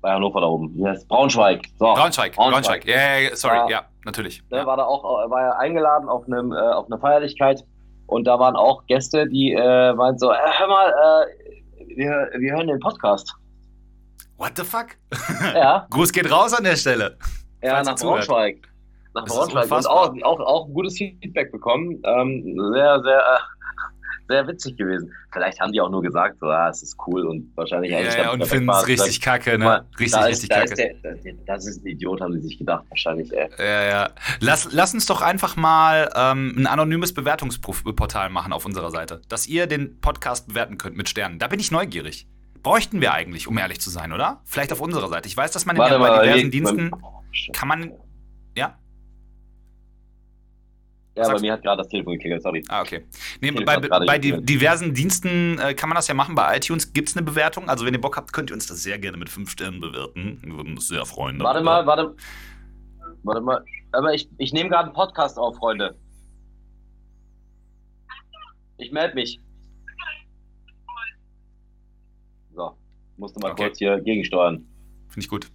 bei 0.00 0.12
Hannover 0.12 0.40
da 0.40 0.46
oben. 0.46 0.74
Wie 0.74 0.86
heißt 0.86 1.08
Braunschweig. 1.08 1.62
So. 1.78 1.94
Braunschweig, 1.94 2.34
Braunschweig. 2.34 2.84
Braunschweig. 2.84 2.86
Ja, 2.86 2.96
yeah, 2.96 3.36
sorry, 3.36 3.56
ja, 3.56 3.68
ja 3.68 3.82
natürlich. 4.04 4.42
Ne, 4.50 4.66
war 4.66 4.76
da 4.76 4.84
auch, 4.84 5.02
war 5.04 5.40
ja 5.40 5.52
eingeladen 5.56 6.08
auf, 6.08 6.26
einem, 6.26 6.52
äh, 6.52 6.56
auf 6.56 6.86
eine 6.86 6.98
Feierlichkeit 7.00 7.64
und 8.06 8.24
da 8.24 8.38
waren 8.38 8.56
auch 8.56 8.84
Gäste, 8.86 9.28
die 9.28 9.52
äh, 9.52 9.94
meinten 9.94 10.18
so, 10.18 10.32
äh, 10.32 10.36
hör 10.36 10.68
mal, 10.68 10.90
äh, 10.90 11.96
wir, 11.96 12.30
wir 12.38 12.52
hören 12.52 12.66
den 12.66 12.80
Podcast. 12.80 13.32
What 14.36 14.52
the 14.56 14.64
fuck? 14.64 14.96
Ja. 15.54 15.86
Gruß 15.90 16.12
geht 16.12 16.30
raus 16.30 16.52
an 16.52 16.64
der 16.64 16.76
Stelle. 16.76 17.16
Ja, 17.62 17.82
nach 17.82 17.96
Braunschweig. 17.96 18.68
Nach 19.14 19.24
Braunschweig. 19.24 19.70
Und 19.70 19.86
auch, 19.86 20.12
auch, 20.22 20.40
auch 20.40 20.66
gutes 20.68 20.96
Feedback 20.96 21.52
bekommen. 21.52 22.02
Ähm, 22.04 22.42
sehr, 22.74 23.00
sehr, 23.02 23.22
äh, 24.28 24.32
sehr 24.32 24.46
witzig 24.46 24.76
gewesen. 24.76 25.12
Vielleicht 25.32 25.60
haben 25.60 25.72
die 25.72 25.80
auch 25.80 25.90
nur 25.90 26.02
gesagt, 26.02 26.38
so, 26.40 26.46
ah, 26.46 26.68
es 26.68 26.82
ist 26.82 26.96
cool 27.06 27.26
und 27.26 27.50
wahrscheinlich 27.56 27.92
ja, 27.92 28.00
ja, 28.00 28.32
und 28.32 28.44
finden 28.46 28.70
es 28.70 28.86
richtig 28.86 29.20
kacke, 29.20 29.58
ne? 29.58 29.84
Richtig, 29.98 30.12
da 30.12 30.26
richtig 30.26 30.48
da 30.48 30.60
kacke. 30.60 30.74
Der, 30.74 31.34
das 31.46 31.66
ist 31.66 31.84
ein 31.84 31.86
Idiot, 31.86 32.20
haben 32.20 32.32
die 32.32 32.40
sich 32.40 32.58
gedacht, 32.58 32.84
wahrscheinlich, 32.88 33.32
ey. 33.32 33.48
Ja, 33.58 33.82
ja. 33.84 34.10
Lass, 34.40 34.72
lass 34.72 34.94
uns 34.94 35.06
doch 35.06 35.22
einfach 35.22 35.56
mal 35.56 36.10
ähm, 36.14 36.54
ein 36.56 36.66
anonymes 36.66 37.14
Bewertungsportal 37.14 38.30
machen 38.30 38.52
auf 38.52 38.66
unserer 38.66 38.90
Seite, 38.90 39.22
dass 39.28 39.46
ihr 39.46 39.66
den 39.66 40.00
Podcast 40.00 40.48
bewerten 40.48 40.78
könnt 40.78 40.96
mit 40.96 41.08
Sternen. 41.08 41.38
Da 41.38 41.48
bin 41.48 41.60
ich 41.60 41.70
neugierig. 41.70 42.26
Bräuchten 42.62 43.00
wir 43.00 43.12
eigentlich, 43.12 43.48
um 43.48 43.58
ehrlich 43.58 43.80
zu 43.80 43.90
sein, 43.90 44.12
oder? 44.12 44.40
Vielleicht 44.44 44.72
auf 44.72 44.80
unserer 44.80 45.08
Seite. 45.08 45.28
Ich 45.28 45.36
weiß, 45.36 45.50
dass 45.50 45.66
man 45.66 45.74
in 45.74 45.82
Warte 45.82 45.98
bei 45.98 46.22
diversen 46.22 46.50
Diensten 46.50 46.90
kann 47.52 47.68
man. 47.68 47.92
Ja, 51.14 51.30
bei 51.30 51.40
mir 51.40 51.52
hat 51.52 51.62
gerade 51.62 51.82
das 51.82 51.88
Telefon 51.88 52.14
geklingelt, 52.14 52.42
sorry. 52.42 52.64
Ah, 52.68 52.80
okay. 52.80 53.04
Nee, 53.42 53.50
bei, 53.50 53.78
bei 53.78 54.18
diversen 54.18 54.94
Diensten 54.94 55.58
äh, 55.58 55.74
kann 55.74 55.90
man 55.90 55.96
das 55.96 56.08
ja 56.08 56.14
machen. 56.14 56.34
Bei 56.34 56.56
iTunes 56.56 56.94
gibt 56.94 57.10
es 57.10 57.16
eine 57.16 57.24
Bewertung. 57.24 57.68
Also, 57.68 57.84
wenn 57.84 57.92
ihr 57.92 58.00
Bock 58.00 58.16
habt, 58.16 58.32
könnt 58.32 58.50
ihr 58.50 58.54
uns 58.54 58.66
das 58.66 58.82
sehr 58.82 58.98
gerne 58.98 59.18
mit 59.18 59.28
fünf 59.28 59.50
Sternen 59.50 59.80
bewerten. 59.80 60.40
Wir 60.42 60.54
würden 60.54 60.72
uns 60.72 60.88
sehr 60.88 61.04
freuen. 61.04 61.38
Warte 61.40 61.60
mal, 61.60 61.86
warte. 61.86 62.16
Warte 63.24 63.40
mal. 63.42 63.62
Aber 63.92 64.14
ich, 64.14 64.28
ich 64.38 64.54
nehme 64.54 64.70
gerade 64.70 64.86
einen 64.86 64.94
Podcast 64.94 65.38
auf, 65.38 65.56
Freunde. 65.56 65.98
Ich 68.78 68.90
melde 68.90 69.14
mich. 69.14 69.38
So, 72.54 72.76
musste 73.18 73.38
mal 73.40 73.52
okay. 73.52 73.64
kurz 73.64 73.78
hier 73.78 74.00
gegensteuern. 74.00 74.66
Finde 75.08 75.20
ich 75.20 75.28
gut. 75.28 75.50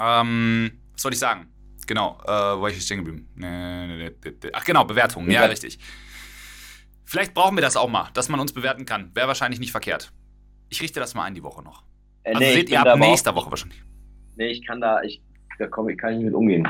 Ähm, 0.00 0.72
was 0.92 1.02
soll 1.02 1.12
ich 1.12 1.18
sagen? 1.18 1.52
Genau, 1.86 2.18
äh, 2.24 2.60
wo 2.60 2.66
ich 2.66 2.74
jetzt 2.74 2.86
stehen 2.86 3.04
geblieben? 3.04 3.28
Ach 4.52 4.64
genau, 4.64 4.84
Bewertungen, 4.84 5.30
ja, 5.30 5.44
richtig. 5.44 5.78
Vielleicht 7.04 7.34
brauchen 7.34 7.56
wir 7.56 7.62
das 7.62 7.76
auch 7.76 7.88
mal, 7.88 8.10
dass 8.14 8.28
man 8.28 8.40
uns 8.40 8.52
bewerten 8.52 8.84
kann. 8.84 9.14
Wäre 9.14 9.28
wahrscheinlich 9.28 9.60
nicht 9.60 9.70
verkehrt. 9.70 10.12
Ich 10.68 10.82
richte 10.82 10.98
das 10.98 11.14
mal 11.14 11.24
ein 11.24 11.34
die 11.34 11.44
Woche 11.44 11.62
noch. 11.62 11.84
Äh, 12.24 12.30
also 12.30 12.40
nee, 12.40 12.52
seht 12.54 12.70
ihr 12.70 12.80
ab 12.80 12.98
nächster 12.98 13.34
Woche 13.34 13.50
wahrscheinlich. 13.50 13.80
Nee, 14.34 14.48
ich 14.48 14.66
kann 14.66 14.80
da, 14.80 15.00
ich, 15.02 15.22
da 15.58 15.68
komm, 15.68 15.88
ich 15.88 15.96
kann 15.96 16.14
nicht 16.14 16.24
mit 16.24 16.34
umgehen. 16.34 16.68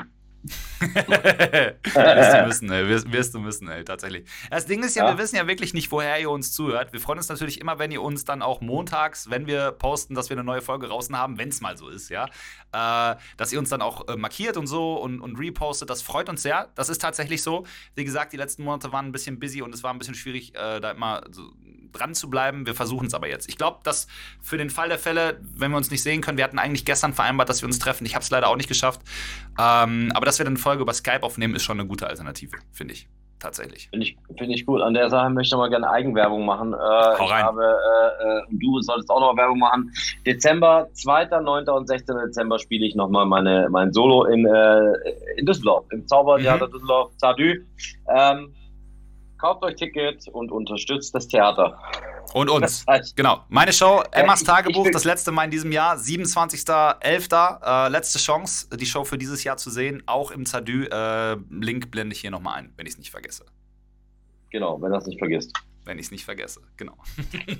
wirst 0.80 2.34
du 2.34 2.46
müssen, 2.46 2.70
ey. 2.70 2.88
Wirst, 2.88 3.12
wirst, 3.12 3.34
du 3.34 3.38
müssen, 3.38 3.68
ey, 3.68 3.84
tatsächlich. 3.84 4.28
Das 4.50 4.66
Ding 4.66 4.82
ist 4.82 4.96
ja, 4.96 5.04
ja, 5.04 5.14
wir 5.14 5.22
wissen 5.22 5.36
ja 5.36 5.46
wirklich 5.46 5.74
nicht, 5.74 5.90
woher 5.90 6.18
ihr 6.20 6.30
uns 6.30 6.52
zuhört. 6.52 6.92
Wir 6.92 7.00
freuen 7.00 7.18
uns 7.18 7.28
natürlich 7.28 7.60
immer, 7.60 7.78
wenn 7.78 7.90
ihr 7.90 8.02
uns 8.02 8.24
dann 8.24 8.42
auch 8.42 8.60
montags, 8.60 9.30
wenn 9.30 9.46
wir 9.46 9.72
posten, 9.72 10.14
dass 10.14 10.30
wir 10.30 10.36
eine 10.36 10.44
neue 10.44 10.62
Folge 10.62 10.86
draußen 10.88 11.16
haben, 11.16 11.38
wenn 11.38 11.48
es 11.48 11.60
mal 11.60 11.76
so 11.76 11.88
ist, 11.88 12.08
ja. 12.08 12.26
Äh, 12.72 13.16
dass 13.36 13.52
ihr 13.52 13.58
uns 13.58 13.70
dann 13.70 13.82
auch 13.82 14.08
äh, 14.08 14.16
markiert 14.16 14.56
und 14.56 14.66
so 14.66 14.96
und, 14.96 15.20
und 15.20 15.38
repostet. 15.38 15.90
Das 15.90 16.02
freut 16.02 16.28
uns 16.28 16.42
sehr. 16.42 16.70
Das 16.74 16.88
ist 16.88 17.00
tatsächlich 17.00 17.42
so. 17.42 17.64
Wie 17.94 18.04
gesagt, 18.04 18.32
die 18.32 18.36
letzten 18.36 18.64
Monate 18.64 18.92
waren 18.92 19.06
ein 19.06 19.12
bisschen 19.12 19.38
busy 19.38 19.62
und 19.62 19.74
es 19.74 19.82
war 19.82 19.92
ein 19.92 19.98
bisschen 19.98 20.14
schwierig, 20.14 20.54
äh, 20.54 20.80
da 20.80 20.90
immer 20.90 21.22
so 21.30 21.52
dran 21.96 22.14
zu 22.14 22.30
bleiben. 22.30 22.66
Wir 22.66 22.74
versuchen 22.74 23.06
es 23.06 23.14
aber 23.14 23.28
jetzt. 23.28 23.48
Ich 23.48 23.56
glaube, 23.56 23.80
dass 23.82 24.06
für 24.40 24.58
den 24.58 24.70
Fall 24.70 24.88
der 24.88 24.98
Fälle, 24.98 25.40
wenn 25.54 25.70
wir 25.70 25.76
uns 25.76 25.90
nicht 25.90 26.02
sehen 26.02 26.20
können, 26.20 26.38
wir 26.38 26.44
hatten 26.44 26.58
eigentlich 26.58 26.84
gestern 26.84 27.12
vereinbart, 27.12 27.48
dass 27.48 27.62
wir 27.62 27.66
uns 27.66 27.78
treffen. 27.78 28.06
Ich 28.06 28.14
habe 28.14 28.22
es 28.22 28.30
leider 28.30 28.48
auch 28.48 28.56
nicht 28.56 28.68
geschafft. 28.68 29.00
Ähm, 29.58 30.10
aber 30.14 30.26
dass 30.26 30.38
wir 30.38 30.44
dann 30.44 30.54
eine 30.54 30.62
Folge 30.62 30.82
über 30.82 30.92
Skype 30.92 31.22
aufnehmen, 31.22 31.54
ist 31.54 31.62
schon 31.62 31.78
eine 31.78 31.88
gute 31.88 32.06
Alternative, 32.06 32.56
finde 32.72 32.94
ich. 32.94 33.08
Tatsächlich. 33.38 33.88
Finde 33.90 34.06
ich, 34.06 34.16
find 34.38 34.50
ich 34.50 34.64
gut. 34.64 34.80
An 34.80 34.94
der 34.94 35.10
Sache 35.10 35.28
möchte 35.28 35.54
ich 35.54 35.58
mal 35.58 35.68
gerne 35.68 35.90
Eigenwerbung 35.90 36.46
machen. 36.46 36.72
Äh, 36.72 36.76
Hau 36.76 37.26
rein. 37.26 37.44
Habe, 37.44 37.62
äh, 37.62 38.38
äh, 38.38 38.42
du 38.50 38.80
solltest 38.80 39.10
auch 39.10 39.20
noch 39.20 39.36
Werbung 39.36 39.58
machen. 39.58 39.92
Dezember, 40.24 40.88
2., 40.94 41.26
9. 41.42 41.68
und 41.68 41.86
16. 41.86 42.16
Dezember 42.26 42.58
spiele 42.58 42.86
ich 42.86 42.94
nochmal 42.94 43.26
meine, 43.26 43.68
mein 43.70 43.92
Solo 43.92 44.24
in, 44.24 44.46
äh, 44.46 44.92
in 45.36 45.44
Düsseldorf, 45.44 45.84
im 45.90 46.06
Zaubertheater 46.06 46.66
mhm. 46.66 46.72
Düsseldorf, 46.72 47.12
Zadü. 47.18 47.64
Ähm, 48.08 48.54
kauft 49.38 49.62
euch 49.62 49.76
Ticket 49.76 50.28
und 50.28 50.50
unterstützt 50.50 51.14
das 51.14 51.28
Theater. 51.28 51.78
Und 52.34 52.50
uns. 52.50 52.84
Genau. 53.14 53.44
Meine 53.48 53.72
Show, 53.72 54.02
Emmas 54.10 54.42
äh, 54.42 54.46
Tagebuch, 54.46 54.88
das 54.92 55.04
letzte 55.04 55.32
Mal 55.32 55.44
in 55.44 55.50
diesem 55.50 55.72
Jahr, 55.72 55.96
27.11. 55.96 57.86
Äh, 57.86 57.88
letzte 57.88 58.18
Chance, 58.18 58.68
die 58.76 58.86
Show 58.86 59.04
für 59.04 59.18
dieses 59.18 59.44
Jahr 59.44 59.56
zu 59.56 59.70
sehen, 59.70 60.02
auch 60.06 60.30
im 60.30 60.44
Zadü. 60.46 60.84
Äh, 60.84 61.36
Link 61.50 61.90
blende 61.90 62.14
ich 62.14 62.20
hier 62.20 62.30
nochmal 62.30 62.58
ein, 62.58 62.72
wenn 62.76 62.86
ich 62.86 62.94
es 62.94 62.98
nicht 62.98 63.10
vergesse. 63.10 63.44
Genau, 64.50 64.80
wenn 64.80 64.92
es 64.92 65.06
nicht 65.06 65.18
vergisst. 65.18 65.52
Wenn 65.84 65.98
ich 65.98 66.06
es 66.06 66.10
nicht 66.10 66.24
vergesse, 66.24 66.62
genau. 66.76 66.96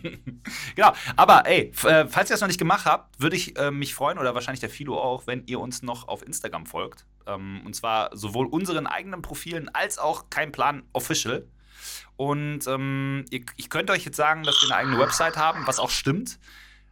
genau, 0.74 0.92
aber 1.14 1.46
ey, 1.46 1.70
äh, 1.84 2.06
falls 2.08 2.28
ihr 2.28 2.34
das 2.34 2.40
noch 2.40 2.48
nicht 2.48 2.58
gemacht 2.58 2.84
habt, 2.84 3.20
würde 3.20 3.36
ich 3.36 3.56
äh, 3.56 3.70
mich 3.70 3.94
freuen, 3.94 4.18
oder 4.18 4.34
wahrscheinlich 4.34 4.58
der 4.58 4.68
Philo 4.68 5.00
auch, 5.00 5.28
wenn 5.28 5.44
ihr 5.46 5.60
uns 5.60 5.82
noch 5.82 6.08
auf 6.08 6.26
Instagram 6.26 6.66
folgt. 6.66 7.06
Ähm, 7.28 7.60
und 7.64 7.76
zwar 7.76 8.10
sowohl 8.16 8.46
unseren 8.46 8.88
eigenen 8.88 9.22
Profilen 9.22 9.68
als 9.68 9.98
auch 9.98 10.28
kein 10.28 10.50
Plan 10.50 10.82
official. 10.92 11.46
Und 12.16 12.66
ähm, 12.66 13.24
ihr, 13.30 13.42
ich 13.56 13.68
könnte 13.68 13.92
euch 13.92 14.04
jetzt 14.04 14.16
sagen, 14.16 14.42
dass 14.42 14.62
wir 14.62 14.74
eine 14.74 14.80
eigene 14.80 14.98
Website 14.98 15.36
haben, 15.36 15.66
was 15.66 15.78
auch 15.78 15.90
stimmt. 15.90 16.38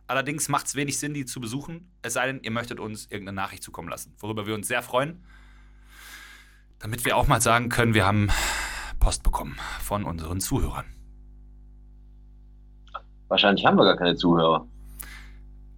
Allerdings 0.07 0.49
macht 0.49 0.66
es 0.66 0.75
wenig 0.75 0.99
Sinn, 0.99 1.14
die 1.14 1.25
zu 1.25 1.41
besuchen, 1.41 1.91
es 2.03 2.12
sei 2.12 2.27
denn, 2.27 2.43
ihr 2.43 2.51
möchtet 2.51 2.79
uns 2.79 3.07
irgendeine 3.07 3.37
Nachricht 3.37 3.62
zukommen 3.62 3.89
lassen, 3.89 4.14
worüber 4.18 4.47
wir 4.47 4.55
uns 4.55 4.68
sehr 4.68 4.83
freuen. 4.83 5.25
Damit 6.79 7.07
wir 7.07 7.16
auch 7.16 7.27
mal 7.27 7.41
sagen 7.41 7.70
können, 7.70 7.95
wir 7.95 8.05
haben 8.05 8.29
Post 9.01 9.22
bekommen 9.22 9.59
von 9.81 10.05
unseren 10.05 10.41
Zuhörern. 10.41 10.85
Wahrscheinlich 13.29 13.64
haben 13.64 13.79
wir 13.79 13.85
gar 13.85 13.97
keine 13.97 14.14
Zuhörer. 14.14 14.66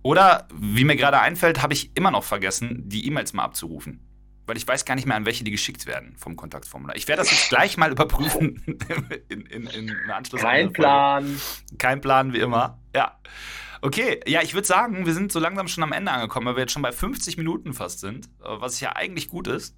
Oder, 0.02 0.48
wie 0.52 0.84
mir 0.84 0.96
gerade 0.96 1.20
einfällt, 1.20 1.62
habe 1.62 1.74
ich 1.74 1.96
immer 1.96 2.10
noch 2.10 2.24
vergessen, 2.24 2.88
die 2.88 3.06
E-Mails 3.06 3.32
mal 3.32 3.44
abzurufen 3.44 4.06
weil 4.46 4.56
ich 4.56 4.66
weiß 4.66 4.84
gar 4.84 4.94
nicht 4.94 5.06
mehr, 5.06 5.16
an 5.16 5.26
welche 5.26 5.44
die 5.44 5.50
geschickt 5.50 5.86
werden 5.86 6.14
vom 6.16 6.36
Kontaktformular. 6.36 6.96
Ich 6.96 7.08
werde 7.08 7.22
das 7.22 7.30
jetzt 7.30 7.48
gleich 7.48 7.76
mal 7.76 7.90
überprüfen 7.90 8.62
in, 9.28 9.42
in, 9.46 9.66
in, 9.66 9.88
in 9.88 10.10
Anschluss. 10.10 10.40
Kein 10.40 10.72
Plan. 10.72 11.40
Kein 11.78 12.00
Plan, 12.00 12.32
wie 12.32 12.38
immer. 12.38 12.78
Ja. 12.94 13.18
Okay, 13.82 14.20
ja, 14.26 14.42
ich 14.42 14.54
würde 14.54 14.66
sagen, 14.66 15.04
wir 15.04 15.12
sind 15.12 15.30
so 15.30 15.38
langsam 15.38 15.68
schon 15.68 15.84
am 15.84 15.92
Ende 15.92 16.10
angekommen, 16.10 16.46
weil 16.46 16.56
wir 16.56 16.62
jetzt 16.62 16.72
schon 16.72 16.82
bei 16.82 16.92
50 16.92 17.36
Minuten 17.36 17.74
fast 17.74 18.00
sind, 18.00 18.26
äh, 18.42 18.48
was 18.60 18.80
ja 18.80 18.96
eigentlich 18.96 19.28
gut 19.28 19.48
ist. 19.48 19.76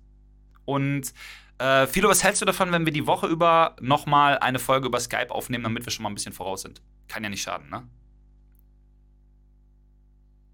Und 0.64 1.12
äh, 1.58 1.86
Philo, 1.86 2.08
was 2.08 2.22
hältst 2.22 2.40
du 2.40 2.46
davon, 2.46 2.70
wenn 2.70 2.84
wir 2.84 2.92
die 2.92 3.06
Woche 3.06 3.26
über 3.26 3.74
nochmal 3.80 4.38
eine 4.38 4.58
Folge 4.58 4.86
über 4.86 5.00
Skype 5.00 5.30
aufnehmen, 5.30 5.64
damit 5.64 5.84
wir 5.84 5.90
schon 5.90 6.04
mal 6.04 6.10
ein 6.10 6.14
bisschen 6.14 6.32
voraus 6.32 6.62
sind? 6.62 6.80
Kann 7.08 7.24
ja 7.24 7.30
nicht 7.30 7.42
schaden, 7.42 7.68
ne? 7.70 7.88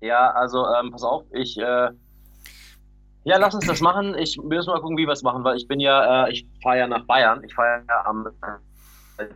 Ja, 0.01 0.31
also 0.33 0.67
ähm, 0.67 0.91
pass 0.91 1.03
auf, 1.03 1.25
ich 1.33 1.57
äh, 1.59 1.91
ja, 3.25 3.39
lass 3.39 3.55
uns 3.55 3.67
das 3.67 3.81
machen. 3.81 4.15
Ich 4.19 4.37
muss 4.37 4.67
mal 4.67 4.81
gucken, 4.81 4.97
wie 4.97 5.07
wir 5.07 5.13
es 5.13 5.23
machen, 5.23 5.43
weil 5.45 5.57
ich 5.57 5.67
bin 5.67 5.81
ja, 5.81 6.27
äh, 6.27 6.33
ich 6.33 6.47
fahre 6.63 6.79
ja 6.79 6.87
nach 6.87 7.05
Bayern. 7.07 7.43
Ich 7.45 7.55
fahre 7.55 7.83
ja 7.89 8.05
am 8.05 8.27
äh, 8.27 9.27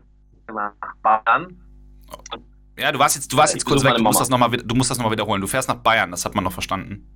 nach 0.53 0.73
Bayern. 1.03 1.59
Ja, 2.79 2.93
du 2.93 2.99
warst 2.99 3.17
jetzt, 3.17 3.33
du 3.33 3.37
warst 3.37 3.55
jetzt 3.55 3.65
kurz 3.65 3.83
weg, 3.83 3.97
du 3.97 4.03
musst, 4.03 4.21
das 4.21 4.29
noch 4.29 4.39
mal, 4.39 4.49
du 4.51 4.75
musst 4.75 4.91
das 4.91 4.99
nochmal 4.99 5.13
wiederholen. 5.13 5.41
Du 5.41 5.47
fährst 5.47 5.69
nach 5.69 5.77
Bayern, 5.77 6.11
das 6.11 6.25
hat 6.25 6.35
man 6.35 6.45
noch 6.45 6.53
verstanden. 6.53 7.07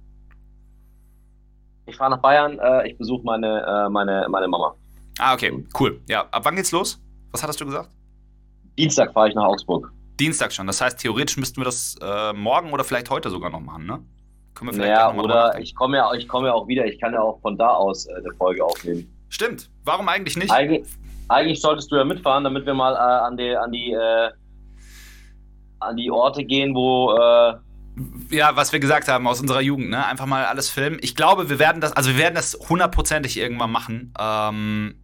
Ich 1.87 1.97
fahre 1.97 2.11
nach 2.11 2.23
Bayern, 2.23 2.59
äh, 2.59 2.89
ich 2.89 2.97
besuche 2.97 3.23
meine, 3.25 3.65
äh, 3.67 3.89
meine, 3.91 4.27
meine 4.29 4.49
Mama. 4.49 4.75
Ah, 5.19 5.35
okay, 5.35 5.65
cool. 5.79 6.01
Ja, 6.09 6.27
ab 6.31 6.45
wann 6.45 6.57
geht's 6.57 6.73
los? 6.73 7.01
Was 7.31 7.43
hattest 7.43 7.61
du 7.61 7.67
gesagt? 7.67 7.91
Dienstag 8.79 9.13
fahre 9.13 9.29
ich 9.29 9.35
nach 9.35 9.45
Augsburg. 9.45 9.93
Dienstag 10.19 10.53
schon. 10.53 10.67
Das 10.67 10.81
heißt, 10.81 10.99
theoretisch 10.99 11.37
müssten 11.37 11.61
wir 11.61 11.65
das 11.65 11.97
äh, 12.01 12.33
morgen 12.33 12.73
oder 12.73 12.85
vielleicht 12.85 13.11
heute 13.11 13.31
sogar 13.31 13.51
noch 13.51 13.61
machen, 13.61 13.87
ne? 13.87 14.05
Können 14.67 14.79
wir 14.79 14.85
vielleicht 14.85 15.01
ja, 15.01 15.15
oder 15.15 15.59
ich 15.59 15.75
komme 15.75 15.97
ja, 15.97 16.11
komm 16.29 16.45
ja 16.45 16.53
auch 16.53 16.69
wieder. 16.69 16.87
Ich 16.87 17.01
kann 17.01 17.13
ja 17.13 17.21
auch 17.21 17.41
von 17.41 17.57
da 17.57 17.69
aus 17.69 18.07
äh, 18.07 18.15
eine 18.15 18.33
Folge 18.39 18.65
aufnehmen. 18.65 19.13
Stimmt. 19.29 19.71
Warum 19.85 20.09
eigentlich 20.09 20.37
nicht? 20.37 20.51
Eig 20.51 20.85
eigentlich 21.29 21.61
solltest 21.61 21.91
du 21.91 21.97
ja 21.97 22.05
mitfahren, 22.05 22.45
damit 22.45 22.67
wir 22.67 22.75
mal 22.75 22.95
äh, 22.95 22.97
an 22.97 23.37
die, 23.37 23.57
an 23.57 23.73
die, 23.73 23.93
äh, 23.93 24.31
an 25.81 25.97
die 25.97 26.11
Orte 26.11 26.45
gehen, 26.45 26.75
wo 26.75 27.13
äh, 27.13 27.55
ja, 28.31 28.57
was 28.57 28.73
wir 28.73 28.81
gesagt 28.81 29.09
haben 29.09 29.27
aus 29.27 29.41
unserer 29.41 29.61
Jugend, 29.61 29.91
ne? 29.91 30.07
Einfach 30.07 30.27
mal 30.27 30.47
alles 30.47 30.71
filmen. 30.71 30.99
Ich 31.03 31.15
glaube, 31.15 31.51
wir 31.51 31.59
werden 31.59 31.81
das, 31.81 31.93
also 31.93 32.11
wir 32.11 32.19
werden 32.19 32.35
das 32.35 32.59
hundertprozentig 32.69 33.39
irgendwann 33.39 33.71
machen. 33.71 34.15
Ähm, 34.19 35.02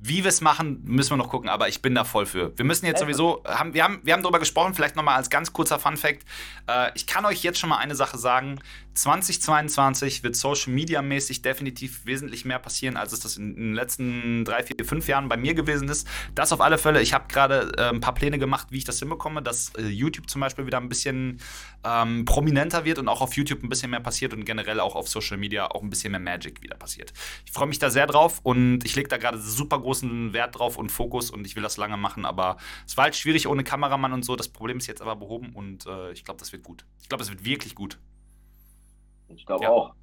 wie 0.00 0.22
wir 0.22 0.28
es 0.28 0.40
machen, 0.40 0.80
müssen 0.84 1.10
wir 1.10 1.16
noch 1.16 1.28
gucken, 1.28 1.48
aber 1.48 1.68
ich 1.68 1.82
bin 1.82 1.94
da 1.94 2.04
voll 2.04 2.26
für. 2.26 2.56
Wir 2.56 2.64
müssen 2.64 2.86
jetzt 2.86 3.00
sowieso, 3.00 3.42
haben, 3.44 3.74
wir, 3.74 3.82
haben, 3.82 4.00
wir 4.04 4.12
haben 4.12 4.22
darüber 4.22 4.38
gesprochen, 4.38 4.74
vielleicht 4.74 4.94
nochmal 4.94 5.16
als 5.16 5.28
ganz 5.28 5.52
kurzer 5.52 5.78
Fun-Fact. 5.78 6.24
Äh, 6.68 6.90
ich 6.94 7.06
kann 7.06 7.24
euch 7.26 7.42
jetzt 7.42 7.58
schon 7.58 7.68
mal 7.68 7.78
eine 7.78 7.96
Sache 7.96 8.16
sagen. 8.16 8.60
2022 9.02 10.22
wird 10.22 10.34
Social 10.34 10.72
Media 10.72 11.02
mäßig 11.02 11.42
definitiv 11.42 12.04
wesentlich 12.04 12.44
mehr 12.44 12.58
passieren, 12.58 12.96
als 12.96 13.12
es 13.12 13.20
das 13.20 13.36
in, 13.36 13.54
den 13.54 13.74
letzten 13.74 14.44
drei, 14.44 14.62
vier, 14.62 14.84
fünf 14.84 15.06
Jahren 15.06 15.28
bei 15.28 15.36
mir 15.36 15.54
gewesen 15.54 15.88
ist. 15.88 16.08
Das 16.34 16.52
auf 16.52 16.60
alle 16.60 16.78
Fälle. 16.78 17.00
Ich 17.00 17.14
habe 17.14 17.26
gerade 17.28 17.72
äh, 17.78 17.90
ein 17.90 18.00
paar 18.00 18.14
Pläne 18.14 18.38
gemacht, 18.38 18.68
wie 18.70 18.78
ich 18.78 18.84
das 18.84 18.98
hinbekomme, 18.98 19.40
dass 19.40 19.72
äh, 19.76 19.82
YouTube 19.86 20.28
zum 20.28 20.40
Beispiel 20.40 20.66
wieder 20.66 20.78
ein 20.78 20.88
bisschen 20.88 21.40
ähm, 21.84 22.24
prominenter 22.24 22.84
wird 22.84 22.98
und 22.98 23.08
auch 23.08 23.20
auf 23.20 23.34
YouTube 23.34 23.62
ein 23.62 23.68
bisschen 23.68 23.90
mehr 23.90 24.00
passiert 24.00 24.34
und 24.34 24.44
generell 24.44 24.80
auch 24.80 24.96
auf 24.96 25.08
Social 25.08 25.36
Media 25.36 25.70
auch 25.70 25.82
ein 25.82 25.90
bisschen 25.90 26.10
mehr 26.10 26.20
Magic 26.20 26.62
wieder 26.62 26.76
passiert. 26.76 27.12
Ich 27.46 27.52
freue 27.52 27.68
mich 27.68 27.78
da 27.78 27.90
sehr 27.90 28.06
drauf 28.06 28.40
und 28.42 28.84
ich 28.84 28.96
lege 28.96 29.08
da 29.08 29.16
gerade 29.16 29.38
super 29.38 29.78
großen 29.78 30.32
Wert 30.32 30.58
drauf 30.58 30.76
und 30.76 30.90
Fokus 30.90 31.30
und 31.30 31.46
ich 31.46 31.54
will 31.54 31.62
das 31.62 31.76
lange 31.76 31.96
machen, 31.96 32.24
aber 32.24 32.56
es 32.84 32.96
war 32.96 33.04
halt 33.04 33.16
schwierig 33.16 33.46
ohne 33.46 33.62
Kameramann 33.62 34.12
und 34.12 34.24
so. 34.24 34.34
Das 34.34 34.48
Problem 34.48 34.78
ist 34.78 34.88
jetzt 34.88 35.02
aber 35.02 35.14
behoben 35.14 35.50
und 35.54 35.86
äh, 35.86 36.10
ich 36.12 36.24
glaube, 36.24 36.40
das 36.40 36.52
wird 36.52 36.64
gut. 36.64 36.84
Ich 37.00 37.08
glaube, 37.08 37.22
es 37.22 37.30
wird 37.30 37.44
wirklich 37.44 37.74
gut. 37.76 37.98
Ich 39.34 39.46
glaube 39.46 39.64
ja. 39.64 39.70
auch. 39.70 39.94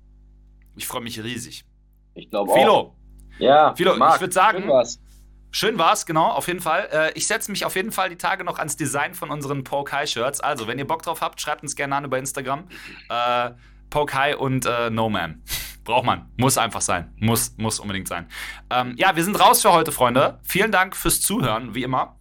Ich 0.76 0.88
freue 0.88 1.02
mich 1.02 1.22
riesig. 1.24 1.66
Ich 2.14 2.30
glaube 2.30 2.52
auch. 2.52 2.56
Philo. 2.56 2.96
Ja, 3.40 3.76
Philo, 3.76 3.96
Marc, 3.98 4.16
ich 4.16 4.22
würde 4.22 4.34
sagen. 4.34 4.60
Schön 4.60 4.70
war's. 4.70 5.00
Schön 5.52 5.78
war's, 5.78 6.06
genau, 6.06 6.32
auf 6.32 6.48
jeden 6.48 6.60
Fall. 6.60 6.90
Äh, 6.92 7.12
ich 7.14 7.28
setze 7.28 7.50
mich 7.50 7.64
auf 7.64 7.76
jeden 7.76 7.94
Fall 7.94 8.10
die 8.10 8.18
Tage 8.18 8.44
noch 8.44 8.60
ans 8.60 8.76
Design 8.76 9.14
von 9.14 9.30
unseren 9.30 9.64
Poke-High-Shirts. 9.64 10.42
Also, 10.42 10.68
wenn 10.68 10.78
ihr 10.78 10.86
Bock 10.86 11.02
drauf 11.04 11.22
habt, 11.22 11.40
schreibt 11.40 11.64
uns 11.64 11.76
gerne 11.78 11.96
an 11.96 12.04
über 12.04 12.18
Instagram. 12.18 12.68
Äh, 13.10 13.52
Poke 13.90 14.14
High 14.14 14.38
und 14.38 14.66
äh, 14.66 14.90
No 14.90 15.10
Man. 15.10 15.42
Braucht 15.86 16.06
man. 16.06 16.30
Muss 16.38 16.58
einfach 16.58 16.82
sein. 16.82 17.14
Muss, 17.20 17.56
muss 17.58 17.80
unbedingt 17.80 18.08
sein. 18.08 18.28
Ähm, 18.70 18.96
ja, 18.98 19.16
wir 19.16 19.24
sind 19.24 19.40
raus 19.40 19.62
für 19.62 19.72
heute, 19.72 19.92
Freunde. 19.94 20.40
Vielen 20.44 20.72
Dank 20.72 20.96
fürs 20.96 21.22
Zuhören, 21.22 21.76
wie 21.76 21.84
immer. 21.84 22.18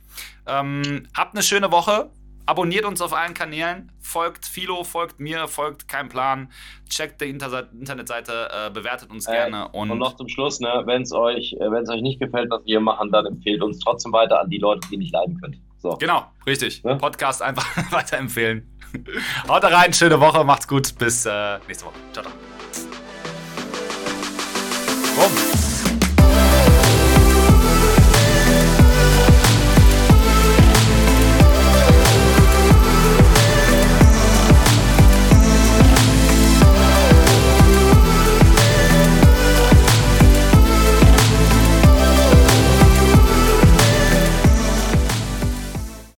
Ähm, 0.46 1.08
habt 1.16 1.34
eine 1.34 1.42
schöne 1.42 1.72
Woche. 1.72 2.12
Abonniert 2.46 2.84
uns 2.84 3.00
auf 3.00 3.14
allen 3.14 3.32
Kanälen, 3.32 3.90
folgt 4.00 4.44
Philo, 4.44 4.84
folgt 4.84 5.18
mir, 5.18 5.48
folgt 5.48 5.88
kein 5.88 6.10
Plan, 6.10 6.50
checkt 6.90 7.22
die 7.22 7.30
Inter 7.30 7.68
Internetseite, 7.72 8.48
äh, 8.52 8.70
bewertet 8.70 9.10
uns 9.10 9.26
äh, 9.26 9.32
gerne. 9.32 9.68
Und, 9.68 9.90
und, 9.90 9.98
noch 9.98 10.16
zum 10.16 10.28
Schluss, 10.28 10.60
ne, 10.60 10.82
wenn 10.84 11.02
es 11.02 11.12
euch, 11.12 11.56
äh, 11.58 11.64
euch 11.64 12.02
nicht 12.02 12.20
gefällt, 12.20 12.50
was 12.50 12.64
wir 12.66 12.80
machen, 12.80 13.10
dann 13.10 13.24
empfehlt 13.24 13.62
uns 13.62 13.78
trotzdem 13.78 14.12
weiter 14.12 14.40
an 14.40 14.50
die 14.50 14.58
Leute, 14.58 14.86
die 14.90 14.98
nicht 14.98 15.12
leiden 15.12 15.40
könnt. 15.40 15.56
So. 15.78 15.96
Genau, 15.96 16.26
richtig. 16.46 16.84
Ne? 16.84 16.96
Podcast 16.96 17.40
einfach 17.40 17.66
weiterempfehlen. 17.90 18.70
Haut 19.48 19.64
rein, 19.64 19.92
schöne 19.94 20.20
Woche, 20.20 20.44
macht's 20.44 20.68
gut, 20.68 20.96
bis 20.98 21.24
äh, 21.24 21.58
nächste 21.66 21.86
Woche. 21.86 21.94
Ciao, 22.12 22.24
ciao. 22.24 22.34
Rum. 25.16 25.53